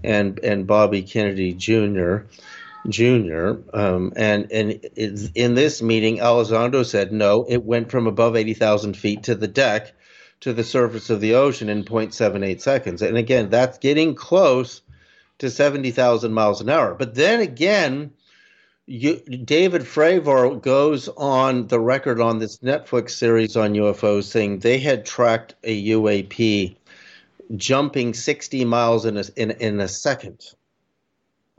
[0.04, 2.18] and and Bobby Kennedy Jr.
[2.88, 3.52] Jr.
[3.72, 4.72] Um, and and
[5.34, 9.48] in this meeting, Elizondo said no, it went from above eighty thousand feet to the
[9.48, 9.92] deck
[10.40, 13.00] to the surface of the ocean in 0.78 seconds.
[13.00, 14.82] And again, that's getting close
[15.38, 16.94] to seventy thousand miles an hour.
[16.94, 18.12] But then again,
[18.86, 24.78] you, David Fravor goes on the record on this Netflix series on UFOs saying they
[24.78, 26.76] had tracked a UAP
[27.56, 30.40] jumping 60 miles in a, in, in a second.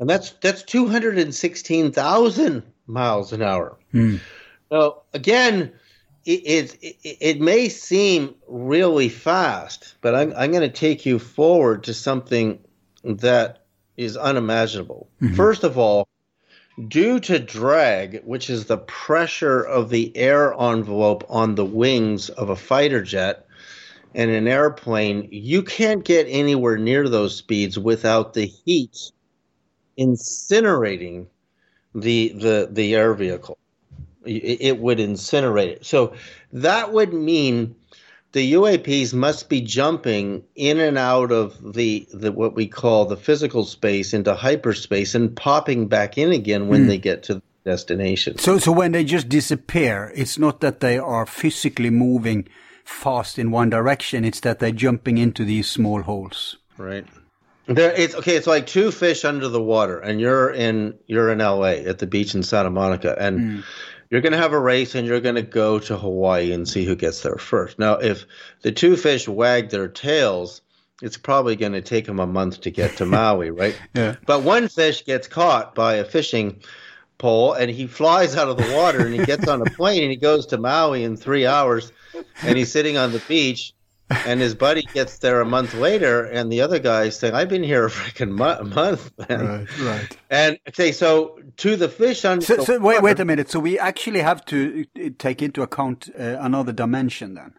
[0.03, 3.77] And that's that's 216,000 miles an hour.
[3.93, 4.17] Hmm.
[4.67, 5.71] So again,
[6.25, 11.19] it, it, it, it may seem really fast, but I'm, I'm going to take you
[11.19, 12.59] forward to something
[13.05, 13.63] that
[13.95, 15.07] is unimaginable.
[15.21, 15.35] Mm-hmm.
[15.35, 16.05] First of all,
[16.89, 22.49] due to drag, which is the pressure of the air envelope on the wings of
[22.49, 23.47] a fighter jet
[24.13, 29.13] and an airplane, you can't get anywhere near those speeds without the heat
[29.97, 31.27] incinerating
[31.95, 33.57] the the the air vehicle.
[34.25, 35.85] It, it would incinerate it.
[35.85, 36.13] So
[36.53, 37.75] that would mean
[38.33, 43.15] the UAPs must be jumping in and out of the, the what we call the
[43.15, 46.87] physical space into hyperspace and popping back in again when hmm.
[46.87, 48.37] they get to the destination.
[48.39, 52.47] So, so when they just disappear, it's not that they are physically moving
[52.83, 54.25] fast in one direction.
[54.25, 56.57] It's that they're jumping into these small holes.
[56.77, 57.05] Right.
[57.65, 58.35] There, it's okay.
[58.35, 61.85] It's like two fish under the water, and you're in you're in L.A.
[61.85, 63.63] at the beach in Santa Monica, and mm.
[64.09, 66.83] you're going to have a race, and you're going to go to Hawaii and see
[66.83, 67.79] who gets there first.
[67.79, 68.25] Now, if
[68.63, 70.61] the two fish wag their tails,
[71.01, 73.79] it's probably going to take them a month to get to Maui, right?
[73.93, 74.17] yeah.
[74.25, 76.61] But one fish gets caught by a fishing
[77.17, 80.11] pole, and he flies out of the water, and he gets on a plane, and
[80.11, 81.93] he goes to Maui in three hours,
[82.41, 83.73] and he's sitting on the beach
[84.25, 87.63] and his buddy gets there a month later, and the other guy's saying, "I've been
[87.63, 89.45] here a freaking mo- month." Man.
[89.45, 90.17] Right, right.
[90.29, 92.41] And okay, so to the fish on.
[92.41, 93.49] So, so wait, wait a minute.
[93.49, 97.53] So we actually have to uh, take into account uh, another dimension then.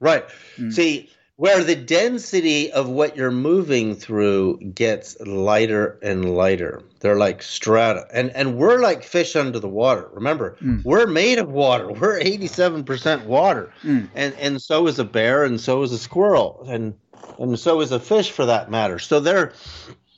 [0.00, 0.24] Right.
[0.56, 0.72] Mm.
[0.72, 6.82] See, where the density of what you're moving through gets lighter and lighter.
[6.98, 8.08] They're like strata.
[8.12, 10.10] And and we're like fish under the water.
[10.12, 10.84] Remember, mm.
[10.84, 11.92] we're made of water.
[11.92, 13.72] We're 87% water.
[13.84, 14.08] Mm.
[14.16, 16.94] And and so is a bear and so is a squirrel and
[17.38, 18.98] and so is a fish for that matter.
[18.98, 19.52] So they're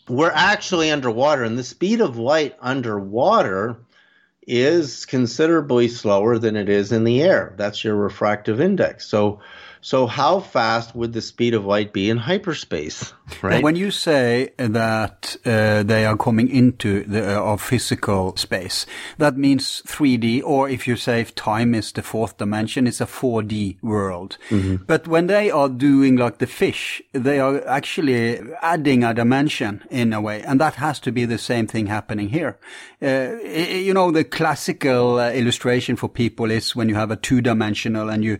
[0.08, 3.76] we're actually underwater and the speed of light underwater
[4.46, 7.52] is considerably slower than it is in the air.
[7.58, 9.06] That's your refractive index.
[9.06, 9.40] So
[9.82, 13.12] so how fast would the speed of light be in hyperspace?
[13.42, 13.62] Right.
[13.62, 18.86] when you say that uh, they are coming into the uh, physical space,
[19.18, 23.06] that means 3D, or if you say if time is the fourth dimension, it's a
[23.06, 24.36] 4D world.
[24.50, 24.84] Mm-hmm.
[24.86, 30.12] But when they are doing like the fish, they are actually adding a dimension in
[30.12, 32.58] a way, and that has to be the same thing happening here.
[33.00, 38.10] Uh, you know, the classical uh, illustration for people is when you have a two-dimensional
[38.10, 38.38] and you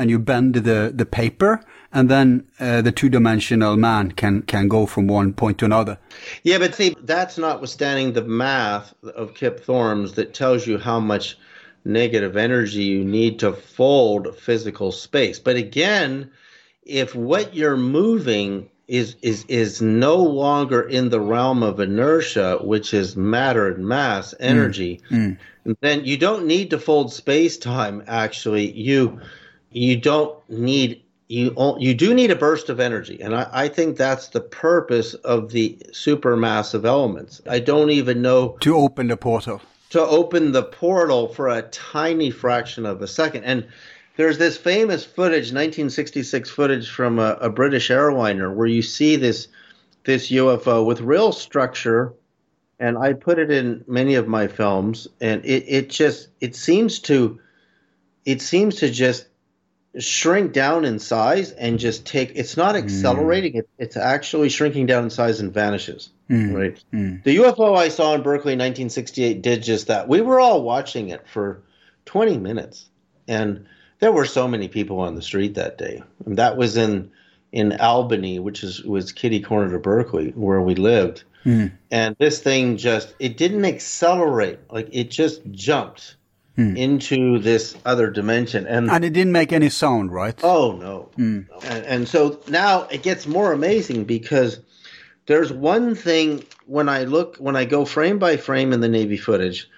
[0.00, 4.86] and you bend the, the paper and then uh, the two-dimensional man can can go
[4.86, 5.98] from one point to another.
[6.42, 11.36] Yeah, but see, that's notwithstanding the math of Kip Thorne's that tells you how much
[11.84, 15.38] negative energy you need to fold physical space.
[15.38, 16.30] But again,
[16.84, 22.94] if what you're moving is is is no longer in the realm of inertia, which
[22.94, 25.36] is matter and mass, energy, mm.
[25.66, 25.76] Mm.
[25.80, 28.02] then you don't need to fold space time.
[28.06, 29.20] Actually, you
[29.70, 33.96] you don't need you you do need a burst of energy, and I, I think
[33.96, 37.40] that's the purpose of the supermassive elements.
[37.48, 39.60] I don't even know to open the portal
[39.90, 43.44] to open the portal for a tiny fraction of a second.
[43.44, 43.66] And
[44.16, 49.48] there's this famous footage, 1966 footage from a, a British airliner, where you see this
[50.04, 52.14] this UFO with real structure,
[52.78, 56.98] and I put it in many of my films, and it, it just it seems
[57.00, 57.38] to
[58.24, 59.26] it seems to just
[59.98, 62.84] shrink down in size and just take it's not hmm.
[62.84, 63.58] accelerating mm.
[63.58, 66.54] it, it's actually shrinking down in size and vanishes mm.
[66.54, 67.20] right mm.
[67.24, 71.08] the ufo i saw in berkeley in 1968 did just that we were all watching
[71.08, 71.62] it for
[72.04, 72.88] 20 minutes
[73.26, 73.66] and
[73.98, 77.10] there were so many people on the street that day and that was in
[77.50, 81.66] in albany which is was kitty corner to berkeley where we lived hmm.
[81.90, 86.14] and this thing just it didn't accelerate like it just jumped
[86.56, 86.76] mm.
[86.76, 88.66] into this other dimension.
[88.66, 90.38] And, and it didn't make any sound, right?
[90.42, 91.08] Oh, no.
[91.18, 91.46] Mm.
[91.64, 94.60] And, and so now it gets more amazing because
[95.26, 99.16] there's one thing when I look, when I go frame by frame in the Navy
[99.16, 99.68] footage,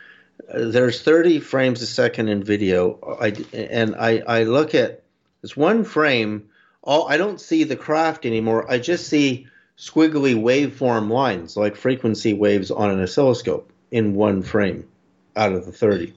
[0.49, 2.99] uh, there's 30 frames a second in video.
[3.21, 5.03] I, and I, I look at
[5.41, 6.49] this one frame,
[6.83, 8.71] all, I don't see the craft anymore.
[8.71, 9.47] I just see
[9.79, 14.87] squiggly waveform lines like frequency waves on an oscilloscope in one frame
[15.35, 16.15] out of the 30.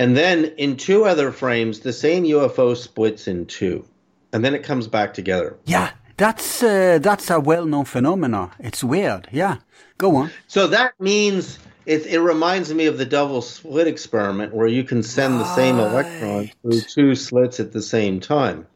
[0.00, 3.84] And then in two other frames, the same UFO splits in two,
[4.32, 5.58] and then it comes back together.
[5.66, 8.50] Yeah, that's uh, that's a well-known phenomenon.
[8.58, 9.28] It's weird.
[9.30, 9.58] Yeah,
[9.98, 10.30] go on.
[10.46, 15.02] So that means it, it reminds me of the double slit experiment, where you can
[15.02, 15.42] send right.
[15.42, 18.66] the same electron through two slits at the same time,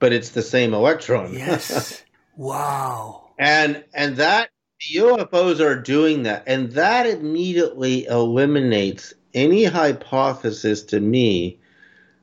[0.00, 1.32] but it's the same electron.
[1.38, 2.04] Yes.
[2.36, 3.30] wow.
[3.38, 4.50] And and that
[4.94, 11.58] UFOs are doing that, and that immediately eliminates any hypothesis to me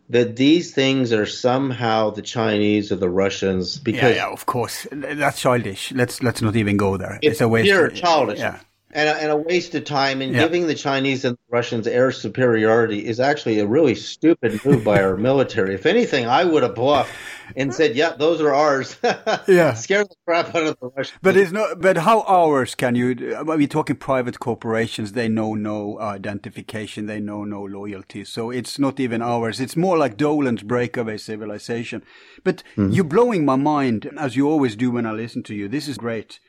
[0.10, 4.86] that these things are somehow the Chinese or the Russians because yeah, yeah of course
[4.92, 5.92] that's childish.
[5.94, 7.20] Let's let's not even go there.
[7.22, 7.66] It's, it's a waste.
[7.66, 8.40] Pure childish.
[8.40, 8.60] Yeah.
[8.94, 10.22] And a, and a waste of time.
[10.22, 10.42] And yeah.
[10.42, 15.02] giving the Chinese and the Russians air superiority is actually a really stupid move by
[15.02, 15.76] our military.
[15.76, 17.12] If anything, I would have bluffed
[17.56, 18.98] and said, "Yeah, those are ours."
[19.48, 21.20] yeah, scare the crap out of the Russians.
[21.22, 21.80] But it's not.
[21.80, 23.36] But how ours can you?
[23.36, 25.14] Are we talking private corporations?
[25.14, 27.06] They know no identification.
[27.06, 28.26] They know no loyalty.
[28.26, 29.60] So it's not even ours.
[29.60, 32.04] It's more like Dolan's breakaway civilization.
[32.44, 32.92] But mm-hmm.
[32.92, 35.68] you're blowing my mind, as you always do when I listen to you.
[35.68, 36.40] This is great.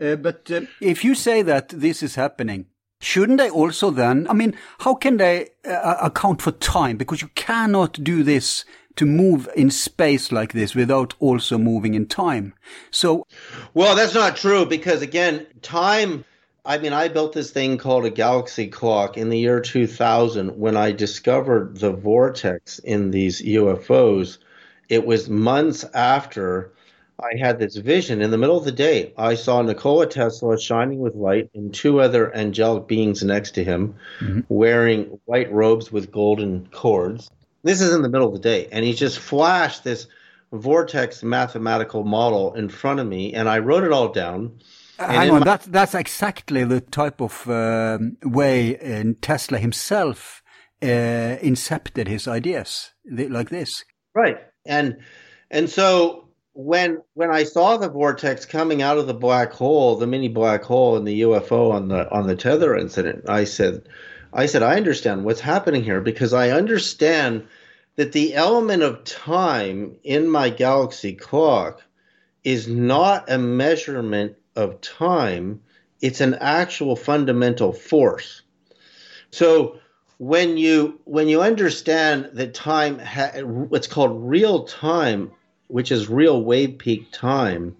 [0.00, 2.66] Uh, but uh, if you say that this is happening,
[3.00, 4.26] Shouldn't they also then?
[4.28, 6.96] I mean, how can they uh, account for time?
[6.96, 8.64] Because you cannot do this
[8.96, 12.54] to move in space like this without also moving in time.
[12.90, 13.24] So,
[13.72, 16.24] well, that's not true because again, time.
[16.64, 20.76] I mean, I built this thing called a galaxy clock in the year 2000 when
[20.76, 24.38] I discovered the vortex in these UFOs.
[24.88, 26.72] It was months after
[27.20, 29.12] I had this vision in the middle of the day.
[29.16, 33.96] I saw Nikola Tesla shining with light and two other angelic beings next to him
[34.20, 34.40] mm-hmm.
[34.48, 37.30] wearing white robes with golden cords.
[37.64, 38.68] This is in the middle of the day.
[38.70, 40.06] And he just flashed this
[40.52, 44.60] vortex mathematical model in front of me, and I wrote it all down.
[44.98, 50.42] Uh, hang on, my- that's, that's exactly the type of uh, way uh, Tesla himself
[50.82, 50.86] uh,
[51.42, 53.84] incepted his ideas, like this.
[54.14, 54.38] Right.
[54.64, 54.98] And
[55.50, 56.27] and so
[56.58, 60.64] when when I saw the vortex coming out of the black hole, the mini black
[60.64, 63.88] hole in the UFO on the on the tether incident, I said,
[64.32, 67.46] I said I understand what's happening here because I understand
[67.94, 71.80] that the element of time in my galaxy clock
[72.42, 75.60] is not a measurement of time;
[76.00, 78.42] it's an actual fundamental force.
[79.30, 79.78] So
[80.18, 85.30] when you when you understand that time ha- what's called real time
[85.68, 87.76] which is real wave peak time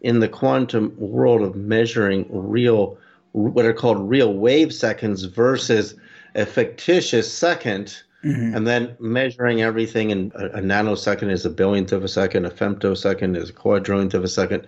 [0.00, 2.98] in the quantum world of measuring real,
[3.32, 5.94] what are called real wave seconds versus
[6.34, 8.54] a fictitious 2nd mm-hmm.
[8.54, 12.50] and then measuring everything in a, a, nanosecond is a billionth of a second, a
[12.50, 14.66] femtosecond is a quadrillionth of a second.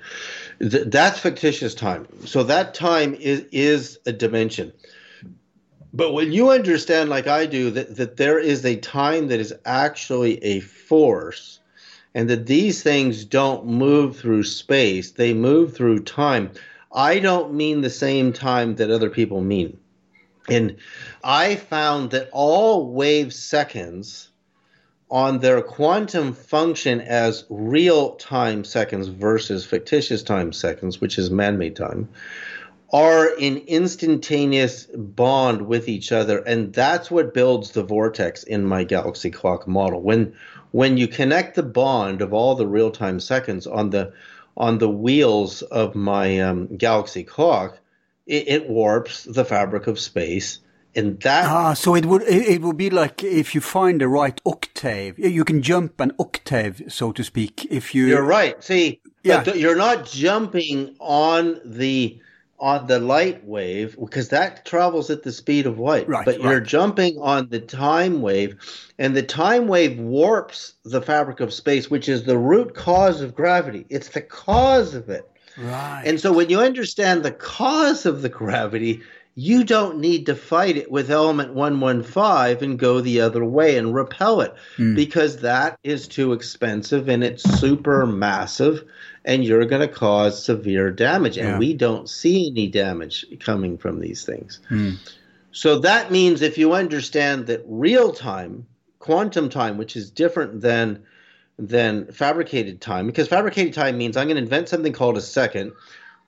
[0.60, 2.06] Th- that's fictitious time.
[2.24, 4.72] So that time is, is a dimension.
[5.92, 9.54] But when you understand, like I do, that, that there is a time that is
[9.64, 11.60] actually a force,
[12.14, 16.50] and that these things don't move through space, they move through time.
[16.92, 19.78] I don't mean the same time that other people mean.
[20.48, 20.76] And
[21.22, 24.30] I found that all wave seconds
[25.10, 31.58] on their quantum function as real time seconds versus fictitious time seconds, which is man
[31.58, 32.08] made time,
[32.92, 36.38] are in instantaneous bond with each other.
[36.38, 40.00] And that's what builds the vortex in my galaxy clock model.
[40.00, 40.34] When
[40.72, 44.12] when you connect the bond of all the real time seconds on the
[44.56, 47.78] on the wheels of my um, galaxy clock,
[48.26, 50.58] it, it, warps the fabric of space.
[50.96, 54.40] And that ah, so it would it would be like if you find the right
[54.44, 57.66] octave, you can jump an octave, so to speak.
[57.70, 58.62] If you you're right.
[58.64, 59.44] See, yeah.
[59.52, 62.20] you're not jumping on the
[62.60, 66.08] on the light wave because that travels at the speed of light.
[66.08, 68.56] Right, but you're jumping on the time wave,
[68.98, 73.34] and the time wave warps the fabric of space, which is the root cause of
[73.34, 73.86] gravity.
[73.88, 75.28] It's the cause of it.
[75.56, 76.02] Right.
[76.04, 79.02] And so when you understand the cause of the gravity,
[79.38, 83.94] you don't need to fight it with element 115 and go the other way and
[83.94, 84.96] repel it mm.
[84.96, 88.82] because that is too expensive and it's super massive
[89.28, 91.50] and you're going to cause severe damage yeah.
[91.50, 94.96] and we don't see any damage coming from these things mm.
[95.52, 98.66] so that means if you understand that real time
[98.98, 101.00] quantum time which is different than
[101.58, 105.70] than fabricated time because fabricated time means i'm going to invent something called a second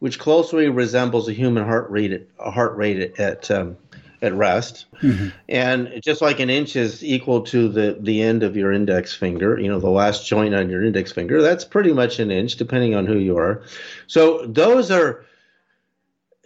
[0.01, 3.77] which closely resembles a human heart rate at, a heart rate at, at um,
[4.23, 4.87] at rest.
[5.03, 5.29] Mm-hmm.
[5.49, 9.59] And just like an inch is equal to the, the end of your index finger,
[9.59, 12.95] you know, the last joint on your index finger, that's pretty much an inch, depending
[12.95, 13.63] on who you are.
[14.07, 15.25] So those are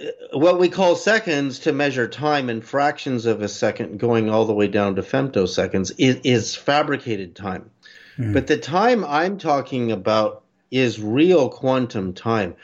[0.00, 4.44] uh, what we call seconds to measure time in fractions of a second, going all
[4.44, 7.70] the way down to femtoseconds, is, is fabricated time.
[8.18, 8.32] Mm-hmm.
[8.32, 12.54] But the time I'm talking about is real quantum time.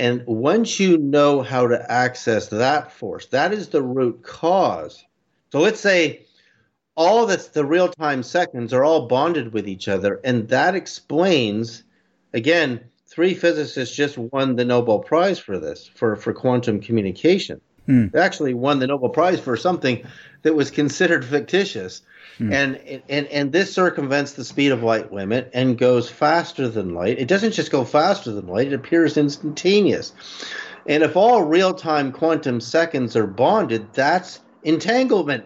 [0.00, 5.04] And once you know how to access that force, that is the root cause.
[5.52, 6.22] So let's say
[6.96, 10.18] all that's the real time seconds are all bonded with each other.
[10.24, 11.84] And that explains,
[12.32, 17.60] again, three physicists just won the Nobel Prize for this, for, for quantum communication.
[17.84, 18.06] Hmm.
[18.08, 20.06] They actually won the Nobel Prize for something
[20.40, 22.00] that was considered fictitious.
[22.40, 22.54] Hmm.
[22.54, 27.18] And, and and this circumvents the speed of light limit and goes faster than light.
[27.18, 30.14] It doesn't just go faster than light; it appears instantaneous.
[30.86, 35.44] And if all real-time quantum seconds are bonded, that's entanglement.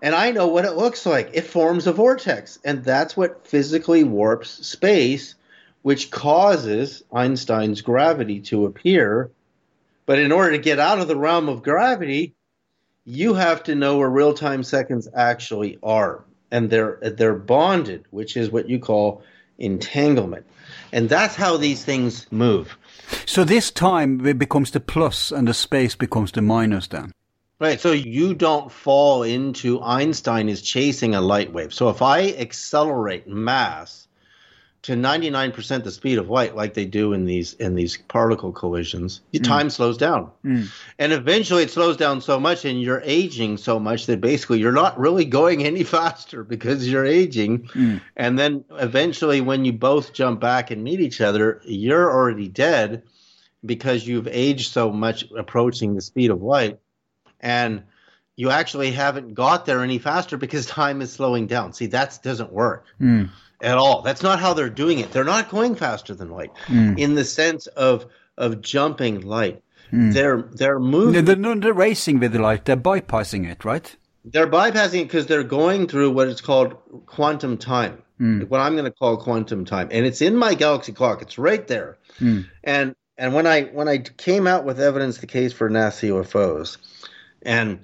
[0.00, 1.30] And I know what it looks like.
[1.32, 5.34] It forms a vortex, and that's what physically warps space,
[5.82, 9.32] which causes Einstein's gravity to appear.
[10.06, 12.34] But in order to get out of the realm of gravity,
[13.04, 16.24] you have to know where real time seconds actually are.
[16.50, 19.22] And they're they're bonded, which is what you call
[19.58, 20.46] entanglement.
[20.92, 22.76] And that's how these things move.
[23.26, 27.12] So this time it becomes the plus and the space becomes the minus then?
[27.60, 27.78] Right.
[27.78, 31.74] So you don't fall into Einstein is chasing a light wave.
[31.74, 34.08] So if I accelerate mass
[34.82, 39.20] to 99% the speed of light like they do in these in these particle collisions,
[39.30, 39.46] your mm.
[39.46, 40.30] time slows down.
[40.44, 40.68] Mm.
[40.98, 44.72] And eventually it slows down so much and you're aging so much that basically you're
[44.72, 47.64] not really going any faster because you're aging.
[47.68, 48.00] Mm.
[48.16, 53.02] And then eventually when you both jump back and meet each other, you're already dead
[53.64, 56.78] because you've aged so much approaching the speed of light
[57.40, 57.82] and
[58.36, 61.74] you actually haven't got there any faster because time is slowing down.
[61.74, 62.86] See, that doesn't work
[63.62, 64.02] at all.
[64.02, 65.12] That's not how they're doing it.
[65.12, 66.94] They're not going faster than light hmm.
[66.96, 68.06] in the sense of
[68.36, 69.62] of jumping light.
[69.90, 70.10] Hmm.
[70.10, 71.24] They're they're moving.
[71.24, 73.94] They're not they're racing with the light, they're bypassing it, right?
[74.24, 76.76] They're bypassing it because they're going through what is called
[77.06, 78.02] quantum time.
[78.18, 78.42] Hmm.
[78.42, 81.22] What I'm going to call quantum time, and it's in my galaxy clock.
[81.22, 81.96] It's right there.
[82.64, 86.78] And and when I when I came out with evidence the case for NASA UFOs,
[87.42, 87.80] and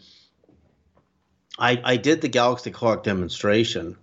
[1.59, 3.97] I I did the galaxy clock demonstration.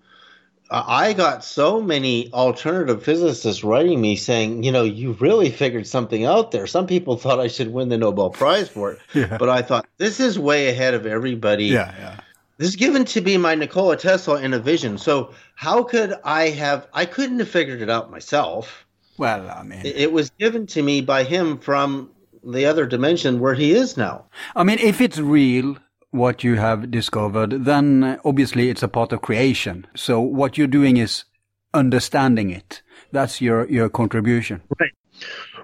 [0.74, 5.86] I I got so many alternative physicists writing me saying, you know, you really figured
[5.88, 6.66] something out there.
[6.68, 9.38] Some people thought I should win the Nobel Prize for it, Yeah.
[9.38, 11.66] but I thought this is way ahead of everybody.
[11.66, 12.20] yeah.
[12.60, 14.98] This is given to be my Nikola Tesla in a vision.
[14.98, 16.88] So how could I have?
[16.94, 18.86] I couldn't have figured it out myself.
[19.18, 22.10] Well, I mean, It, it was given to me by him from
[22.44, 24.26] the other dimension where he is now.
[24.56, 25.78] I mean, if it's real,
[26.14, 29.88] what you have discovered, then uh, obviously it's a part of creation.
[29.96, 31.26] So what you're doing is
[31.74, 32.84] understanding it.
[33.12, 34.62] That's your, your contribution.
[34.80, 34.92] Right.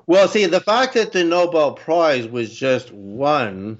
[0.07, 3.80] Well, see, the fact that the Nobel Prize was just won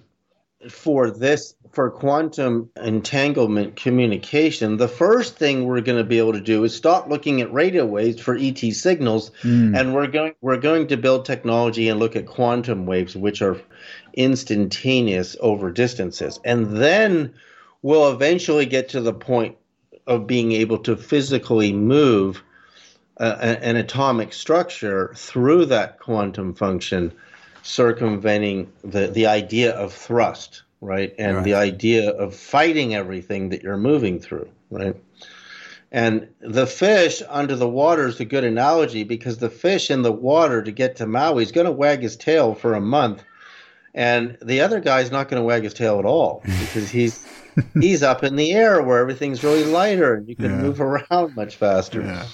[0.70, 6.42] for this for quantum entanglement communication, the first thing we're going to be able to
[6.42, 10.88] do is stop looking at radio waves for ET signals, and we're going we're going
[10.88, 13.60] to build technology and look at quantum waves, which are
[14.20, 17.34] instantaneous over distances, and then
[17.82, 19.56] we'll eventually get to the point
[20.06, 22.44] of being able to physically move
[23.18, 27.12] uh, an atomic structure through that quantum function,
[27.64, 31.14] circumventing the, the idea of thrust, right?
[31.18, 34.96] And the idea of fighting everything that you're moving through, right?
[35.92, 40.12] And the fish under the water is a good analogy because the fish in the
[40.12, 43.24] water to get to Maui is going to wag his tail for a month,
[43.94, 47.26] and the other guy's not going to wag his tail at all because he's
[47.80, 50.62] he's up in the air where everything's really lighter and you can Yeah.
[50.62, 52.02] move around much faster.
[52.04, 52.26] Uh,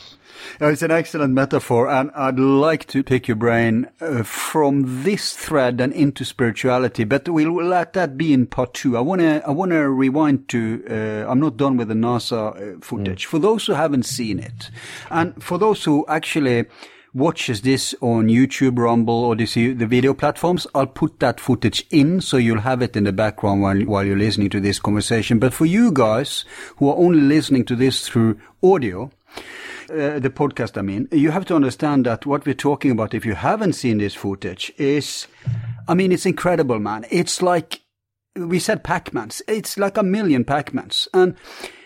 [0.62, 5.82] It's an excellent metaphor, and I'd like to pick your brain uh, from this thread
[5.82, 7.04] and into spirituality.
[7.04, 8.96] But we'll let that be in part two.
[8.96, 10.84] I want to I want to rewind to.
[10.90, 12.42] Uh, I'm not done with the NASA
[12.78, 13.26] uh, footage.
[13.26, 14.70] For those who haven't seen it,
[15.10, 16.66] and for those who actually
[17.16, 22.20] watches this on YouTube, Rumble, or this, the video platforms, I'll put that footage in
[22.20, 25.40] so you'll have it in the background while, while you're listening to this conversation.
[25.40, 26.44] But for you guys
[26.76, 29.12] who are only listening to this through audio,
[29.90, 33.26] uh, the podcast, I mean, you have to understand that what we're talking about, if
[33.26, 35.28] you haven't seen this footage, is,
[35.88, 37.06] I mean, it's incredible, man.
[37.10, 37.82] It's like,
[38.36, 39.42] we said Pac-Mans.
[39.48, 41.08] It's like a million Pac-Mans.
[41.14, 41.38] And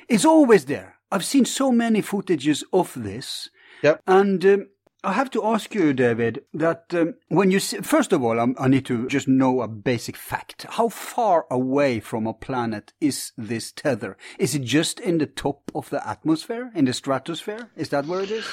[0.08, 0.96] it's always there.
[1.12, 3.50] I've seen so many footages of this.
[3.84, 4.02] Yep.
[4.08, 4.68] And um,
[5.02, 8.54] I have to ask you, David, that um, when you see, first of all, I'm,
[8.60, 10.66] I need to just know a basic fact.
[10.72, 14.18] How far away from a planet is this tether?
[14.38, 17.70] Is it just in the top of the atmosphere, in the stratosphere?
[17.78, 18.46] Is that where it is?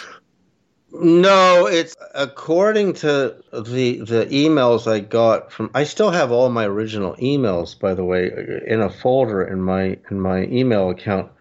[0.92, 5.68] No, it's according to the the emails I got from.
[5.74, 8.30] I still have all my original emails, by the way,
[8.66, 11.32] in a folder in my in my email account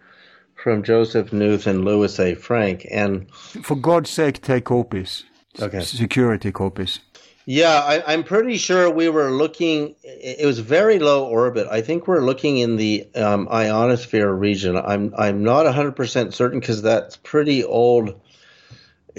[0.56, 2.34] from Joseph Nuth and Louis A.
[2.34, 2.86] Frank.
[2.90, 5.24] And For God's sake, take copies.
[5.60, 5.80] Okay.
[5.80, 7.00] Security copies.
[7.46, 9.94] yeah, I, I'm pretty sure we were looking.
[10.02, 11.66] It was very low orbit.
[11.70, 14.76] I think we're looking in the um, ionosphere region.
[14.76, 18.20] I'm I'm not 100 percent certain because that's pretty old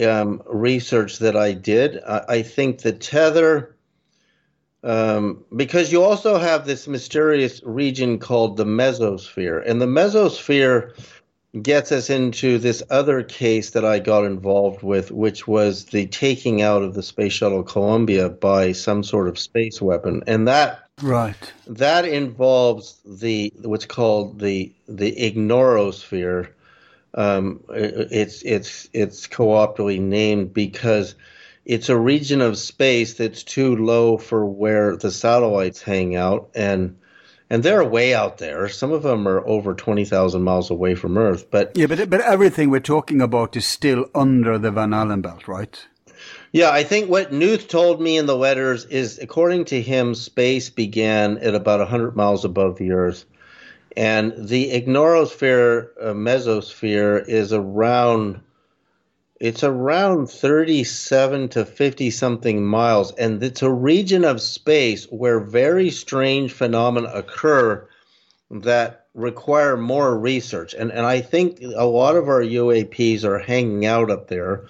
[0.05, 1.99] um, research that I did.
[2.05, 3.75] I, I think the tether,
[4.83, 10.93] um, because you also have this mysterious region called the mesosphere, and the mesosphere
[11.63, 16.61] gets us into this other case that I got involved with, which was the taking
[16.61, 21.35] out of the space shuttle Columbia by some sort of space weapon, and that Right.
[21.67, 26.47] that involves the what's called the the ignorosphere.
[27.13, 31.15] Um, it- it's it's it's co-optally named because
[31.65, 36.95] it's a region of space that's too low for where the satellites hang out, and
[37.49, 38.67] and they're way out there.
[38.69, 42.21] Some of them are over twenty thousand miles away from Earth, but Yeah, but but
[42.21, 45.85] everything we're talking about is still under the Van Allen belt, right?
[46.51, 50.69] Yeah, I think what Nuth told me in the letters is, according to him, space
[50.69, 53.25] began at about 100 miles above the Earth.
[53.95, 58.39] And the ignorosphere, uh, mesosphere, is around
[59.39, 65.89] it's around 37 to 50 something miles and it's a region of space where very
[65.89, 67.87] strange phenomena occur
[68.49, 70.73] that require more research.
[70.73, 74.67] And and I think a lot of our UAPs are hanging out up there.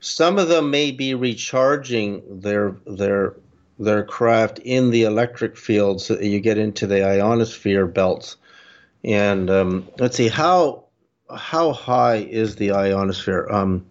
[0.00, 3.36] Some of them may be recharging their their
[3.78, 8.36] their craft in the electric fields so that you get into the ionosphere belts.
[9.04, 10.81] And um, let's see how
[11.36, 13.48] how high is the ionosphere?
[13.50, 13.86] Um,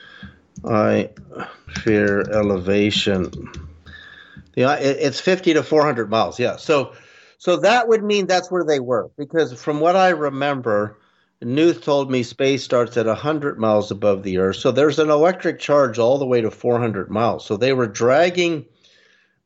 [0.66, 3.32] ionosphere elevation.
[4.56, 6.40] Yeah, it's 50 to 400 miles.
[6.40, 6.58] Yeah.
[6.58, 6.94] So,
[7.38, 10.98] so that would mean that's where they were because from what I remember,
[11.42, 14.58] Nuth told me space starts at 100 miles above the Earth.
[14.58, 17.46] So there's an electric charge all the way to 400 miles.
[17.46, 18.66] So they were dragging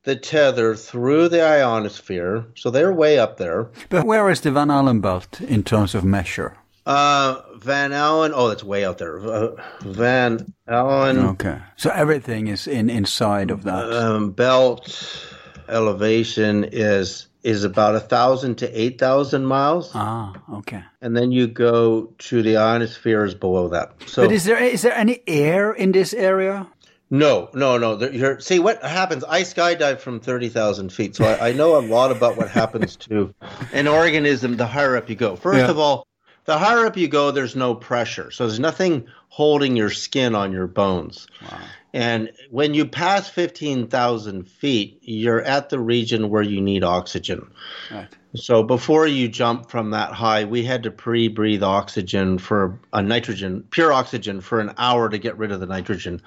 [0.02, 2.44] the tether through the ionosphere.
[2.54, 3.70] So they're way up there.
[3.88, 6.56] But where is the Van Allen belt in terms of measure?
[6.86, 8.32] Uh, Van Allen.
[8.34, 9.18] Oh, that's way out there.
[9.18, 11.18] Uh, Van Allen.
[11.18, 15.26] Okay, so everything is in inside of that um, belt.
[15.68, 19.90] Elevation is is about a thousand to eight thousand miles.
[19.94, 20.82] Ah, okay.
[21.00, 23.92] And then you go to the ionosphere is below that.
[24.06, 26.68] So, but is there is there any air in this area?
[27.08, 27.98] No, no, no.
[28.00, 29.22] You're, see what happens.
[29.24, 32.96] I skydive from thirty thousand feet, so I, I, know a lot about what happens
[32.96, 33.32] to
[33.72, 35.36] an organism the higher up you go.
[35.36, 35.70] First yeah.
[35.70, 36.06] of all,
[36.46, 38.30] the higher up you go, there's no pressure.
[38.30, 41.26] So there's nothing holding your skin on your bones.
[41.42, 41.60] Wow.
[41.92, 47.50] And when you pass 15,000 feet, you're at the region where you need oxygen.
[47.90, 48.08] Right.
[48.34, 53.00] So before you jump from that high, we had to pre breathe oxygen for a
[53.00, 56.20] nitrogen, pure oxygen, for an hour to get rid of the nitrogen.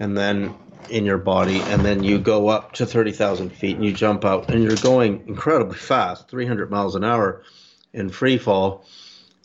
[0.00, 0.54] And then
[0.90, 1.60] in your body.
[1.60, 5.24] And then you go up to 30,000 feet and you jump out, and you're going
[5.26, 7.42] incredibly fast 300 miles an hour
[7.92, 8.84] in free fall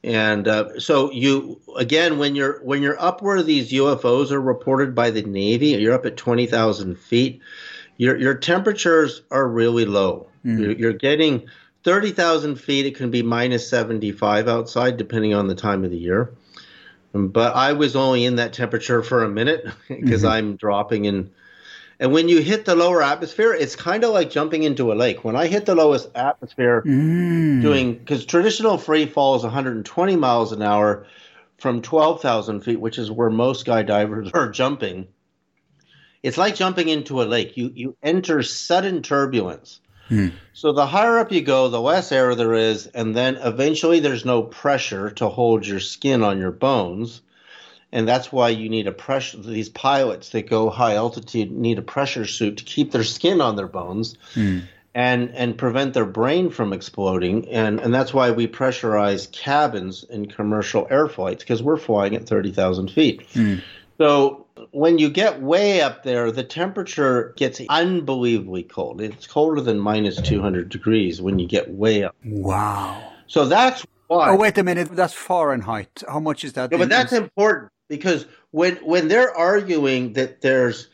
[0.03, 4.95] and uh, so you again when you're when you're up where these UFOs are reported
[4.95, 7.41] by the Navy, you're up at twenty thousand feet.
[7.97, 10.30] Your your temperatures are really low.
[10.45, 10.59] Mm.
[10.59, 11.47] You're, you're, getting
[11.84, 12.85] thirty thousand feet.
[12.85, 16.34] It can be minus seventy five outside, depending on the time of the year.
[17.11, 20.31] But I was only in that temperature for a minute because mm-hmm.
[20.31, 21.31] I'm dropping in
[21.99, 25.26] and when you hit the lower atmosphere, it's kind of like jumping into a lake.
[25.26, 27.61] When I hit the lowest atmosphere, mm.
[27.61, 31.05] doing because traditional free fall is 120 miles an hour
[31.57, 35.09] from 12,000 feet, which is where most skydivers are jumping.
[36.23, 37.57] It's like jumping into a lake.
[37.57, 39.81] You you enter sudden turbulence.
[40.09, 40.31] Mm.
[40.53, 44.26] So the higher up you go, the less air there is, and then eventually there's
[44.26, 47.21] no pressure to hold your skin on your bones
[47.91, 49.38] and that's why you need a pressure.
[49.38, 53.56] These pilots that go high altitude need a pressure suit to keep their skin on
[53.56, 54.16] their bones.
[54.36, 54.64] Mm.
[54.95, 57.48] And, and prevent their brain from exploding.
[57.49, 62.26] And, and that's why we pressurize cabins in commercial air flights because we're flying at
[62.26, 63.26] 30,000 feet.
[63.30, 63.61] Mm.
[63.99, 68.99] So when you get way up there, the temperature gets unbelievably cold.
[68.99, 72.16] It's colder than minus 200 degrees when you get way up.
[72.26, 73.14] Wow.
[73.28, 74.31] So that's why.
[74.31, 74.90] Oh, wait a minute.
[74.91, 76.03] That's Fahrenheit.
[76.07, 76.72] How much is that?
[76.72, 80.88] But that's important because when when they're arguing that there's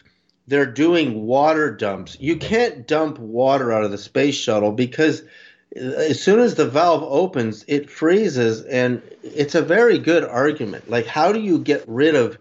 [0.48, 5.80] they're doing water dumps, you can't dump water out of the space shuttle because uh,
[5.80, 10.90] as soon as the valve opens, it freezes, and it's a very good argument.
[10.90, 12.38] Like, how do you get rid of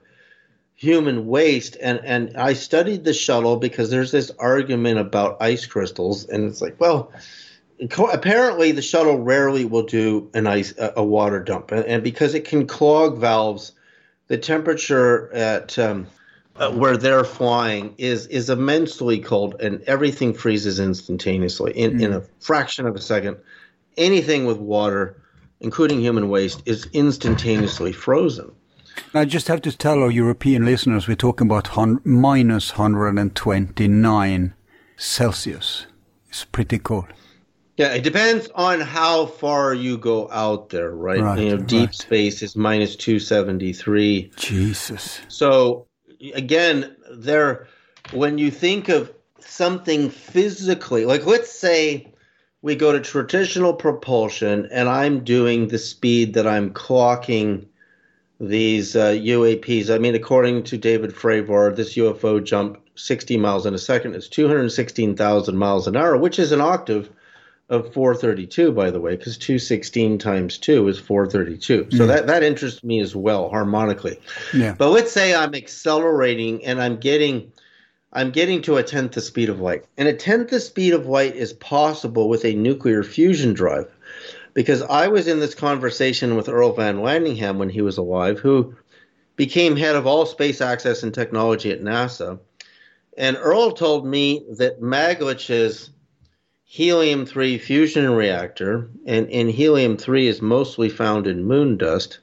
[0.74, 1.76] human waste?
[1.80, 6.60] And and I studied the shuttle because there's this argument about ice crystals, and it's
[6.60, 7.12] like, well,
[7.80, 12.66] apparently the shuttle rarely will do an ice a water dump, and because it can
[12.66, 13.72] clog valves
[14.28, 16.06] the temperature at um,
[16.56, 22.02] uh, where they're flying is is immensely cold, and everything freezes instantaneously in, mm.
[22.02, 23.36] in a fraction of a second.
[23.96, 25.22] Anything with water,
[25.60, 28.50] including human waste, is instantaneously frozen.
[29.12, 34.54] I just have to tell our European listeners we're talking about hun- minus 129
[34.96, 35.86] Celsius.
[36.28, 37.06] It's pretty cold.
[37.76, 41.20] Yeah, it depends on how far you go out there, right?
[41.20, 41.94] right you know, deep right.
[41.94, 44.30] space is minus 273.
[44.36, 45.20] Jesus.
[45.28, 45.86] So
[46.34, 47.66] again, there
[48.12, 52.12] when you think of something physically, like let's say
[52.62, 57.66] we go to traditional propulsion and I'm doing the speed that I'm clocking
[58.40, 59.94] these uh, UAPs.
[59.94, 64.14] I mean, according to David Fravor, this UFO jumped 60 miles in a second.
[64.14, 67.10] It's 216,000 miles an hour, which is an octave
[67.70, 72.06] of 432 by the way because 216 times 2 is 432 so mm.
[72.08, 74.20] that that interests me as well harmonically
[74.52, 74.74] yeah.
[74.76, 77.50] but let's say i'm accelerating and i'm getting
[78.14, 79.84] I'm getting to a tenth the speed of light.
[79.98, 83.90] And a tenth the speed of light is possible with a nuclear fusion drive.
[84.54, 88.76] Because I was in this conversation with Earl VanLandingham when he was alive, who
[89.34, 92.38] became head of all space access and technology at NASA.
[93.18, 95.90] And Earl told me that Maglich's
[96.64, 102.18] helium 3 fusion reactor, and, and helium 3 is mostly found in moon dust,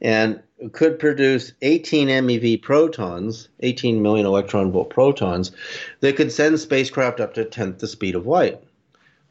[0.00, 5.52] and could produce 18 MeV protons, 18 million electron volt protons,
[6.00, 8.62] that could send spacecraft up to a tenth the speed of light.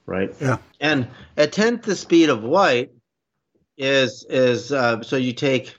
[0.06, 0.34] Right.
[0.42, 0.58] Yeah.
[0.80, 2.92] And a tenth the speed of light
[3.78, 5.76] is is uh, so you take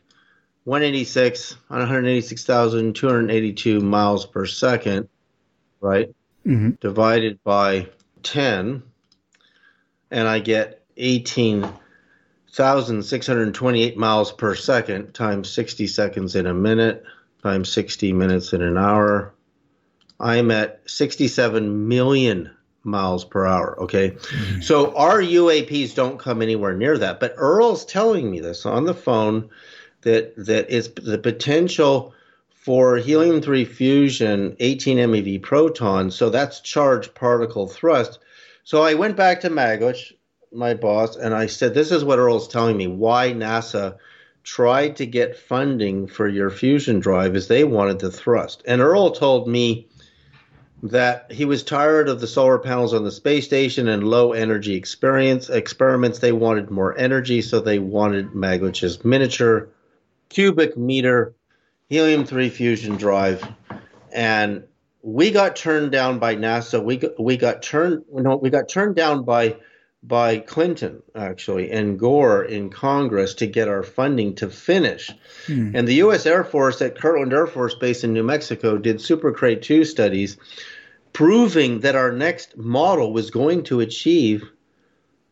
[0.65, 5.09] 186 on 186,282 miles per second,
[5.81, 6.15] right?
[6.47, 6.71] Mm-hmm.
[6.81, 7.89] Divided by
[8.23, 8.83] 10,
[10.11, 17.05] and I get 18,628 miles per second times 60 seconds in a minute
[17.43, 19.35] times 60 minutes in an hour.
[20.21, 22.51] I'm at 67 million
[22.85, 23.81] miles per hour.
[23.83, 24.11] Okay.
[24.11, 24.61] Mm-hmm.
[24.61, 27.21] So our UAPs don't come anywhere near that.
[27.21, 29.51] But Earl's telling me this on the phone
[30.03, 32.15] that that is the potential
[32.63, 36.15] for helium 3 fusion 18 MeV protons.
[36.15, 38.21] So that's charged particle thrust.
[38.63, 40.13] So I went back to Maglich,
[40.53, 43.97] my boss, and I said, This is what Earl's telling me why NASA
[44.45, 48.63] tried to get funding for your fusion drive is they wanted the thrust.
[48.65, 49.89] And Earl told me
[50.85, 54.75] that he was tired of the solar panels on the space station and low energy
[54.75, 56.21] experience experiments.
[56.21, 59.69] They wanted more energy, so they wanted Maglich's miniature
[60.29, 61.35] cubic meter
[61.93, 63.47] helium 3 fusion drive.
[64.15, 64.65] And
[65.03, 66.83] we got turned down by NASA.
[66.83, 69.57] We got, we got turned no, we got turned down by
[70.03, 75.11] by Clinton actually and Gore in Congress to get our funding to finish.
[75.47, 75.77] Hmm.
[75.77, 76.25] And the U.S.
[76.25, 80.39] Air Force at Kirtland Air Force Base in New Mexico did Super Cray 2 studies
[81.13, 84.45] proving that our next model was going to achieve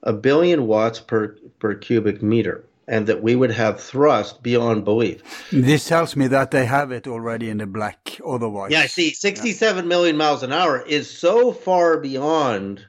[0.02, 5.22] a billion watts per, per cubic meter and that we would have thrust beyond belief.
[5.52, 8.72] This tells me that they have it already in the black otherwise.
[8.72, 9.88] Yeah, see, sixty-seven yeah.
[9.88, 12.84] million miles an hour is so far beyond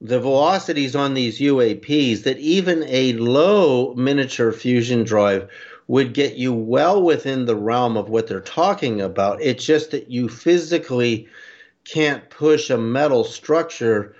[0.00, 5.50] the velocities on these UAPs that even a low miniature fusion drive
[5.88, 9.42] would get you well within the realm of what they're talking about.
[9.42, 11.26] It's just that you physically
[11.84, 14.14] can't push a metal structure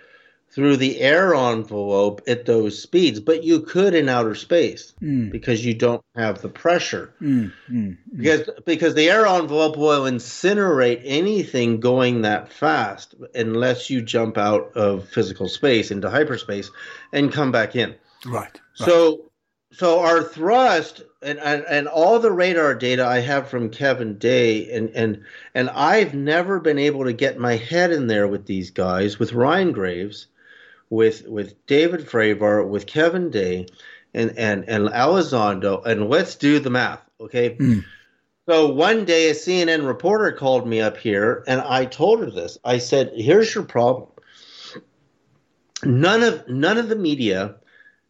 [0.59, 5.31] through the air envelope at those speeds, but you could in outer space mm.
[5.31, 7.15] because you don't have the pressure.
[7.23, 14.03] Mm, mm, because because the air envelope will incinerate anything going that fast unless you
[14.03, 16.73] jump out of physical space into hyperspace
[17.13, 17.95] and come back in.
[18.27, 18.35] Right.
[18.43, 18.61] right.
[18.75, 19.31] So
[19.71, 24.69] so our thrust and, and and all the radar data I have from Kevin Day
[24.73, 25.23] and and
[25.55, 29.33] and I've never been able to get my head in there with these guys with
[29.35, 30.27] Ryan Graves
[30.91, 33.67] with with David Fravor, with Kevin Day,
[34.15, 37.57] and and and Elizondo, and let's do the math, okay?
[37.57, 37.85] Mm.
[38.49, 42.59] So one day, a CNN reporter called me up here, and I told her this.
[42.65, 44.09] I said, "Here's your problem.
[45.85, 47.57] None of none of the media."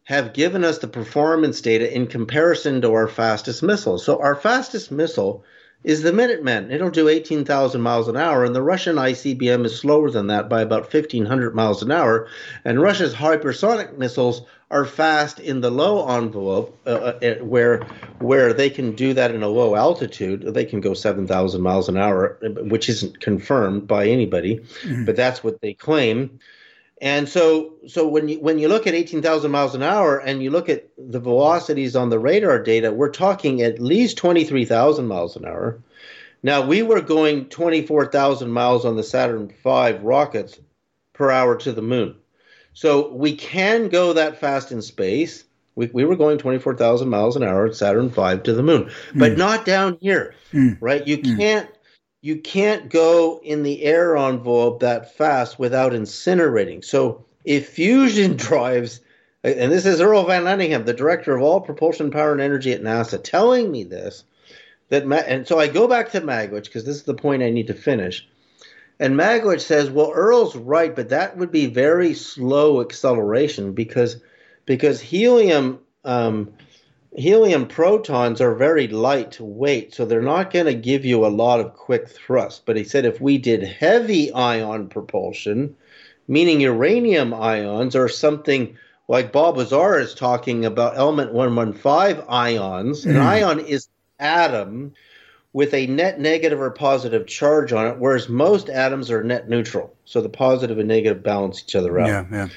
[0.09, 3.99] have given us the performance data in comparison to our fastest missile.
[3.99, 5.43] So our fastest missile
[5.83, 6.71] is the Minuteman.
[6.71, 10.61] It'll do 18,000 miles an hour, and the Russian ICBM is slower than that by
[10.61, 12.27] about 1,500 miles an hour.
[12.65, 14.41] And Russia's hypersonic missiles
[14.71, 16.89] are fast in the low envelope, uh,
[17.21, 17.79] uh, where
[18.19, 20.41] where they can do that in a low altitude.
[20.53, 25.05] They can go 7,000 miles an hour, which isn't confirmed by anybody, mm-hmm.
[25.05, 26.39] but that's what they claim.
[27.01, 30.51] And so, so when you when you look at 18,000 miles an hour and you
[30.51, 35.45] look at the velocities on the radar data, we're talking at least 23,000 miles an
[35.45, 35.81] hour.
[36.43, 40.59] Now we were going 24,000 miles on the Saturn V rockets
[41.13, 42.15] per hour to the moon,
[42.73, 45.45] so we can go that fast in space.
[45.75, 49.33] We, we were going 24,000 miles an hour at Saturn V to the moon, but
[49.33, 49.37] mm.
[49.37, 50.77] not down here, mm.
[50.81, 51.05] right?
[51.07, 51.37] You mm.
[51.37, 51.69] can't
[52.21, 56.83] you can't go in the air envelope that fast without incinerating.
[56.83, 59.01] So if fusion drives,
[59.43, 63.23] and this is Earl VanLandingham, the director of all propulsion power and energy at NASA,
[63.23, 64.25] telling me this,
[64.89, 67.67] that and so I go back to Maglich because this is the point I need
[67.67, 68.27] to finish.
[68.99, 74.17] And Maglich says, "Well, Earl's right, but that would be very slow acceleration because
[74.65, 76.53] because helium." Um,
[77.15, 81.73] helium protons are very lightweight, so they're not going to give you a lot of
[81.73, 82.65] quick thrust.
[82.65, 85.75] But he said if we did heavy ion propulsion,
[86.27, 88.77] meaning uranium ions or something
[89.07, 93.21] like Bob Lazar is talking about element 115 ions, an hmm.
[93.21, 93.87] ion is
[94.19, 94.93] atom
[95.51, 99.95] with a net negative or positive charge on it, whereas most atoms are net neutral.
[100.05, 102.07] So the positive and negative balance each other out.
[102.07, 102.47] Yeah, yeah.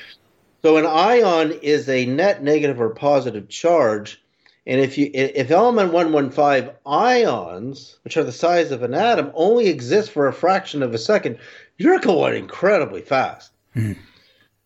[0.62, 4.21] So an ion is a net negative or positive charge,
[4.66, 9.68] and if you if element 115 ions, which are the size of an atom, only
[9.68, 11.38] exist for a fraction of a second,
[11.78, 13.50] you're going incredibly fast.
[13.74, 13.92] Hmm.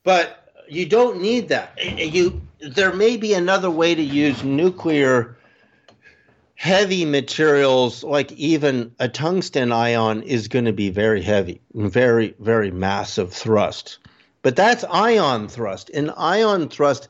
[0.05, 1.79] But you don't need that.
[1.83, 5.37] You there may be another way to use nuclear
[6.57, 12.71] heavy materials like even a tungsten ion is going to be very heavy, very very
[12.71, 13.99] massive thrust.
[14.43, 15.89] But that's ion thrust.
[15.89, 17.09] In ion thrust,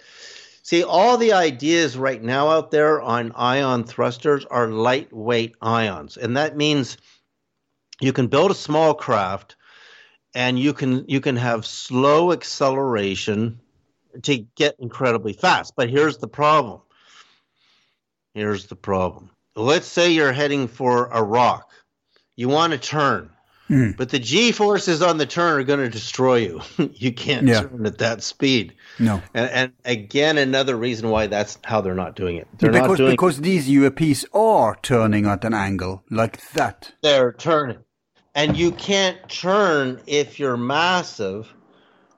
[0.67, 6.37] see all the ideas right now out there on ion thrusters are lightweight ions, and
[6.37, 6.97] that means
[8.01, 9.55] you can build a small craft
[10.35, 13.61] and you can you can have slow acceleration
[14.23, 15.75] to get incredibly fast.
[15.77, 16.81] But here's the problem.
[18.35, 19.31] Here's the problem.
[19.55, 21.71] Let's say you're heading for a rock.
[22.35, 23.31] You want to turn.
[23.71, 23.97] Mm.
[23.97, 26.61] But the G forces on the turn are going to destroy you.
[26.95, 27.63] you can't Yeah.
[27.63, 28.75] turn at that speed.
[28.99, 29.23] No.
[29.35, 32.49] And, and again, another reason why that's how they're not doing it.
[32.59, 36.93] They're not Because doing because these UAPs are turning at an angle like that.
[37.03, 37.79] they're turning.
[38.35, 41.53] And you can't turn if you're massive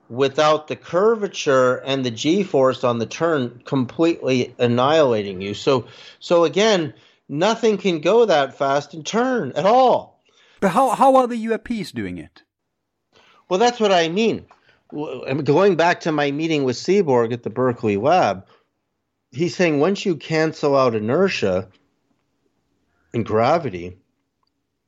[0.09, 5.53] without the curvature and the g force on the turn completely annihilating you.
[5.53, 5.87] So
[6.19, 6.93] so again,
[7.29, 10.21] nothing can go that fast and turn at all.
[10.59, 12.43] But how how are the UAPs doing it?
[13.49, 14.45] Well, that's what I mean.
[14.91, 18.47] Going back to my meeting with Seaborg at the Berkeley lab,
[19.31, 21.69] he's saying once you cancel out inertia
[23.13, 23.97] and gravity,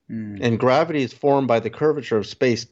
[0.07, 0.37] hmm.
[0.41, 2.65] and gravity is formed by the curvature of space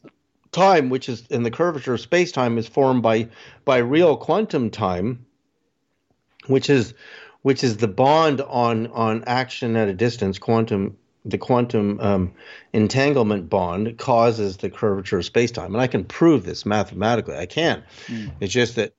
[0.51, 3.29] time, which is and the curvature of space time is formed by
[3.65, 5.25] by real quantum time,
[6.47, 6.93] which is
[7.41, 12.33] which is the bond on on action at a distance, quantum the quantum um,
[12.73, 17.35] entanglement bond causes the curvature of space-time, and I can prove this mathematically.
[17.35, 17.83] I can.
[18.07, 18.27] Hmm.
[18.39, 18.93] It's just that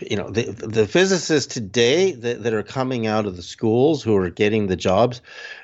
[0.00, 4.14] you know the the physicists today that, that are coming out of the schools who
[4.16, 5.22] are getting the jobs,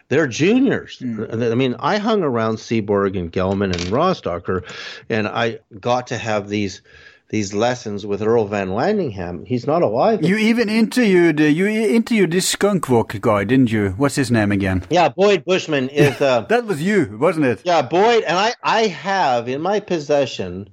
[0.09, 0.99] they're juniors.
[0.99, 1.25] Hmm.
[1.31, 4.65] Uh, I mean, I hung around Seaborg and Gell-Mann and Rostoker,
[5.09, 6.83] and I got to have these
[7.31, 9.47] these lessons with Earl VanLandingham.
[9.47, 10.25] He's not alive.
[10.25, 13.91] You even interviewed uh, you interviewed this Skunk Works guy, didn't you?
[13.91, 14.85] What's his name again?
[14.91, 16.19] yeah, Boyd Bushman is.
[16.29, 17.61] Uh, That was you, wasn't it?
[17.65, 20.71] Yeah, Boyd, and I, I have in my possession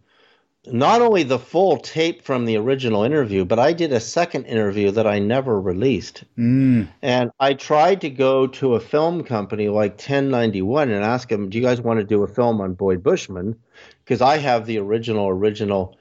[0.67, 4.89] not only the full tape from the original interview, but I did a second interview
[4.91, 6.23] that I never released.
[6.37, 6.87] Mm.
[7.03, 11.57] And I tried to go to a film company like 1091 and ask them, "Do
[11.57, 13.55] you guys want to do a film on Boyd Bushman?"
[14.03, 15.95] Because I have the original original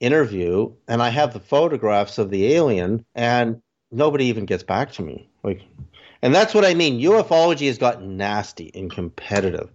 [0.00, 3.62] interview, and I have the photographs of the alien, and
[3.92, 5.28] nobody even gets back to me.
[5.42, 5.62] Like,
[6.22, 7.00] and that's what I mean.
[7.00, 9.70] Ufology has gotten nasty and competitive.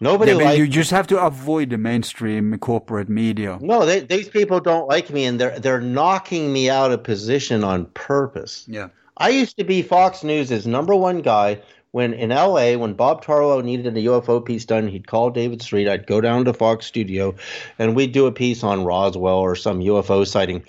[0.00, 3.58] Nobody Yeah, you just have to avoid the mainstream corporate media.
[3.60, 7.62] No, they, these people don't like me, and they're they're knocking me out of position
[7.62, 8.64] on purpose.
[8.68, 8.88] Yeah.
[9.18, 11.62] I used to be Fox News' number one guy
[11.96, 15.92] when in LA, when Bob Tarlow needed a UFO piece done, he'd call David Sereda.
[15.92, 17.34] I'd go down to Fox Studio
[17.78, 20.62] and we'd do a piece on Roswell or some UFO sighting.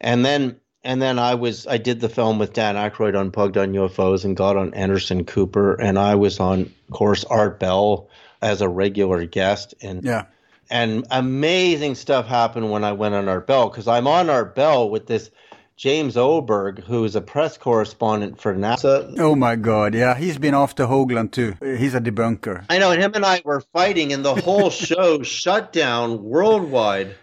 [0.00, 3.72] And then and then I was I did the film with Dan Aykroyd unplugged on
[3.72, 8.08] UFOs and got on Anderson Cooper and I was on of course Art Bell
[8.42, 10.24] as a regular guest and Yeah.
[10.70, 14.90] and amazing stuff happened when I went on Art Bell because I'm on Art Bell
[14.90, 15.30] with this
[15.76, 19.18] James Oberg, who is a press correspondent for NASA.
[19.18, 19.94] Oh my God!
[19.94, 21.56] Yeah, he's been off after Hoagland too.
[21.60, 22.64] He's a debunker.
[22.70, 27.16] I know, and him and I were fighting, and the whole show shut down worldwide.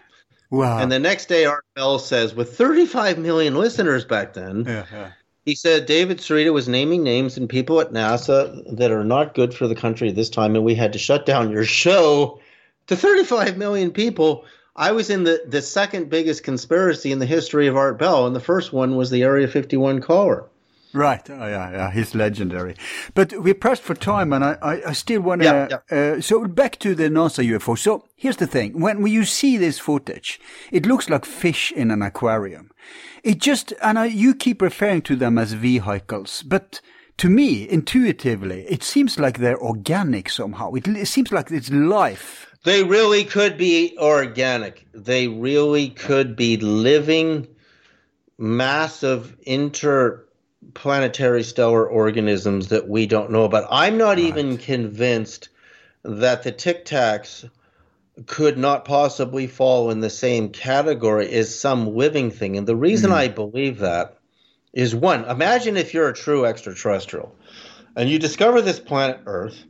[0.50, 0.78] Wow.
[0.78, 5.12] And the next day, Art Bell says, with 35 million listeners back then, yeah, yeah.
[5.46, 9.54] he said David Sereda was naming names and people at NASA that are not good
[9.54, 12.38] for the country this time, and we had to shut down your show
[12.86, 14.44] to 35 million people.
[14.74, 18.34] I was in the, the second biggest conspiracy in the history of Art Bell, and
[18.34, 20.48] the first one was the Area 51 caller.
[20.94, 21.28] Right.
[21.30, 21.90] Oh, yeah, yeah.
[21.90, 22.76] He's legendary.
[23.14, 25.82] But we're pressed for time, and I, I, I still want to.
[25.90, 27.78] Yeah, Uh, so back to the NASA UFO.
[27.78, 30.38] So here's the thing: when you see this footage,
[30.70, 32.70] it looks like fish in an aquarium.
[33.24, 36.82] It just, and I, you keep referring to them as vehicles, but
[37.18, 40.72] to me, intuitively, it seems like they're organic somehow.
[40.74, 42.51] It, it seems like it's life.
[42.64, 44.86] They really could be organic.
[44.92, 47.48] They really could be living,
[48.38, 53.66] massive interplanetary stellar organisms that we don't know about.
[53.70, 55.48] I'm not even convinced
[56.04, 57.48] that the Tic Tacs
[58.26, 62.56] could not possibly fall in the same category as some living thing.
[62.56, 63.16] And the reason hmm.
[63.16, 64.18] I believe that
[64.72, 67.34] is one, imagine if you're a true extraterrestrial
[67.96, 69.64] and you discover this planet Earth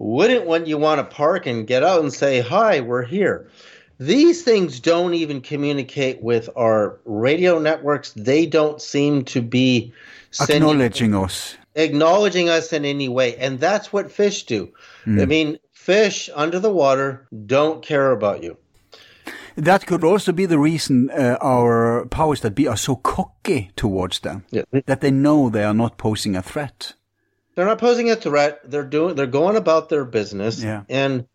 [0.00, 3.48] wouldn't when you want to park and get out and say, Hi, we're here.
[3.98, 8.12] These things don't even communicate with our radio networks.
[8.12, 9.92] They don't seem to be
[10.40, 11.54] acknowledging us.
[11.74, 13.36] Acknowledging us in any way.
[13.36, 14.72] And that's what fish do.
[15.04, 15.20] Mm.
[15.20, 18.56] I mean, fish under the water don't care about you.
[19.56, 24.20] That could also be the reason uh, our powers that be are so cocky towards
[24.20, 24.44] them.
[24.50, 24.62] Yeah.
[24.86, 26.94] That they know they are not posing a threat.
[27.60, 28.62] They're not posing a threat.
[28.64, 29.16] They're doing.
[29.16, 30.62] They're going about their business.
[30.62, 30.84] Yeah.
[30.88, 31.26] And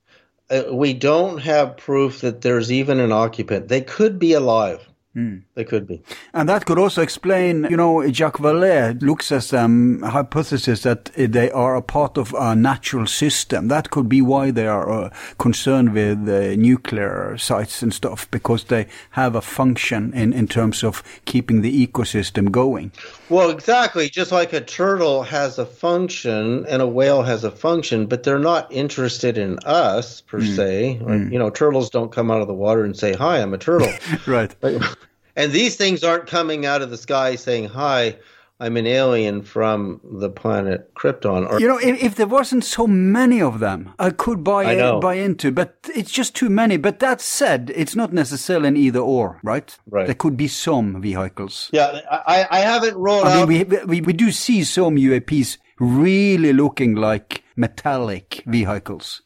[0.49, 3.67] uh, we don't have proof that there's even an occupant.
[3.67, 4.79] They could be alive.
[5.15, 5.43] Mm.
[5.53, 6.01] They could be.
[6.33, 11.49] And that could also explain, you know, Jacques Vallée looks at some hypothesis that they
[11.51, 13.69] are a part of a natural system.
[13.69, 18.65] That could be why they are uh, concerned with uh, nuclear sites and stuff, because
[18.65, 22.91] they have a function in, in terms of keeping the ecosystem going.
[23.29, 24.09] Well, exactly.
[24.09, 28.37] Just like a turtle has a function and a whale has a function, but they're
[28.37, 30.55] not interested in us per mm.
[30.55, 30.99] se.
[31.01, 31.31] Mm.
[31.31, 33.91] You know, turtles don't come out of the water and say, "Hi, I'm a turtle."
[34.27, 34.55] right.
[35.35, 38.15] And these things aren't coming out of the sky saying, Hi,
[38.57, 41.49] I'm an alien from the planet Krypton.
[41.49, 44.99] Or, you know, if, if, there wasn't so many of them, I could buy I
[44.99, 45.51] buy into.
[45.51, 46.77] But it's just too many.
[46.77, 49.77] But that said, it's not necessarily an either or, right?
[49.89, 50.05] Right.
[50.05, 51.69] There could be some vehicles.
[51.73, 53.27] Yeah, I, I haven't rolled.
[53.27, 59.21] I mean, we, we we do see some UAPs really looking like metallic vehicles.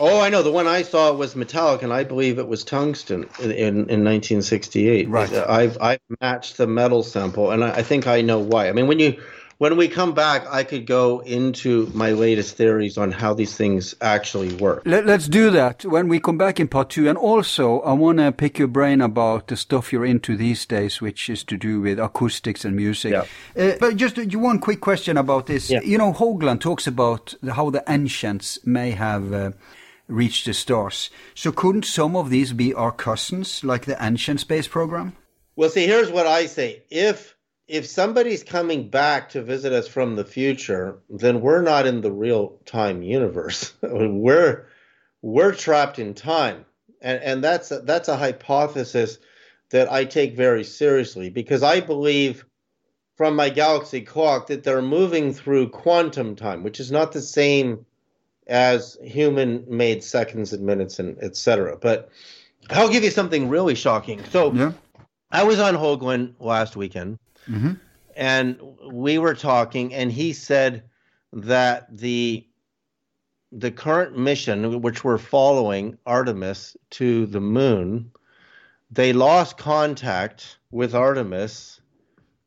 [0.00, 0.42] Oh, I know.
[0.42, 4.04] The one I saw was metallic, and I believe it was tungsten in, in, in
[4.04, 5.08] 1968.
[5.08, 5.32] Right.
[5.32, 8.70] I've I've matched the metal sample, and I, I, think I know why.
[8.70, 9.20] I mean, when you
[9.58, 13.94] when we come back, I could go into my latest theories on how these things
[14.00, 14.80] actually work.
[14.86, 17.06] Let, us do that when we come back in part two.
[17.06, 21.02] And also, I want to pick your brain about the stuff you're into these days,
[21.02, 23.12] which is to do with acoustics and music.
[23.12, 23.24] Yeah.
[23.54, 25.68] Uh, but just uh, one quick question about this.
[25.68, 25.82] Yeah.
[25.82, 29.30] You know, Hoagland talks about how the ancients may have.
[29.30, 29.50] Uh,
[30.10, 31.10] reach the stars.
[31.34, 35.16] So couldn't some of these be our cousins, like the ancient space program?
[35.56, 37.36] Well, see, here's what I say: if
[37.68, 42.12] if somebody's coming back to visit us from the future, then we're not in the
[42.12, 43.72] real time universe.
[43.82, 44.66] we're
[45.22, 46.64] we're trapped in time,
[47.00, 49.18] and and that's a, that's a hypothesis
[49.70, 52.44] that I take very seriously because I believe
[53.16, 57.84] from my galaxy clock that they're moving through quantum time, which is not the same
[58.50, 61.78] as human made seconds and minutes and etc.
[61.80, 62.10] But
[62.68, 64.22] I'll give you something really shocking.
[64.24, 64.72] So yeah.
[65.30, 67.18] I was on Hoagland last weekend
[67.48, 67.74] mm-hmm.
[68.16, 68.60] and
[68.92, 70.82] we were talking and he said
[71.32, 72.46] that the
[73.52, 78.10] the current mission which we're following Artemis to the moon
[78.90, 81.79] they lost contact with Artemis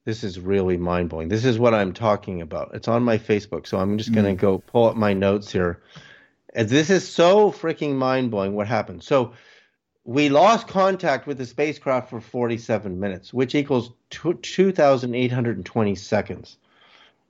[0.05, 1.29] this is really mind blowing.
[1.29, 2.71] This is what I'm talking about.
[2.73, 4.37] It's on my Facebook, so I'm just going to mm.
[4.37, 5.81] go pull up my notes here.
[6.53, 9.03] And this is so freaking mind blowing what happened.
[9.03, 9.33] So
[10.03, 16.57] we lost contact with the spacecraft for 47 minutes, which equals 2,820 seconds.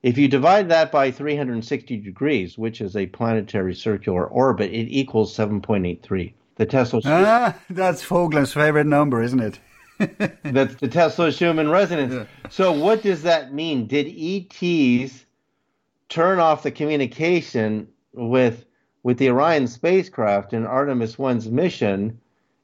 [0.02, 5.34] If you divide that by 360 degrees, which is a planetary circular orbit, it equals
[5.34, 6.34] 7.83.
[6.56, 7.00] The Tesla.
[7.04, 9.58] Ah, that's Hoagland's favorite number, isn't it?
[10.42, 12.14] That's the Tesla Schumann resonance.
[12.14, 12.50] Yeah.
[12.50, 13.86] So what does that mean?
[13.86, 15.24] Did ETs
[16.08, 18.64] turn off the communication with
[19.02, 22.18] with the Orion spacecraft in Artemis 1's mission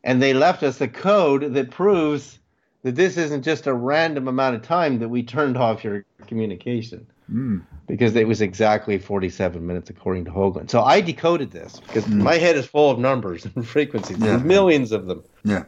[0.05, 2.39] and they left us a code that proves
[2.83, 7.07] that this isn't just a random amount of time that we turned off your communication.
[7.31, 7.63] Mm.
[7.87, 10.71] Because it was exactly 47 minutes according to Hoagland.
[10.71, 12.23] So I decoded this because mm.
[12.23, 14.39] my head is full of numbers and frequencies, yeah.
[14.39, 15.23] millions of them.
[15.45, 15.65] Yeah.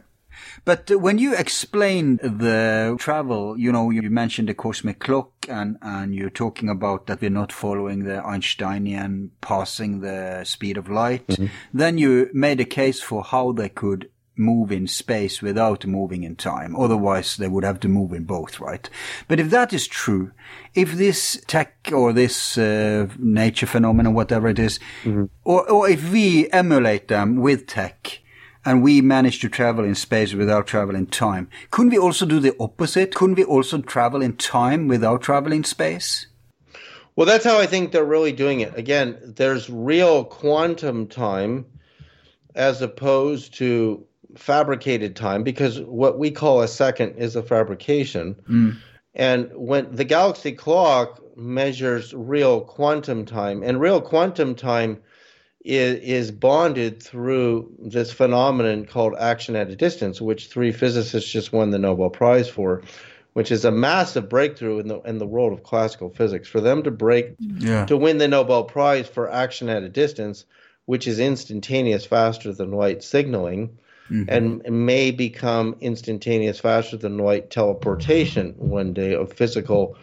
[0.65, 6.15] But when you explain the travel, you know, you mentioned the cosmic clock and, and
[6.15, 11.27] you're talking about that we're not following the Einsteinian passing the speed of light.
[11.27, 11.47] Mm-hmm.
[11.73, 16.35] Then you made a case for how they could move in space without moving in
[16.35, 16.75] time.
[16.75, 18.89] Otherwise, they would have to move in both, right?
[19.27, 20.31] But if that is true,
[20.73, 25.25] if this tech or this uh, nature phenomenon, whatever it is, mm-hmm.
[25.43, 28.21] or, or if we emulate them with tech,
[28.65, 31.49] and we manage to travel in space without traveling time.
[31.71, 33.13] Couldn't we also do the opposite?
[33.15, 36.27] Couldn't we also travel in time without traveling space?
[37.15, 38.75] Well, that's how I think they're really doing it.
[38.75, 41.65] Again, there's real quantum time
[42.55, 48.35] as opposed to fabricated time because what we call a second is a fabrication.
[48.49, 48.77] Mm.
[49.13, 55.01] And when the galaxy clock measures real quantum time, and real quantum time
[55.63, 61.53] is, is bonded through this phenomenon called action at a distance, which three physicists just
[61.53, 62.81] won the Nobel Prize for,
[63.33, 66.47] which is a massive breakthrough in the in the world of classical physics.
[66.47, 67.85] For them to break yeah.
[67.85, 70.45] to win the Nobel Prize for action at a distance
[70.85, 73.77] which is instantaneous faster than light signaling,
[74.09, 74.25] mm-hmm.
[74.27, 79.97] and may become instantaneous faster than light teleportation one day of physical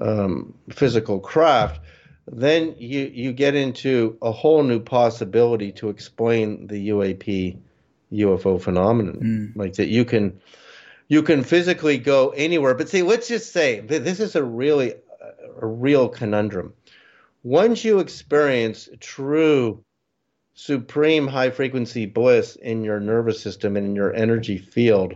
[0.00, 1.80] um, physical craft.
[2.26, 7.58] Then you you get into a whole new possibility to explain the UAP
[8.12, 9.56] UFO phenomenon, mm.
[9.56, 10.40] like that you can
[11.08, 12.74] you can physically go anywhere.
[12.74, 14.94] But see, let's just say this is a really
[15.60, 16.72] a real conundrum.
[17.42, 19.84] Once you experience true
[20.54, 25.14] supreme high frequency bliss in your nervous system and in your energy field,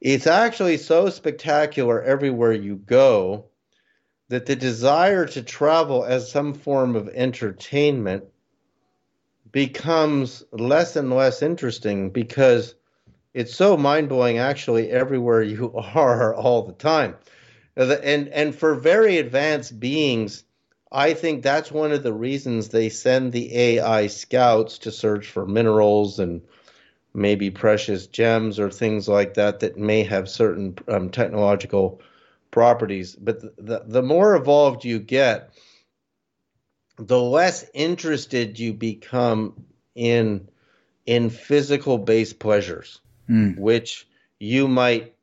[0.00, 3.44] it's actually so spectacular everywhere you go
[4.28, 8.24] that the desire to travel as some form of entertainment
[9.50, 12.74] becomes less and less interesting because
[13.32, 17.16] it's so mind blowing actually everywhere you are all the time.
[17.76, 20.44] And and for very advanced beings,
[20.90, 25.46] I think that's one of the reasons they send the AI scouts to search for
[25.46, 26.42] minerals and
[27.14, 32.00] maybe precious gems or things like that that may have certain um, technological
[32.50, 33.14] properties.
[33.14, 35.52] But the, the, the more evolved you get,
[36.98, 39.64] the less interested you become
[39.94, 40.48] in
[41.06, 43.56] in physical based pleasures, mm.
[43.58, 44.06] which
[44.38, 45.14] you might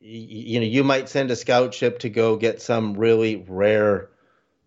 [0.00, 4.10] you know you might send a scout ship to go get some really rare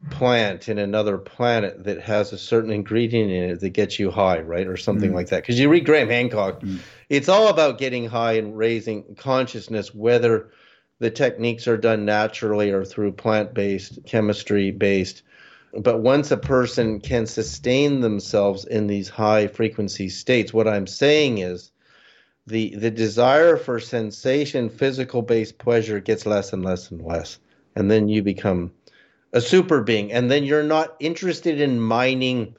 [0.10, 4.40] plant in another planet that has a certain ingredient in it that gets you high,
[4.40, 5.16] right, or something mm.
[5.16, 5.42] like that.
[5.42, 6.80] Because you read Graham Hancock, mm.
[7.10, 10.52] it's all about getting high and raising consciousness, whether
[11.00, 15.24] the techniques are done naturally or through plant based, chemistry based.
[15.78, 21.40] But once a person can sustain themselves in these high frequency states, what I'm saying
[21.40, 21.72] is
[22.48, 27.38] the the desire for sensation, physical based pleasure gets less and less and less.
[27.76, 28.72] And then you become
[29.34, 30.12] a super being.
[30.12, 32.56] And then you're not interested in mining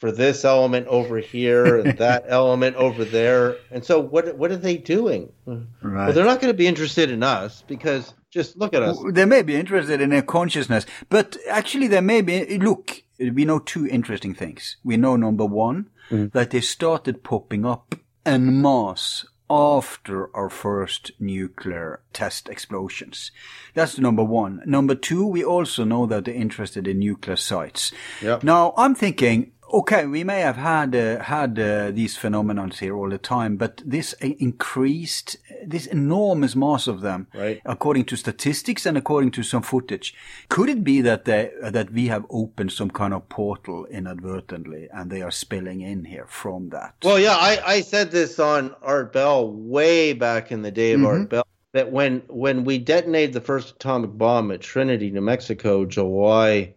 [0.00, 3.58] for this element over here and that element over there.
[3.70, 5.32] And so what what are they doing?
[5.46, 5.62] Right.
[5.82, 8.98] Well, they're not going to be interested in us because just look at us.
[9.12, 13.58] They may be interested in a consciousness, but actually they may be look, we know
[13.58, 14.78] two interesting things.
[14.82, 16.32] We know number 1 mm.
[16.32, 17.94] that they started popping up
[18.24, 23.32] en masse after our first nuclear test explosions.
[23.74, 24.62] That's number one.
[24.64, 27.90] Number two, we also know that they're interested in nuclear sites.
[28.22, 28.44] Yep.
[28.44, 33.08] Now, I'm thinking, okay, we may have had uh, had uh, these phenomena here all
[33.08, 37.60] the time, but this increased, this enormous mass of them, right.
[37.64, 40.14] according to statistics and according to some footage,
[40.48, 45.10] could it be that they, that we have opened some kind of portal inadvertently and
[45.10, 46.94] they are spilling in here from that?
[47.02, 51.00] Well, yeah, I, I said this on Art Bell way back in the day of
[51.00, 51.06] mm-hmm.
[51.06, 55.84] Art Bell that when when we detonated the first atomic bomb at Trinity, New Mexico,
[55.84, 56.74] July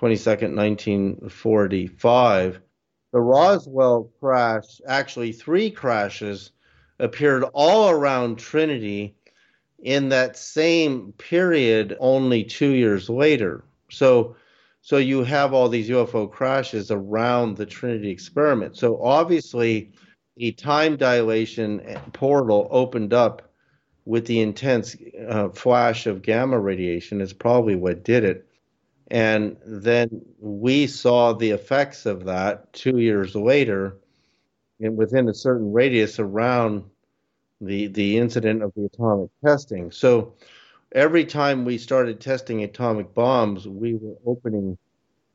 [0.00, 2.60] 22nd, 1945,
[3.12, 6.52] the Roswell crash, actually three crashes,
[7.00, 9.16] appeared all around Trinity
[9.80, 13.64] in that same period only two years later.
[13.90, 14.36] So,
[14.82, 18.76] so you have all these UFO crashes around the Trinity experiment.
[18.76, 19.92] So obviously,
[20.38, 21.80] a time dilation
[22.12, 23.50] portal opened up
[24.04, 24.96] with the intense
[25.28, 28.47] uh, flash of gamma radiation is probably what did it.
[29.10, 33.96] And then we saw the effects of that two years later,
[34.80, 36.84] and within a certain radius around
[37.60, 39.90] the the incident of the atomic testing.
[39.90, 40.34] So
[40.92, 44.78] every time we started testing atomic bombs, we were opening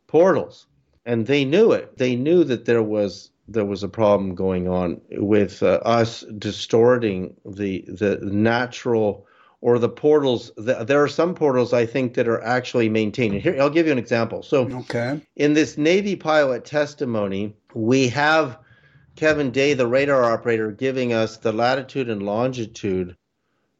[0.08, 0.68] portals,
[1.06, 1.98] and they knew it.
[1.98, 7.36] They knew that there was there was a problem going on with uh, us distorting
[7.46, 9.26] the the natural
[9.64, 10.52] or the portals.
[10.58, 13.36] there are some portals I think that are actually maintained.
[13.36, 14.44] Here, I'll give you an example.
[14.44, 15.22] So, okay.
[15.38, 18.60] in this Navy pilot testimony, we have
[19.16, 23.16] Kevin Day, the radar operator, giving us the latitude and longitude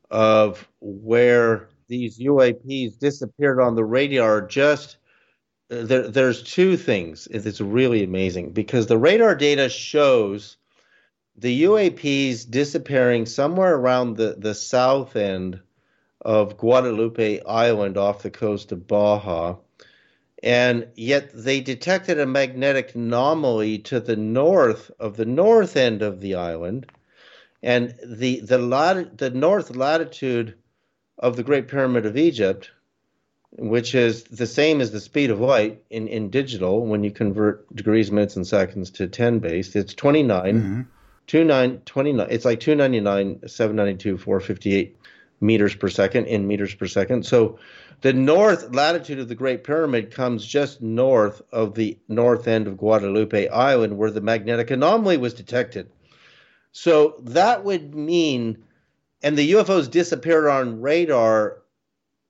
[0.10, 4.42] of where these UAPs disappeared on the radar.
[4.48, 4.96] Just
[5.70, 7.28] uh, there, there's two things.
[7.30, 10.56] It's really amazing because the radar data shows
[11.36, 15.60] the UAPs disappearing somewhere around the, the south end
[16.24, 19.56] of Guadalupe Island off the coast of Baja.
[20.42, 26.20] And yet they detected a magnetic anomaly to the north of the north end of
[26.20, 26.86] the island.
[27.62, 30.56] And the, the, lat- the north latitude
[31.18, 32.72] of the Great Pyramid of Egypt,
[33.52, 37.74] which is the same as the speed of light in, in digital when you convert
[37.74, 40.56] degrees, minutes, and seconds to 10 base, it's 29.
[40.56, 40.82] Mm-hmm.
[41.28, 44.98] 29, 29, it's like 299, 792, 458
[45.44, 47.26] meters per second in meters per second.
[47.26, 47.60] So
[48.04, 52.78] The north latitude of the Great Pyramid comes just north of the north end of
[52.78, 55.90] Guadalupe Island, where the magnetic anomaly was detected.
[56.74, 58.58] So that would mean,
[59.22, 61.60] and the UFOs disappeared on radar.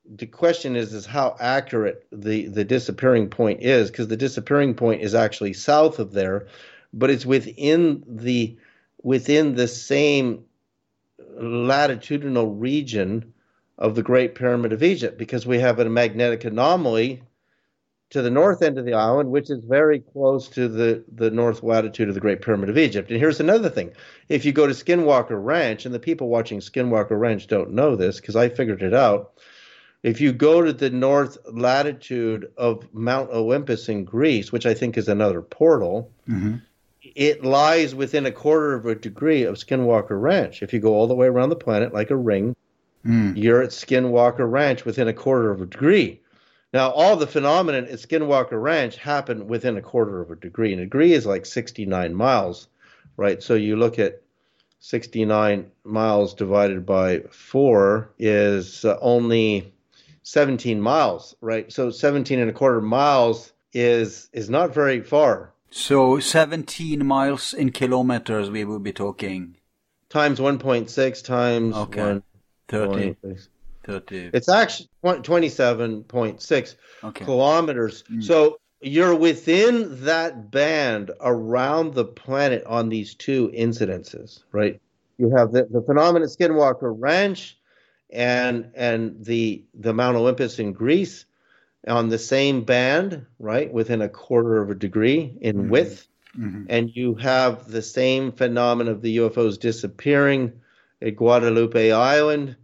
[0.06, 5.02] The question is, is how accurate the, the disappearing point is, because the disappearing point
[5.02, 6.46] is actually south of there,
[6.94, 8.58] but it's within the
[9.02, 10.46] within the same
[11.38, 13.34] latitudinal region
[13.78, 17.24] of the Great Pyramid of Egypt, because we have a magnetic anomaly
[18.12, 21.64] to the north end of the island, which is very close to the, the north
[21.64, 23.10] latitude of the Great Pyramid of Egypt.
[23.10, 23.92] And here's another thing.
[24.30, 28.20] If you go to Skinwalker Ranch, and the people watching Skinwalker Ranch don't know this
[28.20, 29.32] because I figured it out.
[30.04, 34.98] If you go to the north latitude of Mount Olympus in Greece, which I think
[34.98, 36.58] is another portal, mm-hmm.
[37.16, 40.64] It lies within a quarter of a degree of Skinwalker Ranch.
[40.64, 42.56] If you go all the way around the planet like a ring,
[43.06, 43.38] mm.
[43.38, 46.22] you're at Skinwalker Ranch within a quarter of a degree.
[46.74, 50.74] Now, all the phenomenon at Skinwalker Ranch happened within a quarter of a degree.
[50.74, 52.68] And a degree is like 69 miles,
[53.16, 53.44] right?
[53.44, 54.22] So you look at
[54.80, 59.72] 69 miles divided by four is uh, only
[60.24, 61.72] 17 miles, right?
[61.72, 65.53] So 17 and a quarter miles is is not very far.
[65.76, 69.58] So 17 miles in kilometers, we will be talking.
[70.08, 72.04] Times 1.6 times okay.
[72.04, 72.24] 1,
[72.68, 73.16] 30.
[73.84, 74.30] 30.
[74.34, 77.26] It's actually 27.6 okay.
[77.26, 78.04] kilometers.
[78.04, 78.24] Mm.
[78.24, 84.80] So you're within that band around the planet on these two incidences, right?
[85.18, 87.58] You have the, the phenomenon Skinwalker Ranch
[88.12, 91.26] and and the the Mount Olympus in Greece
[91.88, 95.70] on the same band, right, within a quarter of a degree in mm-hmm.
[95.70, 96.08] width.
[96.38, 96.66] Mm-hmm.
[96.70, 100.54] And you have the same phenomenon of the UFOs disappearing
[101.02, 102.56] at Guadalupe Island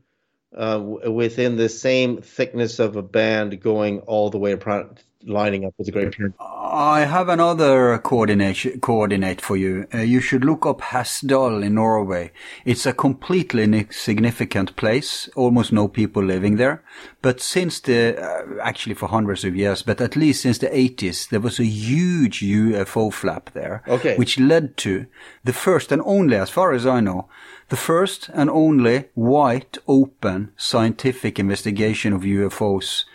[0.56, 5.74] uh, within the same thickness of a band going all the way around, lining up
[5.78, 6.34] with the Great Pyramid.
[6.40, 9.88] I have another coordinate coordinate for you.
[9.94, 12.32] Uh, you should look up Hessdal in Norway.
[12.66, 16.84] It's a completely insignificant place, almost no people living there.
[17.22, 21.30] But since the, uh, actually for hundreds of years, but at least since the 80s,
[21.30, 23.84] there was a huge UFO flap there.
[23.88, 24.16] Okay.
[24.16, 25.06] Which led to
[25.44, 27.30] the first and only, as far as I know,
[27.70, 33.06] the first and only white, open, scientific investigation of UFOs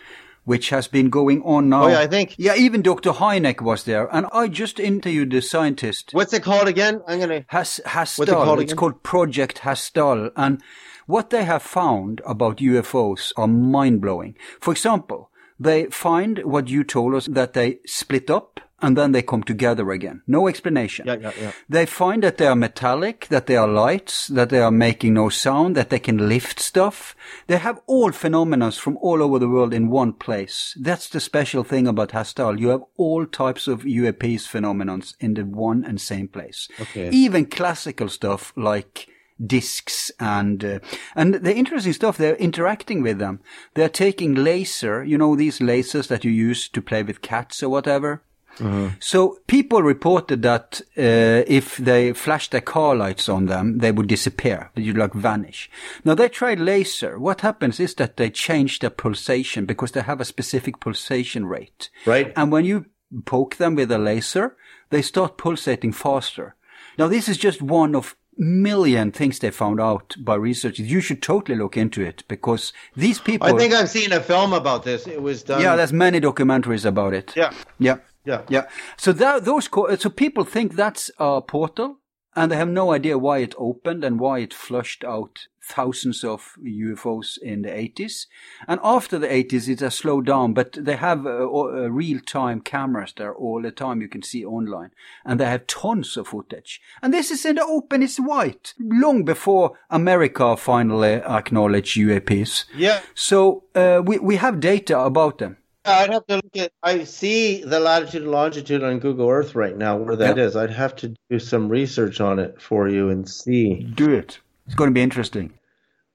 [0.45, 1.85] which has been going on now.
[1.85, 2.35] Oh, yeah, I think.
[2.37, 3.11] Yeah, even Dr.
[3.11, 4.07] Hynek was there.
[4.15, 6.11] And I just interviewed the scientist.
[6.13, 7.01] What's it called again?
[7.07, 7.45] I'm going to.
[7.49, 8.19] Has, Hessdal.
[8.19, 10.31] What's it called It's called Project Hessdal.
[10.35, 10.61] And
[11.07, 14.35] what they have found about UFOs are mind blowing.
[14.61, 19.23] For example, they find what you told us that they split up and then they
[19.23, 20.21] come together again.
[20.27, 21.07] No explanation.
[21.07, 21.51] Yeah, yeah, yeah.
[21.67, 25.29] They find that they are metallic, that they are lights, that they are making no
[25.29, 27.15] sound, that they can lift stuff.
[27.47, 30.77] They have all phenomena from all over the world in one place.
[30.79, 32.59] That's the special thing about Hastal.
[32.59, 36.69] You have all types of UAPs phenomena in the one and same place.
[36.79, 37.09] Okay.
[37.09, 39.07] Even classical stuff like
[39.43, 40.79] discs and uh,
[41.15, 43.41] and the interesting stuff they're interacting with them
[43.73, 47.67] they're taking laser you know these lasers that you use to play with cats or
[47.67, 48.23] whatever
[48.57, 48.95] Mm-hmm.
[48.99, 54.07] So people reported that uh, if they flashed their car lights on them, they would
[54.07, 54.71] disappear.
[54.75, 55.69] They would like vanish.
[56.03, 57.19] Now they tried laser.
[57.19, 61.89] What happens is that they change their pulsation because they have a specific pulsation rate.
[62.05, 62.31] Right.
[62.35, 62.85] And when you
[63.25, 64.55] poke them with a laser,
[64.89, 66.55] they start pulsating faster.
[66.97, 70.79] Now this is just one of million things they found out by research.
[70.79, 73.47] You should totally look into it because these people.
[73.47, 75.07] I think I've seen a film about this.
[75.07, 75.61] It was done.
[75.61, 77.33] Yeah, there's many documentaries about it.
[77.35, 77.53] Yeah.
[77.79, 77.97] Yeah.
[78.25, 78.41] Yeah.
[78.49, 78.67] Yeah.
[78.97, 79.69] So that, those,
[79.99, 81.99] so people think that's a portal
[82.35, 86.57] and they have no idea why it opened and why it flushed out thousands of
[86.63, 88.25] UFOs in the 80s.
[88.67, 93.13] And after the 80s, it has slowed down, but they have uh, uh, real-time cameras
[93.17, 94.91] there all the time you can see online.
[95.23, 96.81] And they have tons of footage.
[97.01, 102.65] And this is in the open, it's white, long before America finally acknowledged UAPs.
[102.75, 103.01] Yeah.
[103.15, 105.57] So uh, we, we have data about them.
[105.85, 106.71] I'd have to look at.
[106.81, 110.47] I see the latitude and longitude on Google Earth right now where that yep.
[110.47, 110.55] is.
[110.55, 113.75] I'd have to do some research on it for you and see.
[113.75, 114.39] Do it.
[114.65, 115.53] It's going to be interesting.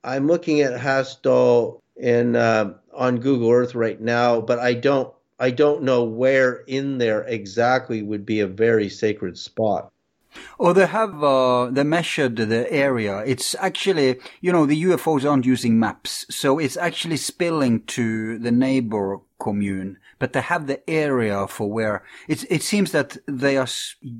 [0.03, 5.13] I'm looking at Hessdal in uh, on Google Earth right now, but I don't.
[5.39, 9.91] I don't know where in there exactly would be a very sacred spot.
[10.59, 13.21] Or they have, uh, they measured the area.
[13.21, 16.27] It's actually, you know, the UFOs aren't using maps.
[16.29, 22.05] So it's actually spilling to the neighbor commune, but they have the area for where
[22.29, 23.69] it, it seems that they are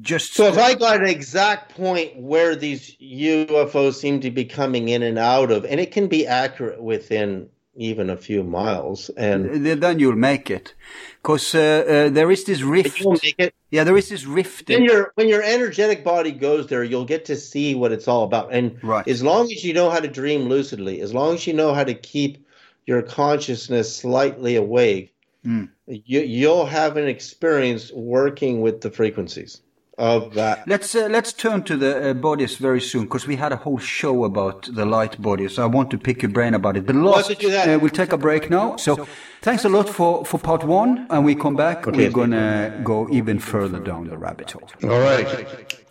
[0.01, 0.35] just.
[0.35, 5.03] So if I got an exact point where these UFOs seem to be coming in
[5.03, 9.99] and out of, and it can be accurate within, even a few miles, and then
[10.01, 10.75] you'll make it,
[11.23, 12.99] because uh, uh, there is this rift.
[12.99, 13.55] You'll make it.
[13.71, 14.69] Yeah, there is this rift.
[14.69, 18.25] When your when your energetic body goes there, you'll get to see what it's all
[18.25, 18.53] about.
[18.53, 19.07] And right.
[19.07, 21.85] as long as you know how to dream lucidly, as long as you know how
[21.85, 22.47] to keep
[22.87, 25.69] your consciousness slightly awake, mm.
[25.87, 29.61] you, you'll have an experience working with the frequencies
[30.01, 30.67] of that.
[30.67, 33.79] Let's uh, let's turn to the uh, bodies very soon because we had a whole
[33.79, 35.55] show about the light bodies.
[35.55, 36.87] So I want to pick your brain about it.
[36.87, 38.77] But last, uh, we'll take a break now.
[38.77, 39.07] So
[39.43, 41.87] thanks a lot for, for part one, and we come back.
[41.87, 41.99] Okay.
[41.99, 44.71] We're gonna go even further down the rabbit hole.
[44.85, 45.29] All right.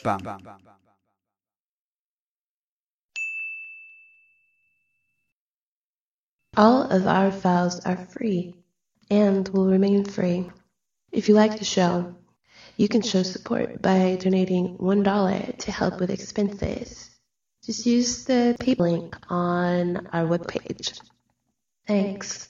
[0.04, 0.20] Bam.
[0.20, 0.69] bam, bam.
[6.60, 8.54] All of our files are free
[9.10, 10.52] and will remain free.
[11.10, 12.16] If you like the show,
[12.76, 17.10] you can show support by donating $1 to help with expenses.
[17.64, 21.00] Just use the PayPal link on our webpage.
[21.88, 22.49] Thanks.